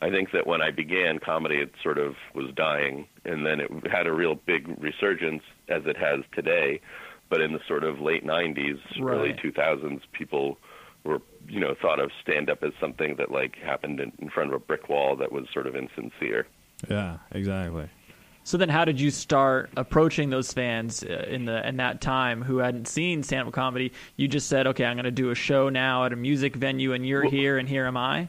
I 0.00 0.10
think 0.10 0.30
that 0.30 0.46
when 0.46 0.62
I 0.62 0.70
began 0.70 1.18
comedy, 1.18 1.56
it 1.56 1.72
sort 1.82 1.98
of 1.98 2.14
was 2.32 2.52
dying, 2.54 3.08
and 3.24 3.44
then 3.44 3.60
it 3.60 3.70
had 3.90 4.06
a 4.06 4.12
real 4.12 4.36
big 4.36 4.68
resurgence 4.80 5.42
as 5.68 5.82
it 5.86 5.96
has 5.96 6.20
today. 6.32 6.80
But 7.30 7.40
in 7.40 7.52
the 7.52 7.60
sort 7.66 7.82
of 7.82 8.00
late 8.00 8.24
'90s, 8.24 8.78
early 9.02 9.32
2000s, 9.32 10.00
people 10.12 10.58
were, 11.04 11.20
you 11.48 11.60
know, 11.60 11.74
thought 11.80 11.98
of 12.00 12.10
stand-up 12.22 12.62
as 12.62 12.72
something 12.80 13.16
that 13.16 13.30
like 13.30 13.56
happened 13.56 14.00
in, 14.00 14.12
in 14.18 14.30
front 14.30 14.50
of 14.50 14.54
a 14.54 14.64
brick 14.64 14.88
wall 14.88 15.16
that 15.16 15.32
was 15.32 15.46
sort 15.52 15.66
of 15.66 15.74
insincere. 15.74 16.46
yeah, 16.88 17.18
exactly. 17.32 17.88
So 18.48 18.56
then, 18.56 18.70
how 18.70 18.86
did 18.86 18.98
you 18.98 19.10
start 19.10 19.68
approaching 19.76 20.30
those 20.30 20.54
fans 20.54 21.04
uh, 21.04 21.26
in 21.28 21.44
the 21.44 21.68
in 21.68 21.76
that 21.76 22.00
time 22.00 22.40
who 22.40 22.56
hadn't 22.56 22.88
seen 22.88 23.22
stand-up 23.22 23.52
comedy? 23.52 23.92
You 24.16 24.26
just 24.26 24.48
said, 24.48 24.66
"Okay, 24.68 24.86
I'm 24.86 24.96
going 24.96 25.04
to 25.04 25.10
do 25.10 25.28
a 25.28 25.34
show 25.34 25.68
now 25.68 26.06
at 26.06 26.14
a 26.14 26.16
music 26.16 26.56
venue, 26.56 26.94
and 26.94 27.06
you're 27.06 27.24
Well- 27.24 27.30
here, 27.30 27.58
and 27.58 27.68
here 27.68 27.84
am 27.84 27.98
I." 27.98 28.28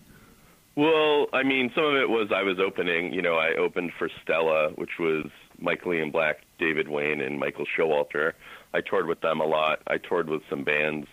Well, 0.75 1.27
I 1.31 1.43
mean, 1.43 1.71
some 1.73 1.85
of 1.85 1.95
it 1.95 2.09
was 2.09 2.33
I 2.35 2.43
was 2.43 2.59
opening. 2.59 3.13
You 3.13 3.21
know, 3.21 3.35
I 3.35 3.53
opened 3.53 3.93
for 3.97 4.09
Stella, 4.21 4.71
which 4.71 4.99
was 4.99 5.27
Michael 5.57 5.93
Ian 5.93 6.11
Black, 6.11 6.41
David 6.57 6.89
Wain, 6.89 7.21
and 7.21 7.39
Michael 7.39 7.65
Showalter. 7.77 8.33
I 8.73 8.81
toured 8.81 9.07
with 9.07 9.21
them 9.21 9.39
a 9.39 9.45
lot. 9.45 9.79
I 9.87 9.99
toured 9.99 10.29
with 10.29 10.41
some 10.49 10.65
bands. 10.65 11.07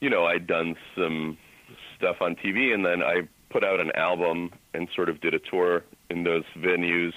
You 0.00 0.10
know, 0.10 0.24
I'd 0.24 0.48
done 0.48 0.74
some 0.96 1.38
stuff 1.96 2.16
on 2.20 2.34
TV, 2.34 2.74
and 2.74 2.84
then 2.84 3.00
I 3.00 3.28
put 3.50 3.62
out 3.62 3.78
an 3.78 3.92
album 3.94 4.50
and 4.74 4.88
sort 4.92 5.08
of 5.08 5.20
did 5.20 5.34
a 5.34 5.38
tour 5.38 5.84
in 6.10 6.24
those 6.24 6.42
venues. 6.56 7.12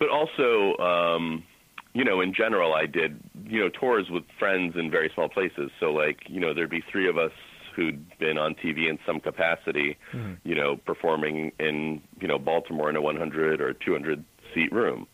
But 0.00 0.08
also, 0.08 0.76
um, 0.78 1.44
you 1.92 2.02
know, 2.02 2.20
in 2.20 2.34
general, 2.34 2.74
I 2.74 2.86
did 2.86 3.20
you 3.46 3.60
know 3.60 3.68
tours 3.68 4.10
with 4.10 4.24
friends 4.38 4.74
in 4.76 4.90
very 4.90 5.10
small 5.14 5.28
places. 5.28 5.70
So 5.78 5.92
like, 5.92 6.22
you 6.26 6.40
know, 6.40 6.52
there'd 6.52 6.70
be 6.70 6.82
three 6.90 7.08
of 7.08 7.18
us 7.18 7.32
who'd 7.76 8.04
been 8.18 8.36
on 8.38 8.54
TV 8.54 8.88
in 8.90 8.98
some 9.06 9.20
capacity, 9.20 9.96
you 10.42 10.54
know, 10.56 10.76
performing 10.76 11.52
in 11.60 12.02
you 12.20 12.26
know 12.26 12.38
Baltimore 12.38 12.90
in 12.90 12.96
a 12.96 13.02
100 13.02 13.60
or 13.60 13.74
200 13.74 14.24
seat 14.52 14.72
room. 14.72 15.06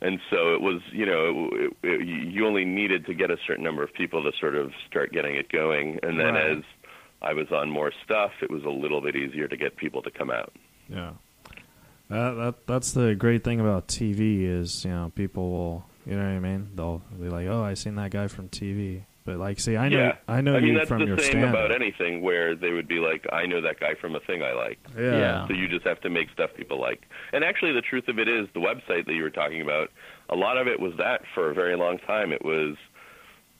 And 0.00 0.18
so 0.30 0.52
it 0.52 0.60
was, 0.60 0.80
you 0.90 1.06
know, 1.06 1.48
it, 1.52 1.76
it, 1.84 2.06
you 2.06 2.44
only 2.44 2.64
needed 2.64 3.06
to 3.06 3.14
get 3.14 3.30
a 3.30 3.36
certain 3.46 3.62
number 3.62 3.84
of 3.84 3.94
people 3.94 4.24
to 4.24 4.36
sort 4.40 4.56
of 4.56 4.72
start 4.88 5.12
getting 5.12 5.36
it 5.36 5.48
going. 5.48 6.00
And 6.02 6.18
then 6.18 6.34
Right. 6.34 6.56
as 6.58 6.64
I 7.22 7.34
was 7.34 7.52
on 7.52 7.70
more 7.70 7.92
stuff, 8.04 8.32
it 8.42 8.50
was 8.50 8.64
a 8.64 8.68
little 8.68 9.00
bit 9.00 9.14
easier 9.14 9.46
to 9.46 9.56
get 9.56 9.76
people 9.76 10.02
to 10.02 10.10
come 10.10 10.28
out. 10.28 10.52
Yeah. 10.88 11.12
That, 12.12 12.34
that 12.34 12.66
that's 12.66 12.92
the 12.92 13.14
great 13.14 13.42
thing 13.42 13.58
about 13.58 13.88
TV 13.88 14.44
is 14.44 14.84
you 14.84 14.90
know 14.90 15.10
people 15.14 15.50
will 15.50 15.84
you 16.04 16.14
know 16.14 16.22
what 16.24 16.36
I 16.36 16.40
mean 16.40 16.70
they'll 16.74 17.02
be 17.18 17.28
like 17.28 17.46
oh 17.46 17.62
I 17.62 17.74
seen 17.74 17.94
that 17.94 18.10
guy 18.10 18.28
from 18.28 18.48
TV 18.50 19.04
but 19.24 19.38
like 19.38 19.60
see 19.60 19.76
I 19.76 19.88
know 19.88 19.98
yeah, 19.98 20.16
I 20.26 20.40
know 20.40 20.54
I 20.54 20.60
mean 20.60 20.72
you 20.72 20.78
that's 20.78 20.88
from 20.88 21.00
the 21.00 21.06
your 21.06 21.18
same 21.18 21.30
stand 21.30 21.50
about 21.50 21.72
anything 21.72 22.22
where 22.22 22.54
they 22.56 22.70
would 22.72 22.88
be 22.88 22.98
like, 22.98 23.24
I 23.32 23.46
know 23.46 23.60
that 23.60 23.78
guy 23.78 23.94
from 23.94 24.14
a 24.16 24.20
thing 24.20 24.42
I 24.42 24.52
like. 24.52 24.78
yeah 24.96 25.12
Yeah. 25.12 25.46
So 25.46 25.54
you 25.54 25.68
just 25.68 25.86
have 25.86 26.00
to 26.00 26.10
make 26.10 26.30
stuff 26.30 26.50
people 26.56 26.80
like. 26.80 27.02
And 27.32 27.44
actually, 27.44 27.72
the 27.72 27.82
truth 27.82 28.08
of 28.08 28.18
it 28.18 28.28
is, 28.28 28.48
the 28.52 28.60
website 28.60 29.06
that 29.06 29.14
you 29.14 29.22
were 29.22 29.30
talking 29.30 29.62
about, 29.62 29.90
a 30.28 30.34
lot 30.36 30.58
of 30.58 30.66
it 30.66 30.80
was 30.80 30.92
that 30.98 31.22
for 31.34 31.50
a 31.50 31.54
very 31.54 31.76
long 31.76 31.98
time. 31.98 32.32
It 32.32 32.44
was 32.44 32.76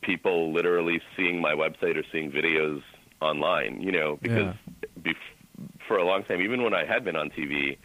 people 0.01 0.53
literally 0.53 1.01
seeing 1.17 1.41
my 1.41 1.53
website 1.53 1.97
or 1.97 2.03
seeing 2.11 2.33
videos 2.33 2.83
online. 3.21 3.81
You 3.81 3.93
know, 3.93 4.19
because 4.21 4.55
bef- 5.01 5.15
for 5.87 5.97
a 5.97 6.05
long 6.05 6.25
time, 6.25 6.41
even 6.41 6.63
when 6.63 6.75
I 6.75 6.85
had 6.85 7.05
been 7.05 7.17
on 7.17 7.31
TV, 7.31 7.79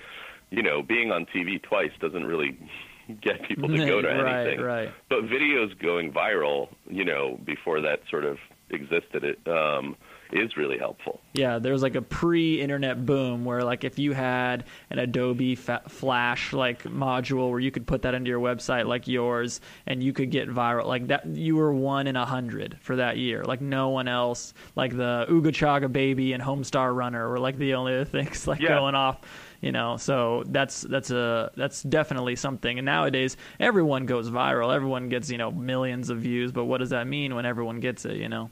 you 0.51 0.63
know, 0.63 0.81
being 0.81 1.11
on 1.11 1.25
TV 1.25 1.61
twice 1.61 1.91
doesn't 1.99 2.25
really 2.25 2.57
get 3.21 3.43
people 3.47 3.69
to 3.69 3.77
go 3.85 4.01
to 4.01 4.07
right, 4.07 4.47
anything 4.47 4.61
right. 4.63 4.91
but 5.09 5.23
videos 5.23 5.77
going 5.79 6.11
viral, 6.11 6.69
you 6.89 7.05
know, 7.05 7.39
before 7.45 7.81
that 7.81 8.01
sort 8.09 8.25
of 8.25 8.37
existed, 8.69 9.23
it 9.23 9.39
um, 9.47 9.95
is 10.33 10.57
really 10.57 10.77
helpful. 10.77 11.21
Yeah, 11.31 11.57
there 11.57 11.71
was 11.71 11.81
like 11.81 11.95
a 11.95 12.01
pre-internet 12.01 13.05
boom 13.05 13.45
where 13.45 13.63
like 13.63 13.85
if 13.85 13.97
you 13.97 14.11
had 14.11 14.65
an 14.89 14.99
Adobe 14.99 15.55
fa- 15.55 15.83
Flash 15.87 16.51
like 16.51 16.83
module 16.83 17.49
where 17.49 17.61
you 17.61 17.71
could 17.71 17.87
put 17.87 18.01
that 18.01 18.13
into 18.13 18.27
your 18.27 18.41
website 18.41 18.87
like 18.87 19.07
yours 19.07 19.61
and 19.85 20.03
you 20.03 20.11
could 20.11 20.29
get 20.31 20.49
viral 20.49 20.85
like 20.85 21.07
that 21.07 21.25
you 21.27 21.55
were 21.55 21.71
one 21.73 22.07
in 22.07 22.17
a 22.17 22.25
hundred 22.25 22.77
for 22.81 22.97
that 22.97 23.15
year. 23.15 23.45
Like 23.45 23.61
no 23.61 23.87
one 23.87 24.09
else 24.09 24.53
like 24.75 24.91
the 24.97 25.25
Ooga 25.29 25.53
Chaka 25.53 25.87
Baby 25.87 26.33
and 26.33 26.43
Homestar 26.43 26.93
Runner 26.93 27.29
were 27.29 27.39
like 27.39 27.57
the 27.57 27.75
only 27.75 27.93
other 27.93 28.03
things 28.17 28.45
like 28.47 28.59
Yeah. 28.59 28.79
going 28.79 28.95
off. 28.95 29.21
You 29.61 29.71
know, 29.71 29.97
so 29.97 30.43
that's 30.47 30.81
that's 30.81 31.09
a 31.09 31.51
that's 31.55 31.81
definitely 31.83 32.35
something. 32.35 32.77
And 32.77 32.85
nowadays, 32.85 33.37
everyone 33.59 34.05
goes 34.05 34.29
viral. 34.29 34.73
Everyone 34.75 35.09
gets 35.09 35.29
you 35.31 35.37
know 35.37 35.51
millions 35.51 36.09
of 36.09 36.19
views. 36.19 36.51
But 36.51 36.65
what 36.65 36.77
does 36.79 36.91
that 36.91 37.07
mean 37.07 37.33
when 37.35 37.45
everyone 37.45 37.79
gets 37.79 38.05
it? 38.05 38.17
You 38.17 38.29
know. 38.29 38.51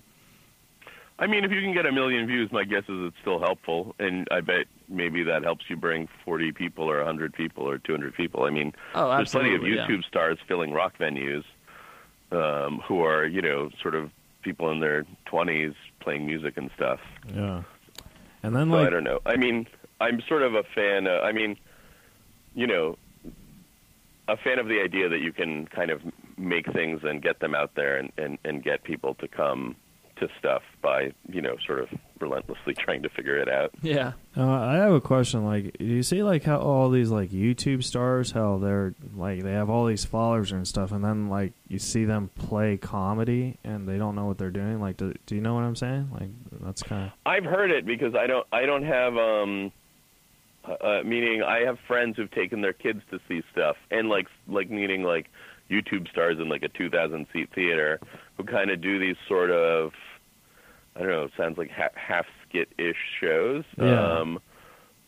I 1.17 1.27
mean, 1.27 1.45
if 1.45 1.51
you 1.51 1.61
can 1.61 1.73
get 1.73 1.85
a 1.85 1.93
million 1.93 2.27
views, 2.27 2.51
my 2.51 2.65
guess 2.65 2.83
is 2.89 3.07
it's 3.07 3.15
still 3.21 3.39
helpful, 3.39 3.95
and 3.99 4.27
I 4.31 4.41
bet 4.41 4.65
maybe 4.89 5.23
that 5.23 5.43
helps 5.43 5.63
you 5.69 5.77
bring 5.77 6.09
40 6.25 6.51
people 6.51 6.91
or 6.91 6.97
100 6.97 7.31
people 7.33 7.69
or 7.69 7.77
200 7.77 8.13
people. 8.15 8.43
I 8.43 8.49
mean, 8.49 8.73
Oh, 8.93 9.15
there's 9.15 9.31
plenty 9.31 9.55
of 9.55 9.61
absolutely, 9.61 9.77
yeah. 9.77 9.87
YouTube 9.87 10.03
stars 10.03 10.37
filling 10.45 10.71
rock 10.73 10.97
venues 10.99 11.45
um, 12.33 12.81
who 12.85 13.01
are, 13.03 13.25
you 13.25 13.41
know, 13.41 13.69
sort 13.81 13.95
of 13.95 14.11
people 14.41 14.69
in 14.71 14.81
their 14.81 15.05
20s 15.27 15.73
playing 16.01 16.25
music 16.25 16.57
and 16.57 16.69
stuff. 16.75 16.99
Yeah. 17.33 17.63
And 18.43 18.53
then 18.53 18.69
So 18.69 18.75
like 18.75 18.87
I 18.87 18.89
don't 18.89 19.05
know. 19.05 19.19
I 19.25 19.37
mean, 19.37 19.67
I'm 19.99 20.21
sort 20.27 20.43
of 20.43 20.55
a 20.55 20.63
fan. 20.63 21.07
Uh, 21.07 21.19
I 21.21 21.31
mean, 21.31 21.57
you 22.53 22.67
know, 22.67 22.97
a 24.27 24.37
fan 24.37 24.59
of 24.59 24.67
the 24.67 24.81
idea 24.81 25.09
that 25.09 25.19
you 25.19 25.31
can 25.31 25.67
kind 25.67 25.91
of 25.91 26.01
make 26.37 26.71
things 26.73 27.01
and 27.03 27.21
get 27.21 27.39
them 27.39 27.55
out 27.55 27.75
there 27.75 27.97
and, 27.97 28.11
and, 28.17 28.37
and 28.43 28.63
get 28.63 28.83
people 28.83 29.13
to 29.15 29.27
come 29.27 29.75
to 30.17 30.29
stuff 30.39 30.61
by, 30.81 31.11
you 31.27 31.41
know, 31.41 31.55
sort 31.65 31.79
of 31.79 31.89
relentlessly 32.19 32.73
trying 32.77 33.03
to 33.03 33.09
figure 33.09 33.37
it 33.37 33.49
out. 33.49 33.71
Yeah. 33.81 34.13
Uh, 34.35 34.49
I 34.49 34.75
have 34.75 34.93
a 34.93 35.01
question. 35.01 35.45
Like, 35.45 35.77
do 35.77 35.85
you 35.85 36.03
see 36.03 36.23
like 36.23 36.43
how 36.43 36.57
all 36.59 36.89
these 36.89 37.09
like 37.09 37.31
YouTube 37.31 37.83
stars, 37.83 38.31
how 38.31 38.57
they're 38.57 38.95
like 39.15 39.43
they 39.43 39.51
have 39.51 39.69
all 39.69 39.85
these 39.85 40.05
followers 40.05 40.51
and 40.51 40.67
stuff, 40.67 40.91
and 40.91 41.03
then 41.03 41.29
like 41.29 41.53
you 41.67 41.79
see 41.79 42.05
them 42.05 42.29
play 42.35 42.77
comedy 42.77 43.57
and 43.63 43.87
they 43.87 43.97
don't 43.97 44.15
know 44.15 44.25
what 44.25 44.37
they're 44.37 44.51
doing. 44.51 44.79
Like, 44.79 44.97
do, 44.97 45.13
do 45.25 45.35
you 45.35 45.41
know 45.41 45.53
what 45.53 45.63
I'm 45.63 45.75
saying? 45.75 46.09
Like, 46.13 46.29
that's 46.61 46.81
kind 46.81 47.05
of 47.07 47.11
I've 47.25 47.45
heard 47.45 47.71
it 47.71 47.85
because 47.85 48.15
I 48.15 48.27
don't 48.27 48.47
I 48.51 48.65
don't 48.65 48.83
have 48.83 49.17
um 49.17 49.71
uh, 50.81 51.01
meaning 51.03 51.43
I 51.43 51.59
have 51.65 51.77
friends 51.87 52.17
who've 52.17 52.31
taken 52.31 52.61
their 52.61 52.73
kids 52.73 53.01
to 53.11 53.19
see 53.27 53.41
stuff 53.51 53.75
and 53.91 54.09
like 54.09 54.27
like 54.47 54.69
meaning 54.69 55.03
like 55.03 55.27
YouTube 55.69 56.09
stars 56.09 56.37
in 56.39 56.49
like 56.49 56.63
a 56.63 56.69
2000 56.69 57.25
seat 57.33 57.49
theater 57.53 57.99
who 58.37 58.43
kind 58.43 58.69
of 58.71 58.81
do 58.81 58.99
these 58.99 59.15
sort 59.27 59.51
of 59.51 59.91
I 60.95 60.99
don't 60.99 61.09
know 61.09 61.27
sounds 61.37 61.57
like 61.57 61.71
ha- 61.71 61.89
half 61.95 62.25
skit 62.47 62.69
ish 62.77 62.95
shows 63.19 63.63
Yeah. 63.77 64.19
um 64.19 64.39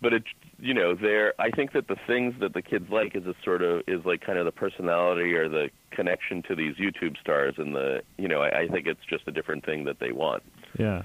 but 0.02 0.14
it 0.14 0.24
you 0.60 0.74
know 0.74 0.96
they're 0.96 1.34
I 1.40 1.52
think 1.52 1.74
that 1.74 1.88
the 1.88 1.98
things 2.08 2.36
that 2.40 2.54
the 2.54 2.62
kids 2.62 2.90
like 2.90 3.16
is 3.16 3.26
a 3.26 3.36
sort 3.44 3.62
of 3.62 3.82
is 3.88 4.06
like 4.06 4.22
kind 4.22 4.38
of 4.40 4.46
the 4.46 4.52
personality 4.52 5.34
or 5.34 5.48
the 5.50 5.70
connection 5.92 6.44
to 6.44 6.56
these 6.56 6.76
YouTube 6.76 7.18
stars 7.20 7.56
and 7.58 7.76
the 7.76 8.02
you 8.18 8.28
know 8.28 8.42
I, 8.42 8.62
I 8.62 8.68
think 8.68 8.88
it's 8.88 9.06
just 9.10 9.28
a 9.28 9.32
different 9.32 9.66
thing 9.66 9.86
that 9.86 10.00
they 10.00 10.12
want 10.12 10.44
yeah. 10.78 11.04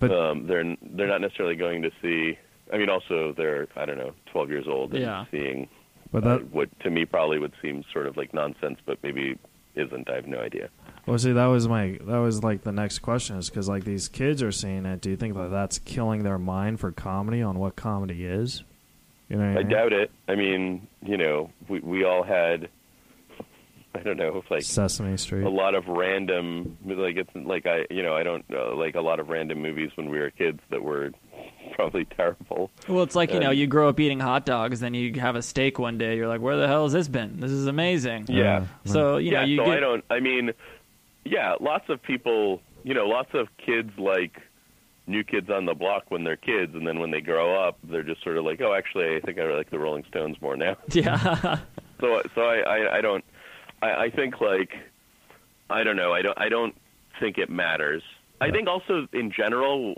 But 0.00 0.10
um, 0.10 0.46
they're 0.48 0.76
they're 0.82 1.06
not 1.06 1.20
necessarily 1.20 1.54
going 1.54 1.82
to 1.82 1.90
see. 2.02 2.36
I 2.72 2.78
mean, 2.78 2.88
also 2.90 3.32
they're 3.36 3.68
I 3.76 3.84
don't 3.86 3.98
know, 3.98 4.12
12 4.32 4.50
years 4.50 4.66
old 4.68 4.92
and 4.94 5.02
Yeah. 5.02 5.24
seeing 5.30 5.68
but 6.12 6.24
uh, 6.24 6.38
that 6.38 6.50
what 6.52 6.68
to 6.80 6.90
me 6.90 7.04
probably 7.04 7.38
would 7.38 7.52
seem 7.60 7.84
sort 7.92 8.06
of 8.06 8.16
like 8.16 8.32
nonsense, 8.32 8.78
but 8.86 8.98
maybe 9.02 9.38
isn't. 9.74 10.08
I 10.08 10.14
have 10.14 10.26
no 10.26 10.38
idea. 10.38 10.68
well, 11.06 11.18
see, 11.18 11.32
that 11.32 11.46
was 11.46 11.68
my 11.68 11.98
that 12.02 12.18
was 12.18 12.42
like 12.42 12.62
the 12.62 12.72
next 12.72 13.00
question 13.00 13.36
is 13.36 13.50
because 13.50 13.68
like 13.68 13.84
these 13.84 14.08
kids 14.08 14.42
are 14.42 14.52
seeing 14.52 14.86
it. 14.86 15.00
Do 15.00 15.10
you 15.10 15.16
think 15.16 15.34
that 15.34 15.50
that's 15.50 15.78
killing 15.80 16.22
their 16.22 16.38
mind 16.38 16.80
for 16.80 16.92
comedy 16.92 17.42
on 17.42 17.58
what 17.58 17.76
comedy 17.76 18.24
is? 18.24 18.62
You 19.28 19.36
know, 19.36 19.48
what 19.48 19.58
I 19.58 19.62
mean? 19.64 19.68
doubt 19.68 19.92
it. 19.92 20.10
I 20.28 20.34
mean, 20.36 20.86
you 21.02 21.16
know, 21.16 21.50
we 21.68 21.80
we 21.80 22.04
all 22.04 22.22
had 22.22 22.68
I 23.96 24.02
don't 24.02 24.16
know, 24.16 24.42
like 24.50 24.62
Sesame 24.62 25.16
Street. 25.16 25.44
a 25.44 25.48
lot 25.48 25.74
of 25.74 25.86
random 25.88 26.76
like 26.84 27.16
it's 27.16 27.30
like 27.34 27.66
I 27.66 27.86
you 27.90 28.02
know 28.02 28.14
I 28.14 28.22
don't 28.22 28.44
uh, 28.52 28.74
like 28.74 28.94
a 28.94 29.00
lot 29.00 29.20
of 29.20 29.28
random 29.28 29.62
movies 29.62 29.90
when 29.94 30.10
we 30.10 30.18
were 30.18 30.30
kids 30.30 30.60
that 30.70 30.82
were 30.82 31.12
probably 31.74 32.04
terrible. 32.04 32.70
Well, 32.88 33.02
it's 33.02 33.14
like 33.14 33.32
you 33.32 33.40
know, 33.40 33.50
you 33.50 33.66
grow 33.66 33.88
up 33.88 33.98
eating 34.00 34.20
hot 34.20 34.46
dogs, 34.46 34.80
then 34.80 34.94
you 34.94 35.20
have 35.20 35.36
a 35.36 35.42
steak 35.42 35.78
one 35.78 35.98
day. 35.98 36.16
You're 36.16 36.28
like, 36.28 36.40
where 36.40 36.56
the 36.56 36.66
hell 36.66 36.84
has 36.84 36.92
this 36.92 37.08
been? 37.08 37.40
This 37.40 37.50
is 37.50 37.66
amazing. 37.66 38.26
Yeah. 38.28 38.66
So 38.84 39.16
you 39.16 39.32
yeah, 39.32 39.40
know, 39.40 39.46
you 39.46 39.56
so 39.58 39.64
get, 39.64 39.76
I 39.76 39.80
don't. 39.80 40.04
I 40.10 40.20
mean, 40.20 40.52
yeah, 41.24 41.54
lots 41.60 41.88
of 41.88 42.02
people. 42.02 42.60
You 42.84 42.94
know, 42.94 43.06
lots 43.06 43.30
of 43.34 43.48
kids 43.58 43.90
like 43.98 44.40
new 45.08 45.24
kids 45.24 45.50
on 45.50 45.66
the 45.66 45.74
block 45.74 46.04
when 46.08 46.24
they're 46.24 46.36
kids, 46.36 46.74
and 46.74 46.86
then 46.86 46.98
when 47.00 47.10
they 47.10 47.20
grow 47.20 47.54
up, 47.56 47.78
they're 47.84 48.02
just 48.02 48.22
sort 48.22 48.36
of 48.36 48.44
like, 48.44 48.60
oh, 48.60 48.74
actually, 48.74 49.16
I 49.16 49.20
think 49.20 49.38
I 49.38 49.44
like 49.54 49.70
the 49.70 49.78
Rolling 49.78 50.04
Stones 50.08 50.36
more 50.40 50.56
now. 50.56 50.76
yeah, 50.90 51.58
So, 52.00 52.22
so 52.34 52.42
I, 52.42 52.58
I, 52.58 52.96
I 52.98 53.00
don't. 53.00 53.24
I, 53.82 54.04
I 54.04 54.10
think 54.10 54.40
like, 54.40 54.72
I 55.70 55.84
don't 55.84 55.96
know. 55.96 56.12
I 56.12 56.22
don't. 56.22 56.38
I 56.38 56.48
don't 56.48 56.74
think 57.20 57.38
it 57.38 57.50
matters. 57.50 58.02
I 58.40 58.50
think 58.50 58.68
also 58.68 59.06
in 59.12 59.32
general, 59.32 59.94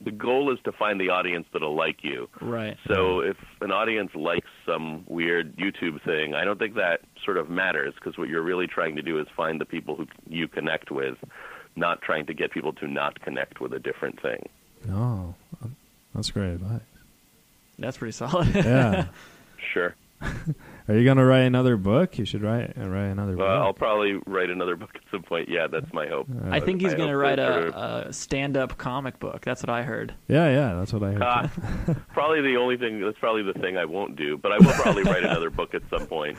the 0.00 0.10
goal 0.10 0.52
is 0.52 0.58
to 0.64 0.72
find 0.72 1.00
the 1.00 1.10
audience 1.10 1.46
that'll 1.52 1.74
like 1.76 2.02
you. 2.02 2.28
right. 2.40 2.76
So 2.88 3.20
if 3.20 3.36
an 3.60 3.70
audience 3.70 4.10
likes 4.14 4.48
some 4.66 5.04
weird 5.06 5.56
YouTube 5.56 6.02
thing, 6.04 6.34
I 6.34 6.44
don't 6.44 6.58
think 6.58 6.74
that 6.76 7.00
sort 7.24 7.36
of 7.36 7.48
matters 7.50 7.94
because 7.94 8.16
what 8.18 8.28
you're 8.28 8.42
really 8.42 8.66
trying 8.66 8.96
to 8.96 9.02
do 9.02 9.18
is 9.18 9.26
find 9.36 9.60
the 9.60 9.64
people 9.66 9.96
who 9.96 10.06
you 10.28 10.48
connect 10.48 10.90
with, 10.90 11.16
not 11.76 12.02
trying 12.02 12.26
to 12.26 12.34
get 12.34 12.50
people 12.50 12.72
to 12.74 12.86
not 12.88 13.20
connect 13.20 13.60
with 13.60 13.72
a 13.72 13.78
different 13.78 14.20
thing. 14.20 14.48
Oh, 14.90 15.34
that's 16.14 16.30
great 16.30 16.50
advice. 16.54 16.80
That's 17.78 17.96
pretty 17.98 18.12
solid. 18.12 18.54
Yeah. 18.54 19.06
Sure. 19.72 19.94
Are 20.86 20.94
you 20.98 21.04
gonna 21.04 21.24
write 21.24 21.44
another 21.46 21.76
book? 21.78 22.18
You 22.18 22.26
should 22.26 22.42
write 22.42 22.76
uh, 22.78 22.86
write 22.88 23.06
another 23.06 23.32
Uh, 23.32 23.36
book. 23.36 23.48
I'll 23.48 23.72
probably 23.72 24.18
write 24.26 24.50
another 24.50 24.76
book 24.76 24.90
at 24.94 25.00
some 25.10 25.22
point. 25.22 25.48
Yeah, 25.48 25.66
that's 25.66 25.90
my 25.94 26.06
hope. 26.06 26.26
I 26.50 26.60
think 26.60 26.82
he's 26.82 26.92
going 26.94 27.08
to 27.08 27.16
write 27.16 27.38
a, 27.38 28.06
a 28.08 28.12
stand-up 28.12 28.76
comic 28.76 29.18
book. 29.18 29.40
That's 29.42 29.62
what 29.62 29.70
I 29.70 29.82
heard. 29.82 30.14
yeah, 30.28 30.50
yeah, 30.50 30.74
that's 30.74 30.92
what 30.92 31.02
I 31.02 31.12
heard. 31.12 31.22
Ah, 31.22 31.50
probably 32.12 32.42
the 32.42 32.56
only 32.56 32.76
thing. 32.76 33.00
That's 33.00 33.18
probably 33.18 33.42
the 33.44 33.58
thing 33.58 33.78
I 33.78 33.86
won't 33.86 34.16
do. 34.16 34.36
But 34.36 34.52
I 34.52 34.58
will 34.58 34.72
probably 34.74 35.04
write 35.04 35.24
another 35.24 35.48
book 35.48 35.74
at 35.74 35.82
some 35.88 36.06
point, 36.06 36.36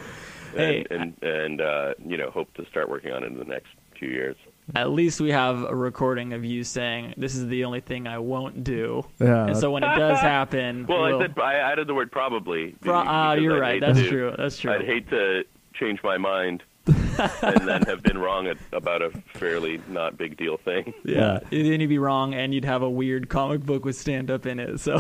and 0.56 0.60
Hey. 0.60 0.86
and, 0.92 1.16
and 1.24 1.62
uh, 1.62 1.94
you 2.06 2.18
know 2.18 2.30
hope 2.30 2.54
to 2.54 2.66
start 2.68 2.88
working 2.88 3.12
on 3.14 3.24
it 3.24 3.28
in 3.32 3.38
the 3.40 3.46
next 3.46 3.70
few 3.98 4.10
years. 4.10 4.36
At 4.74 4.90
least 4.90 5.22
we 5.22 5.30
have 5.32 5.62
a 5.62 5.76
recording 5.76 6.34
of 6.34 6.44
you 6.44 6.64
saying, 6.64 7.14
"This 7.18 7.36
is 7.36 7.48
the 7.48 7.66
only 7.66 7.82
thing 7.82 8.08
I 8.08 8.18
won't 8.18 8.64
do." 8.64 9.06
Yeah, 9.20 9.46
And 9.48 9.58
so 9.58 9.70
when 9.72 9.84
it 9.84 9.96
does 9.96 10.20
happen, 10.22 10.88
Well, 10.88 11.02
we'll- 11.04 11.20
I 11.20 11.22
said 11.28 11.40
I 11.40 11.54
added 11.56 11.86
the 11.88 11.94
word 11.94 12.12
probably. 12.12 12.72
Pro- 12.82 12.96
ah, 12.96 13.34
you're 13.34 13.58
I'd 13.58 13.60
right. 13.60 13.82
That's 13.82 14.00
to- 14.00 14.10
true. 14.10 14.34
That's 14.38 14.58
true. 14.58 14.74
I'd 14.74 14.84
hate 14.86 15.08
to 15.12 15.44
change 15.76 16.00
my 16.04 16.18
mind 16.18 16.64
and 16.88 17.68
then 17.68 17.84
have 17.84 18.02
been 18.04 18.18
wrong 18.18 18.48
at, 18.48 18.58
about 18.72 19.02
a 19.02 19.10
fairly 19.34 19.80
not 19.90 20.18
big 20.18 20.36
deal 20.38 20.58
thing. 20.58 20.94
yeah, 21.06 21.40
then 21.52 21.80
you'd 21.82 21.88
be 21.88 21.98
wrong, 22.00 22.34
and 22.34 22.54
you'd 22.54 22.66
have 22.66 22.82
a 22.82 22.90
weird 22.90 23.30
comic 23.30 23.62
book 23.62 23.86
with 23.86 23.96
stand-up 23.96 24.46
in 24.48 24.60
it. 24.60 24.80
So 24.80 24.98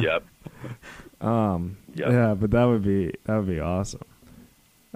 yep. 0.00 0.24
Um. 1.20 1.76
Yeah. 1.94 2.10
Yeah, 2.10 2.34
but 2.34 2.50
that 2.52 2.64
would 2.64 2.82
be 2.82 3.12
that 3.24 3.36
would 3.38 3.48
be 3.48 3.60
awesome. 3.60 4.00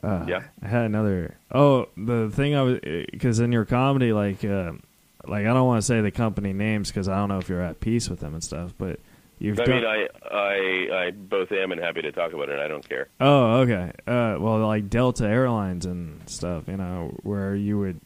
Uh, 0.04 0.24
Yeah. 0.28 0.42
I 0.62 0.68
had 0.68 0.84
another. 0.84 1.36
Oh, 1.52 1.88
the 1.96 2.30
thing 2.30 2.54
I 2.54 2.62
was 2.62 2.80
because 3.10 3.40
in 3.40 3.52
your 3.52 3.64
comedy, 3.64 4.12
like, 4.12 4.44
uh, 4.44 4.72
like 5.26 5.46
I 5.46 5.52
don't 5.54 5.66
want 5.66 5.78
to 5.78 5.86
say 5.86 6.00
the 6.00 6.10
company 6.10 6.52
names 6.52 6.90
because 6.90 7.08
I 7.08 7.16
don't 7.16 7.28
know 7.28 7.38
if 7.38 7.48
you're 7.48 7.62
at 7.62 7.80
peace 7.80 8.08
with 8.10 8.20
them 8.20 8.34
and 8.34 8.44
stuff. 8.44 8.74
But 8.76 9.00
you've 9.38 9.58
I 9.60 9.64
done. 9.64 9.76
mean, 9.76 9.86
I, 9.86 10.08
I 10.30 11.06
I 11.06 11.10
both 11.12 11.50
am 11.52 11.72
and 11.72 11.80
happy 11.80 12.02
to 12.02 12.12
talk 12.12 12.32
about 12.32 12.48
it. 12.50 12.58
I 12.58 12.68
don't 12.68 12.86
care. 12.88 13.08
oh, 13.20 13.60
okay. 13.60 13.92
Uh, 14.06 14.36
well, 14.38 14.58
like 14.66 14.90
Delta 14.90 15.26
Airlines 15.26 15.86
and 15.86 16.28
stuff. 16.28 16.64
You 16.68 16.76
know, 16.76 17.14
where 17.22 17.54
you 17.54 17.78
would 17.78 18.00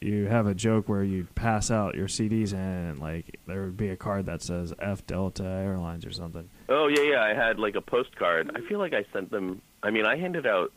you 0.00 0.26
have 0.26 0.46
a 0.46 0.54
joke 0.54 0.88
where 0.88 1.02
you'd 1.02 1.34
pass 1.34 1.72
out 1.72 1.96
your 1.96 2.06
CDs 2.06 2.52
and 2.54 3.00
like 3.00 3.40
there 3.46 3.62
would 3.62 3.76
be 3.76 3.88
a 3.88 3.96
card 3.96 4.26
that 4.26 4.42
says 4.42 4.72
F 4.78 5.04
Delta 5.06 5.44
Airlines 5.44 6.04
or 6.06 6.12
something. 6.12 6.48
Oh 6.68 6.86
yeah, 6.88 7.02
yeah. 7.02 7.22
I 7.22 7.34
had 7.34 7.58
like 7.58 7.74
a 7.76 7.80
postcard. 7.80 8.50
I 8.54 8.60
feel 8.68 8.78
like 8.78 8.92
I 8.92 9.04
sent 9.12 9.30
them. 9.30 9.62
I 9.82 9.90
mean, 9.90 10.04
I 10.04 10.16
handed 10.16 10.46
out 10.46 10.72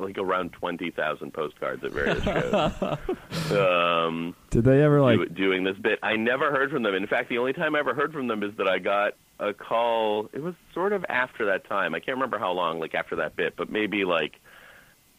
like 0.00 0.18
around 0.18 0.52
twenty 0.52 0.90
thousand 0.90 1.32
postcards 1.32 1.84
at 1.84 1.92
various 1.92 2.22
shows. 2.22 3.52
um, 3.52 4.34
Did 4.50 4.64
they 4.64 4.82
ever 4.82 5.00
like? 5.00 5.18
do- 5.18 5.28
doing 5.28 5.64
this 5.64 5.76
bit. 5.78 5.98
I 6.02 6.16
never 6.16 6.50
heard 6.50 6.70
from 6.70 6.82
them. 6.82 6.94
In 6.94 7.06
fact, 7.06 7.28
the 7.28 7.38
only 7.38 7.52
time 7.52 7.74
I 7.74 7.80
ever 7.80 7.94
heard 7.94 8.12
from 8.12 8.28
them 8.28 8.42
is 8.42 8.56
that 8.58 8.68
I 8.68 8.78
got 8.78 9.14
a 9.38 9.52
call. 9.52 10.28
It 10.32 10.42
was 10.42 10.54
sort 10.74 10.92
of 10.92 11.04
after 11.08 11.46
that 11.46 11.68
time. 11.68 11.94
I 11.94 12.00
can't 12.00 12.16
remember 12.16 12.38
how 12.38 12.52
long, 12.52 12.78
like 12.78 12.94
after 12.94 13.16
that 13.16 13.36
bit, 13.36 13.54
but 13.56 13.70
maybe 13.70 14.04
like 14.04 14.34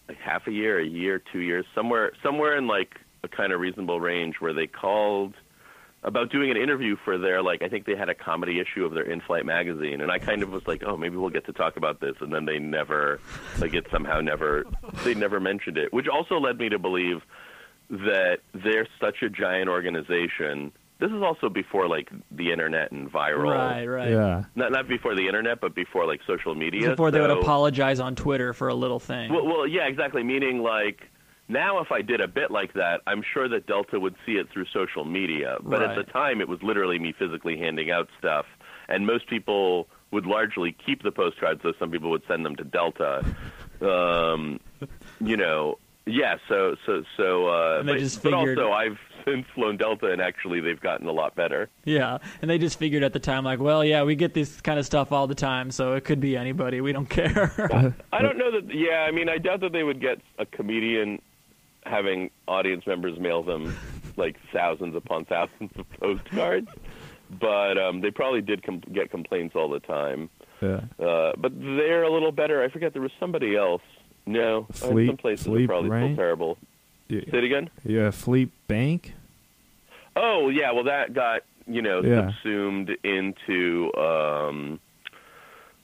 like 0.07 0.17
half 0.17 0.47
a 0.47 0.51
year, 0.51 0.79
a 0.79 0.85
year, 0.85 1.21
two 1.31 1.39
years, 1.39 1.65
somewhere 1.75 2.11
somewhere 2.21 2.57
in 2.57 2.67
like 2.67 2.99
a 3.23 3.27
kind 3.27 3.53
of 3.53 3.59
reasonable 3.59 3.99
range 4.01 4.35
where 4.39 4.53
they 4.53 4.67
called 4.67 5.33
about 6.03 6.31
doing 6.31 6.51
an 6.51 6.57
interview 6.57 6.95
for 7.03 7.17
their 7.17 7.41
like 7.41 7.61
I 7.61 7.69
think 7.69 7.85
they 7.85 7.95
had 7.95 8.09
a 8.09 8.15
comedy 8.15 8.59
issue 8.59 8.85
of 8.85 8.93
their 8.93 9.03
in-flight 9.03 9.45
magazine 9.45 10.01
and 10.01 10.11
I 10.11 10.19
kind 10.19 10.43
of 10.43 10.51
was 10.51 10.65
like 10.67 10.83
oh 10.85 10.97
maybe 10.97 11.15
we'll 11.15 11.29
get 11.29 11.45
to 11.45 11.53
talk 11.53 11.77
about 11.77 11.99
this 11.99 12.15
and 12.19 12.33
then 12.33 12.45
they 12.45 12.59
never 12.59 13.19
like 13.59 13.73
it 13.73 13.87
somehow 13.91 14.19
never 14.19 14.65
they 15.03 15.13
never 15.13 15.39
mentioned 15.39 15.77
it 15.77 15.93
which 15.93 16.07
also 16.07 16.39
led 16.39 16.57
me 16.57 16.69
to 16.69 16.79
believe 16.79 17.21
that 17.89 18.39
they're 18.53 18.87
such 18.99 19.21
a 19.21 19.29
giant 19.29 19.69
organization 19.69 20.71
this 20.99 21.11
is 21.11 21.21
also 21.21 21.49
before 21.49 21.89
like 21.89 22.09
the 22.31 22.51
internet 22.51 22.93
and 22.93 23.11
viral. 23.11 23.51
Right, 23.51 23.85
right. 23.85 24.09
Yeah. 24.09 24.45
Not 24.55 24.71
not 24.71 24.87
before 24.87 25.15
the 25.15 25.27
internet, 25.27 25.59
but 25.59 25.75
before 25.75 26.07
like 26.07 26.21
social 26.25 26.55
media. 26.55 26.91
Before 26.91 27.11
they 27.11 27.19
would 27.19 27.29
apologize 27.29 27.99
on 27.99 28.15
Twitter 28.15 28.53
for 28.53 28.69
a 28.69 28.73
little 28.73 29.01
thing. 29.01 29.33
Well, 29.33 29.45
well, 29.45 29.67
yeah, 29.67 29.87
exactly. 29.87 30.23
Meaning, 30.23 30.59
like, 30.59 31.09
now 31.47 31.79
if 31.79 31.91
I 31.91 32.01
did 32.01 32.21
a 32.21 32.27
bit 32.27 32.51
like 32.51 32.73
that, 32.73 33.01
I'm 33.07 33.21
sure 33.33 33.47
that 33.49 33.67
Delta 33.67 33.99
would 33.99 34.15
see 34.25 34.33
it 34.33 34.49
through 34.51 34.65
social 34.73 35.05
media. 35.05 35.57
But 35.61 35.81
at 35.81 35.95
the 35.95 36.03
time, 36.03 36.41
it 36.41 36.47
was 36.47 36.61
literally 36.63 36.99
me 36.99 37.13
physically 37.17 37.57
handing 37.57 37.91
out 37.91 38.07
stuff, 38.19 38.45
and 38.87 39.05
most 39.05 39.27
people 39.27 39.87
would 40.11 40.25
largely 40.25 40.75
keep 40.85 41.01
the 41.03 41.11
postcards, 41.11 41.61
though 41.63 41.73
some 41.79 41.89
people 41.91 42.09
would 42.11 42.23
send 42.27 42.45
them 42.45 42.55
to 42.57 42.63
Delta. 42.63 43.23
Um, 43.81 44.61
you 45.19 45.35
know, 45.35 45.77
yeah. 46.05 46.37
So, 46.47 46.75
so, 46.85 47.03
so. 47.17 47.47
Uh, 47.47 47.79
And 47.79 47.89
they 47.89 47.93
but, 47.93 47.99
just 47.99 48.23
but 48.23 48.33
also, 48.33 48.71
I've 48.71 48.97
since 49.25 49.45
flown 49.53 49.75
Delta, 49.75 50.09
and 50.11 50.21
actually, 50.21 50.61
they've 50.61 50.79
gotten 50.79 51.07
a 51.07 51.11
lot 51.11 51.35
better. 51.35 51.69
yeah, 51.83 52.19
and 52.41 52.49
they 52.49 52.57
just 52.57 52.79
figured 52.79 53.03
at 53.03 53.11
the 53.11 53.19
time, 53.19 53.43
like, 53.43 53.59
well, 53.59 53.83
yeah, 53.83 54.03
we 54.03 54.15
get 54.15 54.33
this 54.33 54.61
kind 54.61 54.79
of 54.79 54.85
stuff 54.85 55.11
all 55.11 55.27
the 55.27 55.35
time, 55.35 55.69
so 55.71 55.93
it 55.93 56.05
could 56.05 56.21
be 56.21 56.37
anybody. 56.37 56.79
We 56.79 56.93
don't 56.93 57.09
care. 57.09 57.51
I 58.13 58.21
don't 58.21 58.37
know 58.37 58.51
that. 58.51 58.73
Yeah, 58.73 59.05
I 59.07 59.11
mean, 59.11 59.27
I 59.27 59.37
doubt 59.37 59.59
that 59.61 59.73
they 59.73 59.83
would 59.83 59.99
get 59.99 60.19
a 60.39 60.45
comedian 60.45 61.21
having 61.85 62.29
audience 62.47 62.85
members 62.87 63.19
mail 63.19 63.43
them 63.43 63.75
like 64.17 64.35
thousands 64.51 64.95
upon 64.95 65.25
thousands 65.33 65.71
of 65.77 65.85
postcards. 65.99 66.69
But 67.39 67.77
um, 67.77 68.01
they 68.01 68.11
probably 68.11 68.41
did 68.41 68.63
com- 68.63 68.83
get 68.93 69.09
complaints 69.09 69.55
all 69.55 69.69
the 69.69 69.79
time. 69.79 70.29
Yeah. 70.61 70.81
Uh, 71.03 71.33
but 71.37 71.51
they're 71.59 72.03
a 72.03 72.11
little 72.11 72.31
better. 72.31 72.63
I 72.63 72.69
forget 72.69 72.93
there 72.93 73.01
was 73.01 73.11
somebody 73.19 73.55
else. 73.55 73.81
No, 74.25 74.67
Fleet- 74.71 75.07
some 75.07 75.17
places 75.17 75.45
Fleet 75.47 75.65
are 75.65 75.67
probably 75.67 75.89
Rain? 75.89 76.07
still 76.13 76.15
terrible. 76.23 76.57
You, 77.09 77.21
Say 77.29 77.39
it 77.39 77.43
again. 77.43 77.69
you 77.83 77.97
have 77.97 78.15
Fleet 78.15 78.49
Bank? 78.67 79.13
Oh 80.15 80.49
yeah, 80.49 80.71
well 80.71 80.85
that 80.85 81.13
got 81.13 81.41
you 81.67 81.81
know 81.81 82.01
Yeah. 82.01 82.27
subsumed 82.31 82.91
into 83.03 83.91
um, 83.97 84.79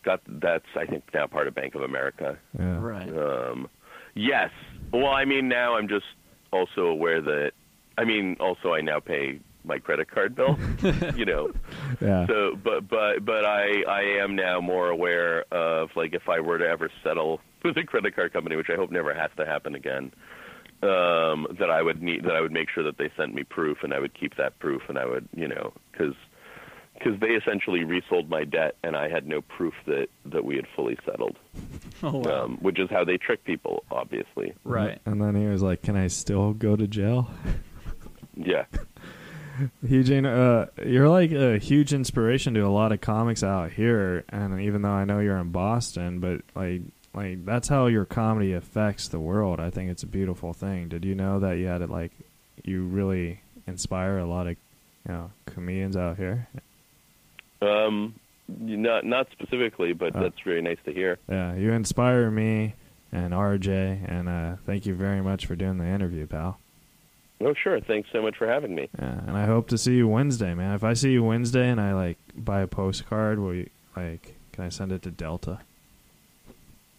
got 0.05 0.21
that's 0.27 0.65
I 0.77 0.85
think 0.85 1.03
now 1.13 1.27
part 1.27 1.47
of 1.47 1.55
Bank 1.55 1.75
of 1.75 1.81
America. 1.81 2.37
Yeah. 2.57 2.77
right. 2.79 3.09
Um, 3.09 3.67
yes. 4.15 4.51
Well, 4.91 5.07
I 5.07 5.25
mean, 5.25 5.47
now 5.47 5.75
I'm 5.75 5.87
just 5.87 6.05
also 6.51 6.81
aware 6.87 7.21
that, 7.21 7.51
I 7.97 8.05
mean, 8.05 8.37
also 8.39 8.73
I 8.73 8.81
now 8.81 8.99
pay 8.99 9.39
my 9.63 9.77
credit 9.77 10.09
card 10.09 10.35
bill, 10.35 10.57
you 11.15 11.25
know. 11.25 11.51
Yeah. 12.01 12.25
So, 12.27 12.55
but 12.61 12.87
but 12.87 13.25
but 13.25 13.45
I 13.45 13.83
I 13.87 14.01
am 14.21 14.35
now 14.35 14.61
more 14.61 14.89
aware 14.89 15.43
of 15.53 15.89
like 15.95 16.13
if 16.13 16.29
I 16.29 16.39
were 16.39 16.57
to 16.57 16.67
ever 16.67 16.89
settle 17.03 17.41
with 17.63 17.77
a 17.77 17.83
credit 17.83 18.15
card 18.15 18.33
company, 18.33 18.55
which 18.55 18.69
I 18.69 18.75
hope 18.75 18.91
never 18.91 19.13
has 19.13 19.31
to 19.37 19.45
happen 19.45 19.75
again, 19.75 20.11
um, 20.81 21.47
that 21.59 21.69
I 21.69 21.81
would 21.81 22.01
need 22.01 22.23
that 22.23 22.35
I 22.35 22.41
would 22.41 22.51
make 22.51 22.69
sure 22.69 22.83
that 22.83 22.97
they 22.97 23.11
sent 23.17 23.33
me 23.33 23.43
proof, 23.43 23.79
and 23.83 23.93
I 23.93 23.99
would 23.99 24.13
keep 24.13 24.35
that 24.37 24.59
proof, 24.59 24.83
and 24.87 24.97
I 24.97 25.05
would 25.05 25.27
you 25.35 25.47
know 25.47 25.73
because 25.91 26.15
because 26.99 27.19
they 27.19 27.29
essentially 27.29 27.83
resold 27.83 28.29
my 28.29 28.43
debt, 28.43 28.75
and 28.83 28.95
I 28.95 29.09
had 29.09 29.25
no 29.27 29.41
proof 29.41 29.73
that 29.87 30.07
that 30.25 30.45
we 30.45 30.55
had 30.57 30.67
fully 30.75 30.97
settled, 31.05 31.37
Oh, 32.03 32.17
wow. 32.19 32.43
um, 32.43 32.57
which 32.61 32.79
is 32.79 32.89
how 32.89 33.03
they 33.03 33.17
trick 33.17 33.43
people, 33.45 33.83
obviously. 33.91 34.53
right. 34.63 34.99
And 35.05 35.21
then 35.21 35.35
he 35.35 35.47
was 35.47 35.61
like, 35.63 35.81
"Can 35.81 35.95
I 35.95 36.07
still 36.07 36.53
go 36.53 36.75
to 36.75 36.85
jail?" 36.87 37.29
Yeah. 38.35 38.65
Eugene, 39.83 40.25
uh, 40.25 40.67
you're 40.85 41.09
like 41.09 41.31
a 41.31 41.57
huge 41.57 41.93
inspiration 41.93 42.53
to 42.53 42.61
a 42.61 42.69
lot 42.69 42.93
of 42.93 43.01
comics 43.01 43.43
out 43.43 43.71
here, 43.73 44.23
and 44.29 44.61
even 44.61 44.81
though 44.81 44.91
I 44.91 45.03
know 45.03 45.19
you're 45.19 45.37
in 45.37 45.51
Boston, 45.51 46.19
but 46.21 46.41
like, 46.55 46.81
like 47.13 47.43
that's 47.45 47.67
how 47.67 47.87
your 47.87 48.05
comedy 48.05 48.53
affects 48.53 49.09
the 49.09 49.19
world. 49.19 49.59
I 49.59 49.69
think 49.69 49.91
it's 49.91 50.03
a 50.03 50.07
beautiful 50.07 50.53
thing. 50.53 50.87
Did 50.87 51.03
you 51.03 51.15
know 51.15 51.39
that 51.41 51.53
you 51.57 51.65
had 51.67 51.81
it 51.81 51.89
like, 51.89 52.11
you 52.63 52.83
really 52.83 53.41
inspire 53.67 54.17
a 54.19 54.25
lot 54.25 54.47
of, 54.47 54.55
you 55.05 55.13
know, 55.13 55.31
comedians 55.45 55.97
out 55.97 56.15
here? 56.15 56.47
Um, 57.61 58.15
not 58.47 59.05
not 59.05 59.27
specifically, 59.31 59.93
but 59.93 60.15
Oh. 60.15 60.21
that's 60.21 60.39
very 60.43 60.61
nice 60.61 60.77
to 60.85 60.93
hear. 60.93 61.19
Yeah, 61.29 61.55
you 61.55 61.71
inspire 61.71 62.31
me 62.31 62.73
and 63.11 63.33
RJ, 63.33 63.99
and 64.07 64.29
uh, 64.29 64.55
thank 64.65 64.85
you 64.85 64.93
very 64.95 65.21
much 65.21 65.45
for 65.45 65.55
doing 65.55 65.77
the 65.77 65.85
interview, 65.85 66.25
pal. 66.27 66.59
Oh, 67.41 67.53
sure. 67.53 67.79
Thanks 67.79 68.09
so 68.11 68.21
much 68.21 68.35
for 68.35 68.47
having 68.47 68.75
me. 68.75 68.89
Yeah, 68.99 69.19
and 69.25 69.37
I 69.37 69.45
hope 69.45 69.69
to 69.69 69.77
see 69.77 69.95
you 69.95 70.07
Wednesday, 70.07 70.53
man. 70.53 70.75
If 70.75 70.83
I 70.83 70.93
see 70.93 71.11
you 71.11 71.23
Wednesday 71.23 71.69
and 71.69 71.79
I 71.79 71.93
like 71.93 72.17
buy 72.35 72.61
a 72.61 72.67
postcard, 72.67 73.39
will 73.39 73.53
you 73.55 73.69
like? 73.95 74.35
Can 74.51 74.65
I 74.65 74.69
send 74.69 74.91
it 74.91 75.01
to 75.03 75.11
Delta? 75.11 75.59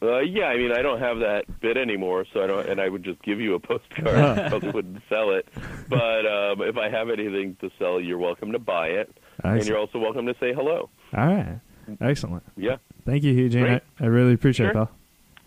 Uh, 0.02 0.20
yeah, 0.20 0.46
I 0.46 0.56
mean, 0.56 0.72
I 0.72 0.80
don't 0.80 0.98
have 0.98 1.18
that 1.18 1.44
bit 1.60 1.76
anymore, 1.76 2.24
so 2.32 2.42
I 2.42 2.46
don't, 2.46 2.66
and 2.66 2.80
I 2.80 2.88
would 2.88 3.04
just 3.04 3.20
give 3.22 3.38
you 3.38 3.54
a 3.54 3.60
postcard. 3.60 4.06
I 4.16 4.48
probably 4.48 4.70
wouldn't 4.70 5.02
sell 5.10 5.32
it, 5.32 5.46
but 5.90 6.24
um, 6.26 6.62
if 6.62 6.78
I 6.78 6.88
have 6.88 7.10
anything 7.10 7.56
to 7.60 7.70
sell, 7.78 8.00
you're 8.00 8.16
welcome 8.16 8.52
to 8.52 8.58
buy 8.58 8.86
it, 8.88 9.14
and 9.44 9.66
you're 9.66 9.78
also 9.78 9.98
welcome 9.98 10.26
to 10.26 10.34
say 10.40 10.52
hello. 10.52 10.88
All 11.16 11.26
right, 11.26 11.60
excellent. 12.00 12.42
Yeah. 12.56 12.76
Thank 13.06 13.24
you, 13.24 13.32
Eugene. 13.32 13.66
I, 13.66 13.80
I 14.00 14.06
really 14.06 14.34
appreciate 14.34 14.66
it, 14.66 14.72
Sure. 14.72 14.86
pal. 14.86 14.90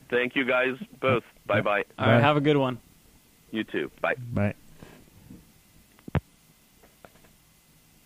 Thank 0.09 0.35
you 0.35 0.45
guys 0.45 0.75
both. 0.99 1.23
Bye 1.45 1.61
bye. 1.61 1.83
All 1.99 2.07
right. 2.07 2.21
Have 2.21 2.37
a 2.37 2.41
good 2.41 2.57
one. 2.57 2.79
You 3.51 3.63
too. 3.63 3.89
Bye. 4.01 4.15
Bye. 4.33 4.53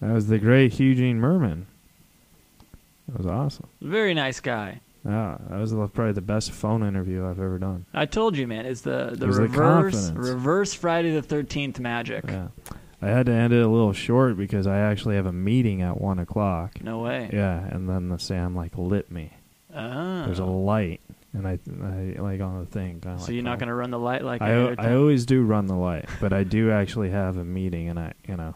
That 0.02 0.14
was 0.14 0.28
the 0.28 0.38
great 0.38 0.80
Eugene 0.80 1.20
Mirman. 1.20 1.64
That 3.08 3.18
was 3.18 3.26
awesome. 3.28 3.68
Very 3.82 4.14
nice 4.14 4.40
guy. 4.40 4.82
Yeah, 5.06 5.38
that 5.50 5.60
was 5.60 5.72
probably 5.72 6.12
the 6.12 6.22
best 6.22 6.52
phone 6.52 6.84
interview 6.84 7.26
I've 7.26 7.40
ever 7.40 7.58
done. 7.58 7.86
I 7.94 8.06
told 8.06 8.36
you, 8.36 8.46
man. 8.46 8.66
It's 8.66 8.82
the 8.82 9.12
the 9.16 9.24
It 9.26 9.28
was 9.28 9.38
the 9.38 9.44
reverse 9.44 10.12
reverse 10.12 10.74
Friday 10.74 11.14
the 11.14 11.22
Thirteenth 11.22 11.80
magic. 11.80 12.26
Yeah, 12.28 12.48
I 13.02 13.08
had 13.08 13.28
to 13.28 13.32
end 13.32 13.54
it 13.54 13.64
a 13.64 13.68
little 13.68 13.94
short 13.94 14.38
because 14.38 14.66
I 14.66 14.80
actually 14.80 15.16
have 15.16 15.28
a 15.28 15.32
meeting 15.32 15.82
at 15.82 16.02
one 16.02 16.18
o'clock. 16.18 16.84
No 16.84 17.00
way. 17.00 17.30
Yeah, 17.32 17.60
and 17.60 17.88
then 17.88 18.10
the 18.10 18.18
Sam 18.18 18.56
like 18.56 18.78
lit 18.78 19.12
me. 19.12 19.34
Oh. 19.76 20.26
There's 20.26 20.40
a 20.40 20.46
light, 20.46 21.02
and 21.34 21.48
I, 21.48 21.60
I 22.18 22.22
like 22.22 22.42
on 22.42 22.60
the 22.60 22.66
thing. 22.66 23.02
So 23.04 23.10
like, 23.10 23.30
you're 23.30 23.44
not 23.44 23.58
oh. 23.58 23.60
going 23.60 23.68
to 23.68 23.76
run 23.76 23.92
the 23.92 24.00
light 24.00 24.24
like 24.24 24.42
I 24.42 24.96
always 24.96 25.26
do 25.26 25.44
run 25.44 25.68
the 25.68 25.76
light, 25.76 26.06
but 26.20 26.34
I 26.34 26.44
do 26.44 26.72
actually 26.72 27.12
have 27.12 27.38
a 27.38 27.44
meeting, 27.44 27.90
and 27.90 28.00
I, 28.00 28.14
you 28.28 28.36
know, 28.36 28.56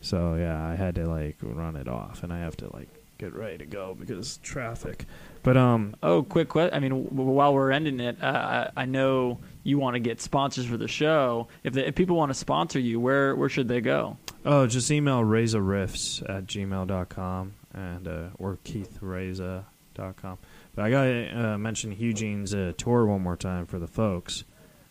so 0.00 0.34
yeah, 0.34 0.66
I 0.66 0.74
had 0.74 0.96
to 0.96 1.06
like 1.06 1.36
run 1.40 1.76
it 1.76 1.86
off, 1.86 2.24
and 2.24 2.32
I 2.32 2.40
have 2.40 2.56
to 2.58 2.74
like 2.74 2.88
get 3.22 3.34
ready 3.34 3.58
to 3.58 3.66
go 3.66 3.94
because 3.98 4.38
traffic. 4.38 5.04
But 5.44 5.56
um, 5.56 5.94
Oh, 6.02 6.22
quick 6.22 6.48
question. 6.48 6.74
I 6.74 6.80
mean, 6.80 7.04
w- 7.04 7.30
while 7.30 7.54
we're 7.54 7.70
ending 7.70 8.00
it, 8.00 8.16
uh, 8.22 8.70
I 8.76 8.82
I 8.82 8.84
know 8.86 9.38
you 9.62 9.78
want 9.78 9.94
to 9.94 10.00
get 10.00 10.20
sponsors 10.20 10.66
for 10.66 10.76
the 10.76 10.88
show. 10.88 11.48
If, 11.62 11.72
they, 11.74 11.86
if 11.86 11.94
people 11.94 12.16
want 12.16 12.30
to 12.30 12.34
sponsor 12.34 12.78
you, 12.80 12.98
where 13.00 13.34
where 13.36 13.48
should 13.48 13.68
they 13.68 13.80
go? 13.80 14.16
oh, 14.44 14.66
just 14.66 14.90
email 14.90 15.22
rezarifts 15.22 16.20
at 16.28 16.46
gmail.com 16.46 17.52
and 17.74 18.08
uh, 18.08 18.24
or 18.38 18.58
keithreza.com. 18.64 20.38
But 20.74 20.84
I 20.84 20.90
gotta 20.90 21.38
uh, 21.52 21.58
mention 21.58 21.92
Eugene's 21.92 22.54
uh, 22.54 22.72
tour 22.76 23.06
one 23.06 23.22
more 23.22 23.36
time 23.36 23.66
for 23.66 23.78
the 23.78 23.86
folks. 23.86 24.44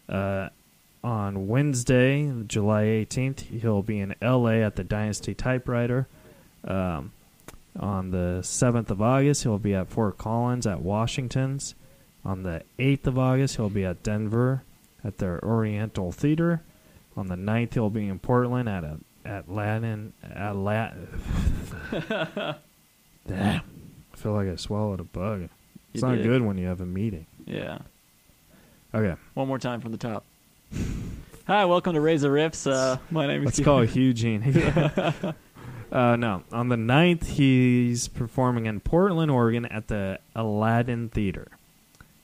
Uh, 0.08 0.50
on 1.04 1.48
Wednesday, 1.48 2.32
July 2.46 2.84
18th, 2.84 3.40
he'll 3.62 3.82
be 3.82 4.00
in 4.00 4.14
LA 4.22 4.62
at 4.62 4.76
the 4.76 4.84
Dynasty 4.84 5.34
Typewriter. 5.34 6.08
Um, 6.64 7.12
on 7.80 8.12
the 8.12 8.40
7th 8.42 8.90
of 8.90 9.02
August, 9.02 9.44
he'll 9.44 9.58
be 9.60 9.74
at 9.74 9.90
Fort 9.90 10.18
Collins 10.18 10.68
at 10.68 10.82
Washington's. 10.82 11.76
On 12.24 12.44
the 12.44 12.64
8th 12.78 13.08
of 13.08 13.18
August, 13.18 13.56
he'll 13.56 13.70
be 13.70 13.86
at 13.86 14.04
Denver 14.04 14.64
at 15.04 15.18
their 15.18 15.44
Oriental 15.44 16.12
Theater. 16.12 16.62
On 17.18 17.28
the 17.28 17.36
9th, 17.36 17.74
he'll 17.74 17.90
be 17.90 18.08
in 18.08 18.20
Portland 18.20 18.70
at 18.70 18.84
a, 18.84 18.98
at 19.26 19.50
Latin 19.50 20.14
at 20.24 20.56
Lat. 20.56 20.96
Damn, 23.28 23.62
I 24.14 24.18
feel 24.18 24.34
like 24.34 24.48
I 24.48 24.56
swallowed 24.56 25.00
a 25.00 25.04
bug. 25.04 25.50
It's 25.94 26.02
You 26.02 26.08
not 26.10 26.16
did. 26.18 26.24
good 26.26 26.42
when 26.42 26.58
you 26.58 26.68
have 26.68 26.82
a 26.82 26.86
meeting. 26.86 27.26
Yeah. 27.46 27.80
Okay, 28.94 29.16
One 29.34 29.48
more 29.48 29.60
time 29.60 29.80
from 29.82 29.92
the 29.92 29.98
top. 29.98 30.26
Hi, 31.48 31.66
welcome 31.66 31.94
to 31.96 32.02
Reza 32.02 32.30
Rifts. 32.30 32.68
Uh, 32.68 32.98
my 33.10 33.26
name 33.28 33.42
is. 33.42 33.46
let's 33.46 33.60
call 33.62 33.84
Eugene. 33.84 34.42
uh, 35.92 36.16
no, 36.16 36.44
on 36.52 36.70
the 36.70 36.76
9th, 36.76 37.26
he's 37.26 38.08
performing 38.08 38.66
in 38.66 38.80
Portland, 38.80 39.30
Oregon 39.30 39.66
at 39.66 39.88
the 39.88 40.20
Aladdin 40.36 41.10
Theater. 41.10 41.48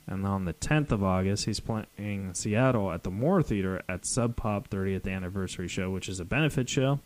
And 0.07 0.25
on 0.25 0.45
the 0.45 0.53
10th 0.53 0.91
of 0.91 1.03
August, 1.03 1.45
he's 1.45 1.59
playing 1.59 1.85
in 1.97 2.33
Seattle 2.33 2.91
at 2.91 3.03
the 3.03 3.11
Moore 3.11 3.43
Theater 3.43 3.81
at 3.89 4.05
Sub 4.05 4.37
Pop 4.37 4.69
30th 4.69 5.05
Anniversary 5.05 5.67
Show, 5.67 5.91
which 5.91 6.07
is 6.07 6.21
a 6.21 6.25
benefit 6.25 6.69
show. 6.69 6.99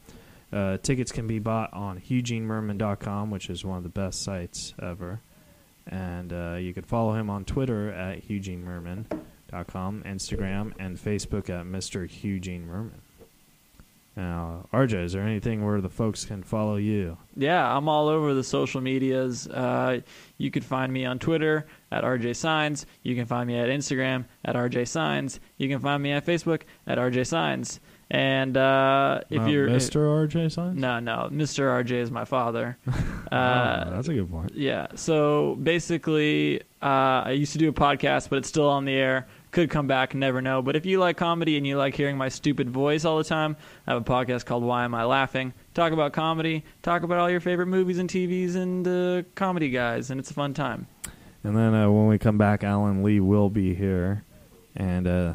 Uh, 0.53 0.77
tickets 0.77 1.11
can 1.11 1.25
be 1.25 1.39
bought 1.39 1.73
on 1.73 1.99
EugeneMirman.com, 1.99 3.31
which 3.31 3.49
is 3.49 3.65
one 3.65 3.77
of 3.77 3.83
the 3.83 3.89
best 3.89 4.21
sites 4.21 4.75
ever. 4.79 5.21
And 5.87 6.31
uh, 6.31 6.57
you 6.59 6.75
can 6.75 6.83
follow 6.83 7.13
him 7.13 7.29
on 7.31 7.43
Twitter 7.43 7.91
at 7.91 8.27
EugeneMirman.com, 8.27 10.03
Instagram, 10.03 10.73
and 10.77 10.97
Facebook 10.97 11.49
at 11.49 11.65
Mr. 11.65 12.23
Eugene 12.23 12.67
Mirman. 12.67 12.99
Now, 14.15 14.67
RJ, 14.73 15.05
is 15.05 15.13
there 15.13 15.23
anything 15.23 15.65
where 15.65 15.79
the 15.79 15.89
folks 15.89 16.25
can 16.25 16.43
follow 16.43 16.75
you? 16.75 17.17
Yeah, 17.35 17.65
I'm 17.75 17.87
all 17.87 18.09
over 18.09 18.33
the 18.33 18.43
social 18.43 18.81
medias. 18.81 19.47
Uh, 19.47 20.01
you 20.37 20.51
can 20.51 20.61
find 20.63 20.91
me 20.91 21.05
on 21.05 21.17
Twitter 21.17 21.65
at 21.93 22.03
RJ 22.03 22.35
Sains. 22.35 22.85
You 23.03 23.15
can 23.15 23.25
find 23.25 23.47
me 23.47 23.57
at 23.57 23.69
Instagram 23.69 24.25
at 24.43 24.55
RJ 24.55 24.87
Sains. 24.89 25.39
You 25.57 25.69
can 25.69 25.79
find 25.79 26.03
me 26.03 26.11
at 26.11 26.25
Facebook 26.25 26.63
at 26.87 26.97
RJ 26.97 27.25
Sains. 27.27 27.79
And 28.13 28.57
uh, 28.57 29.21
if 29.29 29.37
Not 29.43 29.49
you're 29.49 29.69
Mr. 29.69 30.27
RJ 30.27 30.51
Science? 30.51 30.77
no, 30.77 30.99
no, 30.99 31.29
Mr. 31.31 31.81
RJ 31.81 31.91
is 31.91 32.11
my 32.11 32.25
father. 32.25 32.77
Oh, 33.33 33.37
Uh, 33.37 33.89
that's 33.91 34.09
a 34.09 34.13
good 34.13 34.29
point. 34.29 34.51
yeah. 34.55 34.87
So 34.95 35.55
basically, 35.63 36.59
uh, 36.81 37.23
I 37.25 37.31
used 37.31 37.53
to 37.53 37.57
do 37.59 37.69
a 37.69 37.73
podcast, 37.73 38.27
but 38.29 38.39
it's 38.39 38.49
still 38.49 38.67
on 38.67 38.83
the 38.83 38.91
air. 38.91 39.27
Could 39.51 39.69
come 39.69 39.85
back, 39.85 40.15
never 40.15 40.41
know. 40.41 40.61
But 40.61 40.77
if 40.77 40.85
you 40.85 40.99
like 40.99 41.17
comedy 41.17 41.57
and 41.57 41.67
you 41.67 41.77
like 41.77 41.93
hearing 41.93 42.17
my 42.17 42.29
stupid 42.29 42.69
voice 42.69 43.03
all 43.03 43.17
the 43.17 43.23
time, 43.25 43.57
I 43.85 43.91
have 43.91 44.01
a 44.01 44.05
podcast 44.05 44.45
called 44.45 44.63
Why 44.63 44.85
Am 44.85 44.95
I 44.95 45.03
Laughing? 45.03 45.53
Talk 45.73 45.91
about 45.91 46.13
comedy, 46.13 46.63
talk 46.83 47.03
about 47.03 47.19
all 47.19 47.29
your 47.29 47.41
favorite 47.41 47.67
movies 47.67 47.99
and 47.99 48.09
TVs 48.09 48.55
and 48.55 48.87
uh, 48.87 49.23
comedy 49.35 49.69
guys, 49.69 50.09
and 50.09 50.21
it's 50.21 50.31
a 50.31 50.33
fun 50.33 50.53
time. 50.53 50.87
And 51.43 51.57
then 51.57 51.73
uh, 51.75 51.89
when 51.91 52.07
we 52.07 52.17
come 52.17 52.37
back, 52.37 52.63
Alan 52.63 53.03
Lee 53.03 53.19
will 53.19 53.49
be 53.49 53.73
here, 53.73 54.23
and 54.75 55.05
uh, 55.05 55.33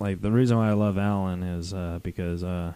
like 0.00 0.20
the 0.20 0.32
reason 0.32 0.56
why 0.56 0.70
I 0.70 0.72
love 0.72 0.98
Alan 0.98 1.44
is 1.44 1.72
uh, 1.72 2.00
because 2.02 2.42
uh, 2.42 2.72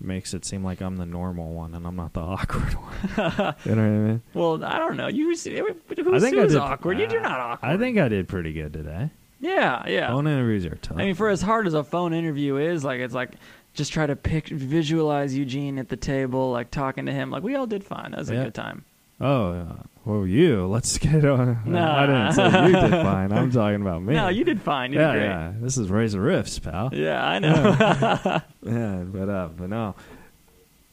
makes 0.00 0.34
it 0.34 0.44
seem 0.44 0.62
like 0.62 0.80
I'm 0.82 0.96
the 0.96 1.06
normal 1.06 1.52
one 1.52 1.74
and 1.74 1.86
I'm 1.86 1.96
not 1.96 2.12
the 2.12 2.20
awkward 2.20 2.74
one. 2.74 3.54
you 3.64 3.74
know 3.74 3.82
what 3.82 3.96
I 3.96 3.98
mean? 3.98 4.22
Well, 4.34 4.62
I 4.64 4.78
don't 4.78 4.96
know. 4.96 5.08
You, 5.08 5.28
who's 5.28 5.46
I 5.46 5.52
think 5.52 6.36
I 6.36 6.42
who's 6.42 6.52
did, 6.52 6.56
awkward? 6.56 6.98
You're 6.98 7.20
not 7.20 7.40
awkward. 7.40 7.70
I 7.70 7.76
think 7.78 7.98
I 7.98 8.08
did 8.08 8.28
pretty 8.28 8.52
good 8.52 8.72
today. 8.72 9.10
Yeah, 9.46 9.88
yeah. 9.88 10.08
Phone 10.08 10.26
interviews 10.26 10.66
are 10.66 10.76
tough. 10.76 10.98
I 10.98 11.04
mean, 11.04 11.14
for 11.14 11.28
as 11.28 11.40
hard 11.42 11.66
as 11.66 11.74
a 11.74 11.84
phone 11.84 12.12
interview 12.12 12.56
is, 12.56 12.84
like 12.84 13.00
it's 13.00 13.14
like 13.14 13.32
just 13.74 13.92
try 13.92 14.06
to 14.06 14.16
pick 14.16 14.48
visualize 14.48 15.36
Eugene 15.36 15.78
at 15.78 15.88
the 15.88 15.96
table, 15.96 16.50
like 16.50 16.70
talking 16.70 17.06
to 17.06 17.12
him. 17.12 17.30
Like 17.30 17.42
we 17.42 17.54
all 17.54 17.66
did 17.66 17.84
fine. 17.84 18.10
That 18.12 18.18
was 18.20 18.30
Yeah. 18.30 18.40
a 18.40 18.44
good 18.44 18.54
time. 18.54 18.84
oh, 19.20 19.52
uh, 19.52 19.76
well, 20.04 20.26
you. 20.26 20.66
Let's 20.66 20.98
get 21.06 21.24
on. 21.24 21.60
Nah. 21.66 22.02
I 22.02 22.06
didn't 22.06 22.32
say 22.32 22.66
you 22.66 22.80
did 22.80 22.90
fine. 23.02 23.32
I'm 23.32 23.50
talking 23.50 23.82
about 23.82 24.02
me. 24.02 24.14
No, 24.14 24.28
you 24.28 24.44
did 24.44 24.60
fine. 24.62 24.92
You 24.92 25.00
yeah, 25.00 25.12
did 25.12 25.18
great. 25.18 25.26
yeah. 25.28 25.52
This 25.60 25.76
is 25.78 25.90
Reza 25.90 26.20
Rifts, 26.20 26.58
pal. 26.58 26.90
Yeah, 26.92 27.24
I 27.26 27.38
know. 27.38 28.40
Yeah, 28.72 29.04
but 29.04 29.28
uh, 29.28 29.48
but 29.56 29.68
no, 29.68 29.94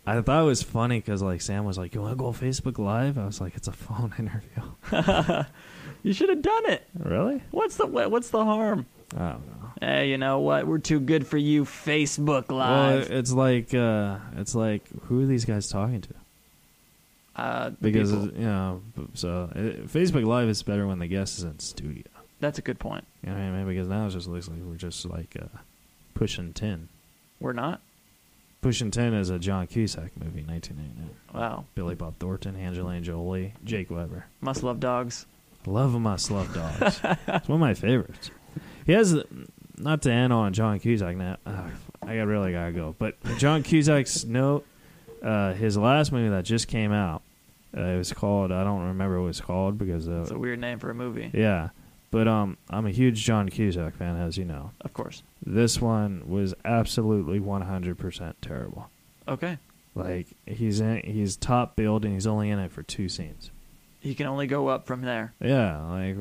I 0.06 0.20
thought 0.22 0.42
it 0.44 0.46
was 0.46 0.62
funny 0.62 1.00
because 1.00 1.22
like 1.24 1.42
Sam 1.42 1.66
was 1.66 1.78
like, 1.78 1.96
"You 1.96 2.02
want 2.02 2.12
to 2.14 2.16
go 2.24 2.32
Facebook 2.32 2.78
Live?" 2.78 3.18
I 3.18 3.26
was 3.26 3.42
like, 3.42 3.56
"It's 3.56 3.68
a 3.68 3.72
phone 3.72 4.14
interview." 4.20 5.44
You 6.04 6.14
should 6.14 6.30
have 6.30 6.42
done 6.42 6.66
it. 6.70 6.84
really? 7.00 7.42
What's 7.52 7.78
the 7.78 7.88
what's 7.88 8.30
the 8.30 8.44
harm? 8.44 8.86
I 9.16 9.20
don't 9.32 9.48
know. 9.48 9.72
Hey, 9.82 10.10
you 10.10 10.18
know 10.18 10.40
what? 10.40 10.68
We're 10.68 10.78
too 10.80 11.00
good 11.00 11.26
for 11.26 11.38
you. 11.38 11.66
Facebook 11.66 12.50
Well, 12.50 12.58
Live. 12.58 13.12
it's 13.12 13.32
like 13.32 13.74
uh, 13.74 14.18
it's 14.38 14.54
like 14.56 14.84
who 15.04 15.22
are 15.24 15.26
these 15.26 15.46
guys 15.46 15.70
talking 15.70 16.02
to? 16.02 16.14
uh, 17.36 17.70
Because 17.82 18.12
people. 18.12 18.28
you 18.38 18.46
know, 18.46 18.82
so 19.14 19.50
uh 19.56 19.58
Facebook 19.88 20.26
Live 20.26 20.50
is 20.50 20.62
better 20.64 20.86
when 20.88 21.00
the 21.00 21.08
guest 21.08 21.38
is 21.40 21.44
in 21.46 21.60
studio. 21.60 22.04
that's 22.40 22.60
a 22.60 22.62
good 22.62 22.80
point. 22.80 23.06
You 23.24 23.30
know 23.30 23.36
what 23.36 23.42
I 23.44 23.52
mean? 23.52 23.68
Because 23.68 23.88
now 23.88 24.06
it 24.08 24.12
just 24.12 24.28
looks 24.28 24.48
like 24.48 24.60
we're 24.62 24.76
just 24.76 25.06
like 25.06 25.36
uh, 25.42 25.46
pushing 26.14 26.54
ten. 26.54 26.90
We're 27.40 27.54
not. 27.54 27.82
Pushing 28.62 28.92
Tin 28.92 29.14
is 29.14 29.30
a 29.30 29.38
John 29.40 29.68
Cusack 29.68 30.12
movie, 30.18 30.42
1989. 30.44 31.10
Wow. 31.34 31.66
Billy 31.76 31.96
Bob 31.96 32.14
Thornton, 32.18 32.56
Angelina 32.56 33.02
Jolie, 33.02 33.54
Jake 33.66 33.92
Weber. 33.92 34.26
Must 34.40 34.64
love 34.64 34.80
dogs. 34.80 35.26
Love 35.66 35.96
'em, 35.96 36.04
must 36.04 36.30
love 36.32 36.54
dogs. 36.54 37.00
it's 37.28 37.48
one 37.48 37.56
of 37.56 37.60
my 37.60 37.74
favorites. 37.74 38.32
He 38.86 38.92
has, 38.94 39.16
not 39.78 40.02
to 40.04 40.12
end 40.12 40.34
on 40.34 40.54
John 40.54 40.80
Cusack 40.80 41.16
now. 41.16 41.38
Uh, 41.46 41.70
I 42.02 42.18
got 42.18 42.28
really 42.28 42.52
gotta 42.52 42.72
go. 42.74 42.96
But 42.98 43.16
John 43.38 43.64
Cusack's 43.64 44.26
note, 44.26 44.66
uh, 45.22 45.54
his 45.54 45.78
last 45.78 46.12
movie 46.12 46.30
that 46.30 46.44
just 46.44 46.68
came 46.68 46.92
out, 46.92 47.22
uh, 47.76 47.82
it 47.82 47.98
was 47.98 48.12
called. 48.14 48.52
I 48.52 48.64
don't 48.64 48.82
remember 48.88 49.20
what 49.20 49.26
it 49.26 49.28
was 49.28 49.42
called 49.42 49.78
because 49.78 50.08
It's 50.08 50.32
a 50.32 50.36
uh, 50.36 50.38
weird 50.38 50.60
name 50.60 50.80
for 50.80 50.90
a 50.90 50.96
movie. 50.96 51.32
yeah. 51.34 51.70
But 52.12 52.28
um, 52.28 52.58
I'm 52.70 52.86
a 52.86 52.92
huge 52.92 53.24
John 53.24 53.50
Cusack 53.50 53.96
fan, 53.96 54.18
as 54.18 54.38
you 54.38 54.46
know. 54.46 54.70
Of 54.82 54.94
course. 54.94 55.24
This 55.44 55.82
one 55.82 56.22
was 56.28 56.54
absolutely 56.64 57.40
100% 57.40 58.34
terrible. 58.40 58.90
Okay. 59.28 59.58
Like 59.96 60.28
he's 60.46 60.80
in, 60.80 61.02
he's 61.04 61.36
top 61.36 61.76
billed 61.76 62.06
and 62.06 62.14
he's 62.14 62.28
only 62.28 62.52
in 62.52 62.60
it 62.60 62.72
for 62.72 62.84
two 62.84 63.10
scenes. 63.10 63.50
He 64.04 64.16
can 64.16 64.28
only 64.28 64.48
go 64.48 64.68
up 64.68 64.86
from 64.86 65.02
there. 65.02 65.34
Yeah, 65.40 65.82
like 65.84 66.18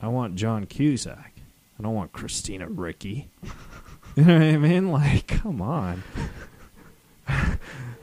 I 0.00 0.06
want 0.06 0.36
John 0.36 0.66
Cusack. 0.66 1.32
I 1.76 1.82
don't 1.82 1.94
want 1.94 2.12
Christina 2.12 2.68
Ricci. 2.68 3.28
you 4.16 4.22
know 4.22 4.34
what 4.34 4.42
I 4.42 4.56
mean? 4.56 4.92
Like, 4.92 5.26
come 5.26 5.60
on. 5.60 6.04
All 7.28 7.34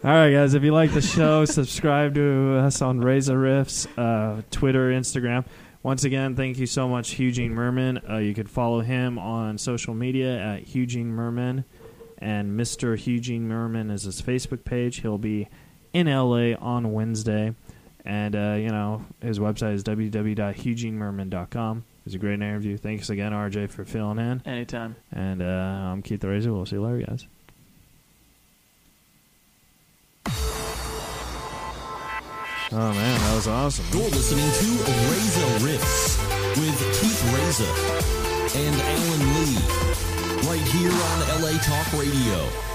right, 0.03 0.31
guys. 0.31 0.53
If 0.53 0.63
you 0.63 0.73
like 0.73 0.91
the 0.91 1.01
show, 1.01 1.45
subscribe 1.45 2.13
to 2.15 2.57
us 2.57 2.81
on 2.81 2.99
Reza 2.99 3.37
Rifts, 3.37 3.87
uh, 3.97 4.41
Twitter, 4.51 4.91
Instagram. 4.91 5.45
Once 5.81 6.03
again, 6.03 6.35
thank 6.35 6.57
you 6.57 6.65
so 6.65 6.89
much, 6.89 7.17
Eugene 7.17 7.55
Mirman. 7.55 8.09
Uh, 8.09 8.17
you 8.17 8.33
can 8.33 8.47
follow 8.47 8.81
him 8.81 9.17
on 9.17 9.57
social 9.57 9.93
media 9.93 10.37
at 10.37 10.75
Eugene 10.75 11.15
Mirman, 11.15 11.63
and 12.17 12.59
Mr. 12.59 13.05
Eugene 13.07 13.47
Mirman 13.47 13.89
is 13.91 14.03
his 14.03 14.21
Facebook 14.21 14.65
page. 14.65 14.99
He'll 15.01 15.17
be 15.17 15.47
in 15.93 16.07
LA 16.07 16.53
on 16.59 16.91
Wednesday. 16.91 17.55
And, 18.05 18.35
uh, 18.35 18.55
you 18.59 18.69
know, 18.69 19.03
his 19.19 19.39
website 19.39 19.73
is 19.73 19.83
www.eugenemirman.com. 19.83 21.77
It 21.77 22.05
was 22.05 22.13
a 22.13 22.19
great 22.19 22.35
interview. 22.35 22.77
Thanks 22.77 23.09
again, 23.09 23.31
RJ, 23.31 23.71
for 23.71 23.83
filling 23.83 24.19
in. 24.19 24.43
Anytime. 24.45 24.95
And 25.11 25.41
uh, 25.41 25.45
I'm 25.45 26.03
Keith 26.03 26.21
the 26.21 26.27
Razor. 26.29 26.53
We'll 26.53 26.67
see 26.67 26.75
you 26.75 26.83
later, 26.83 27.03
guys. 27.07 27.25
Oh, 32.71 32.91
man, 32.93 33.19
that 33.21 33.35
was 33.35 33.47
awesome. 33.47 33.85
You're 33.93 34.09
listening 34.09 34.45
to 34.45 34.67
Reza 35.09 35.65
Rifts 35.65 36.17
with 36.57 36.77
Keith 36.99 37.21
Reza 37.33 37.69
and 38.57 38.75
Alan 38.81 39.23
Lee 39.35 39.57
right 40.49 40.61
here 40.73 40.91
on 40.91 41.41
LA 41.41 41.57
Talk 41.61 41.93
Radio. 41.93 42.74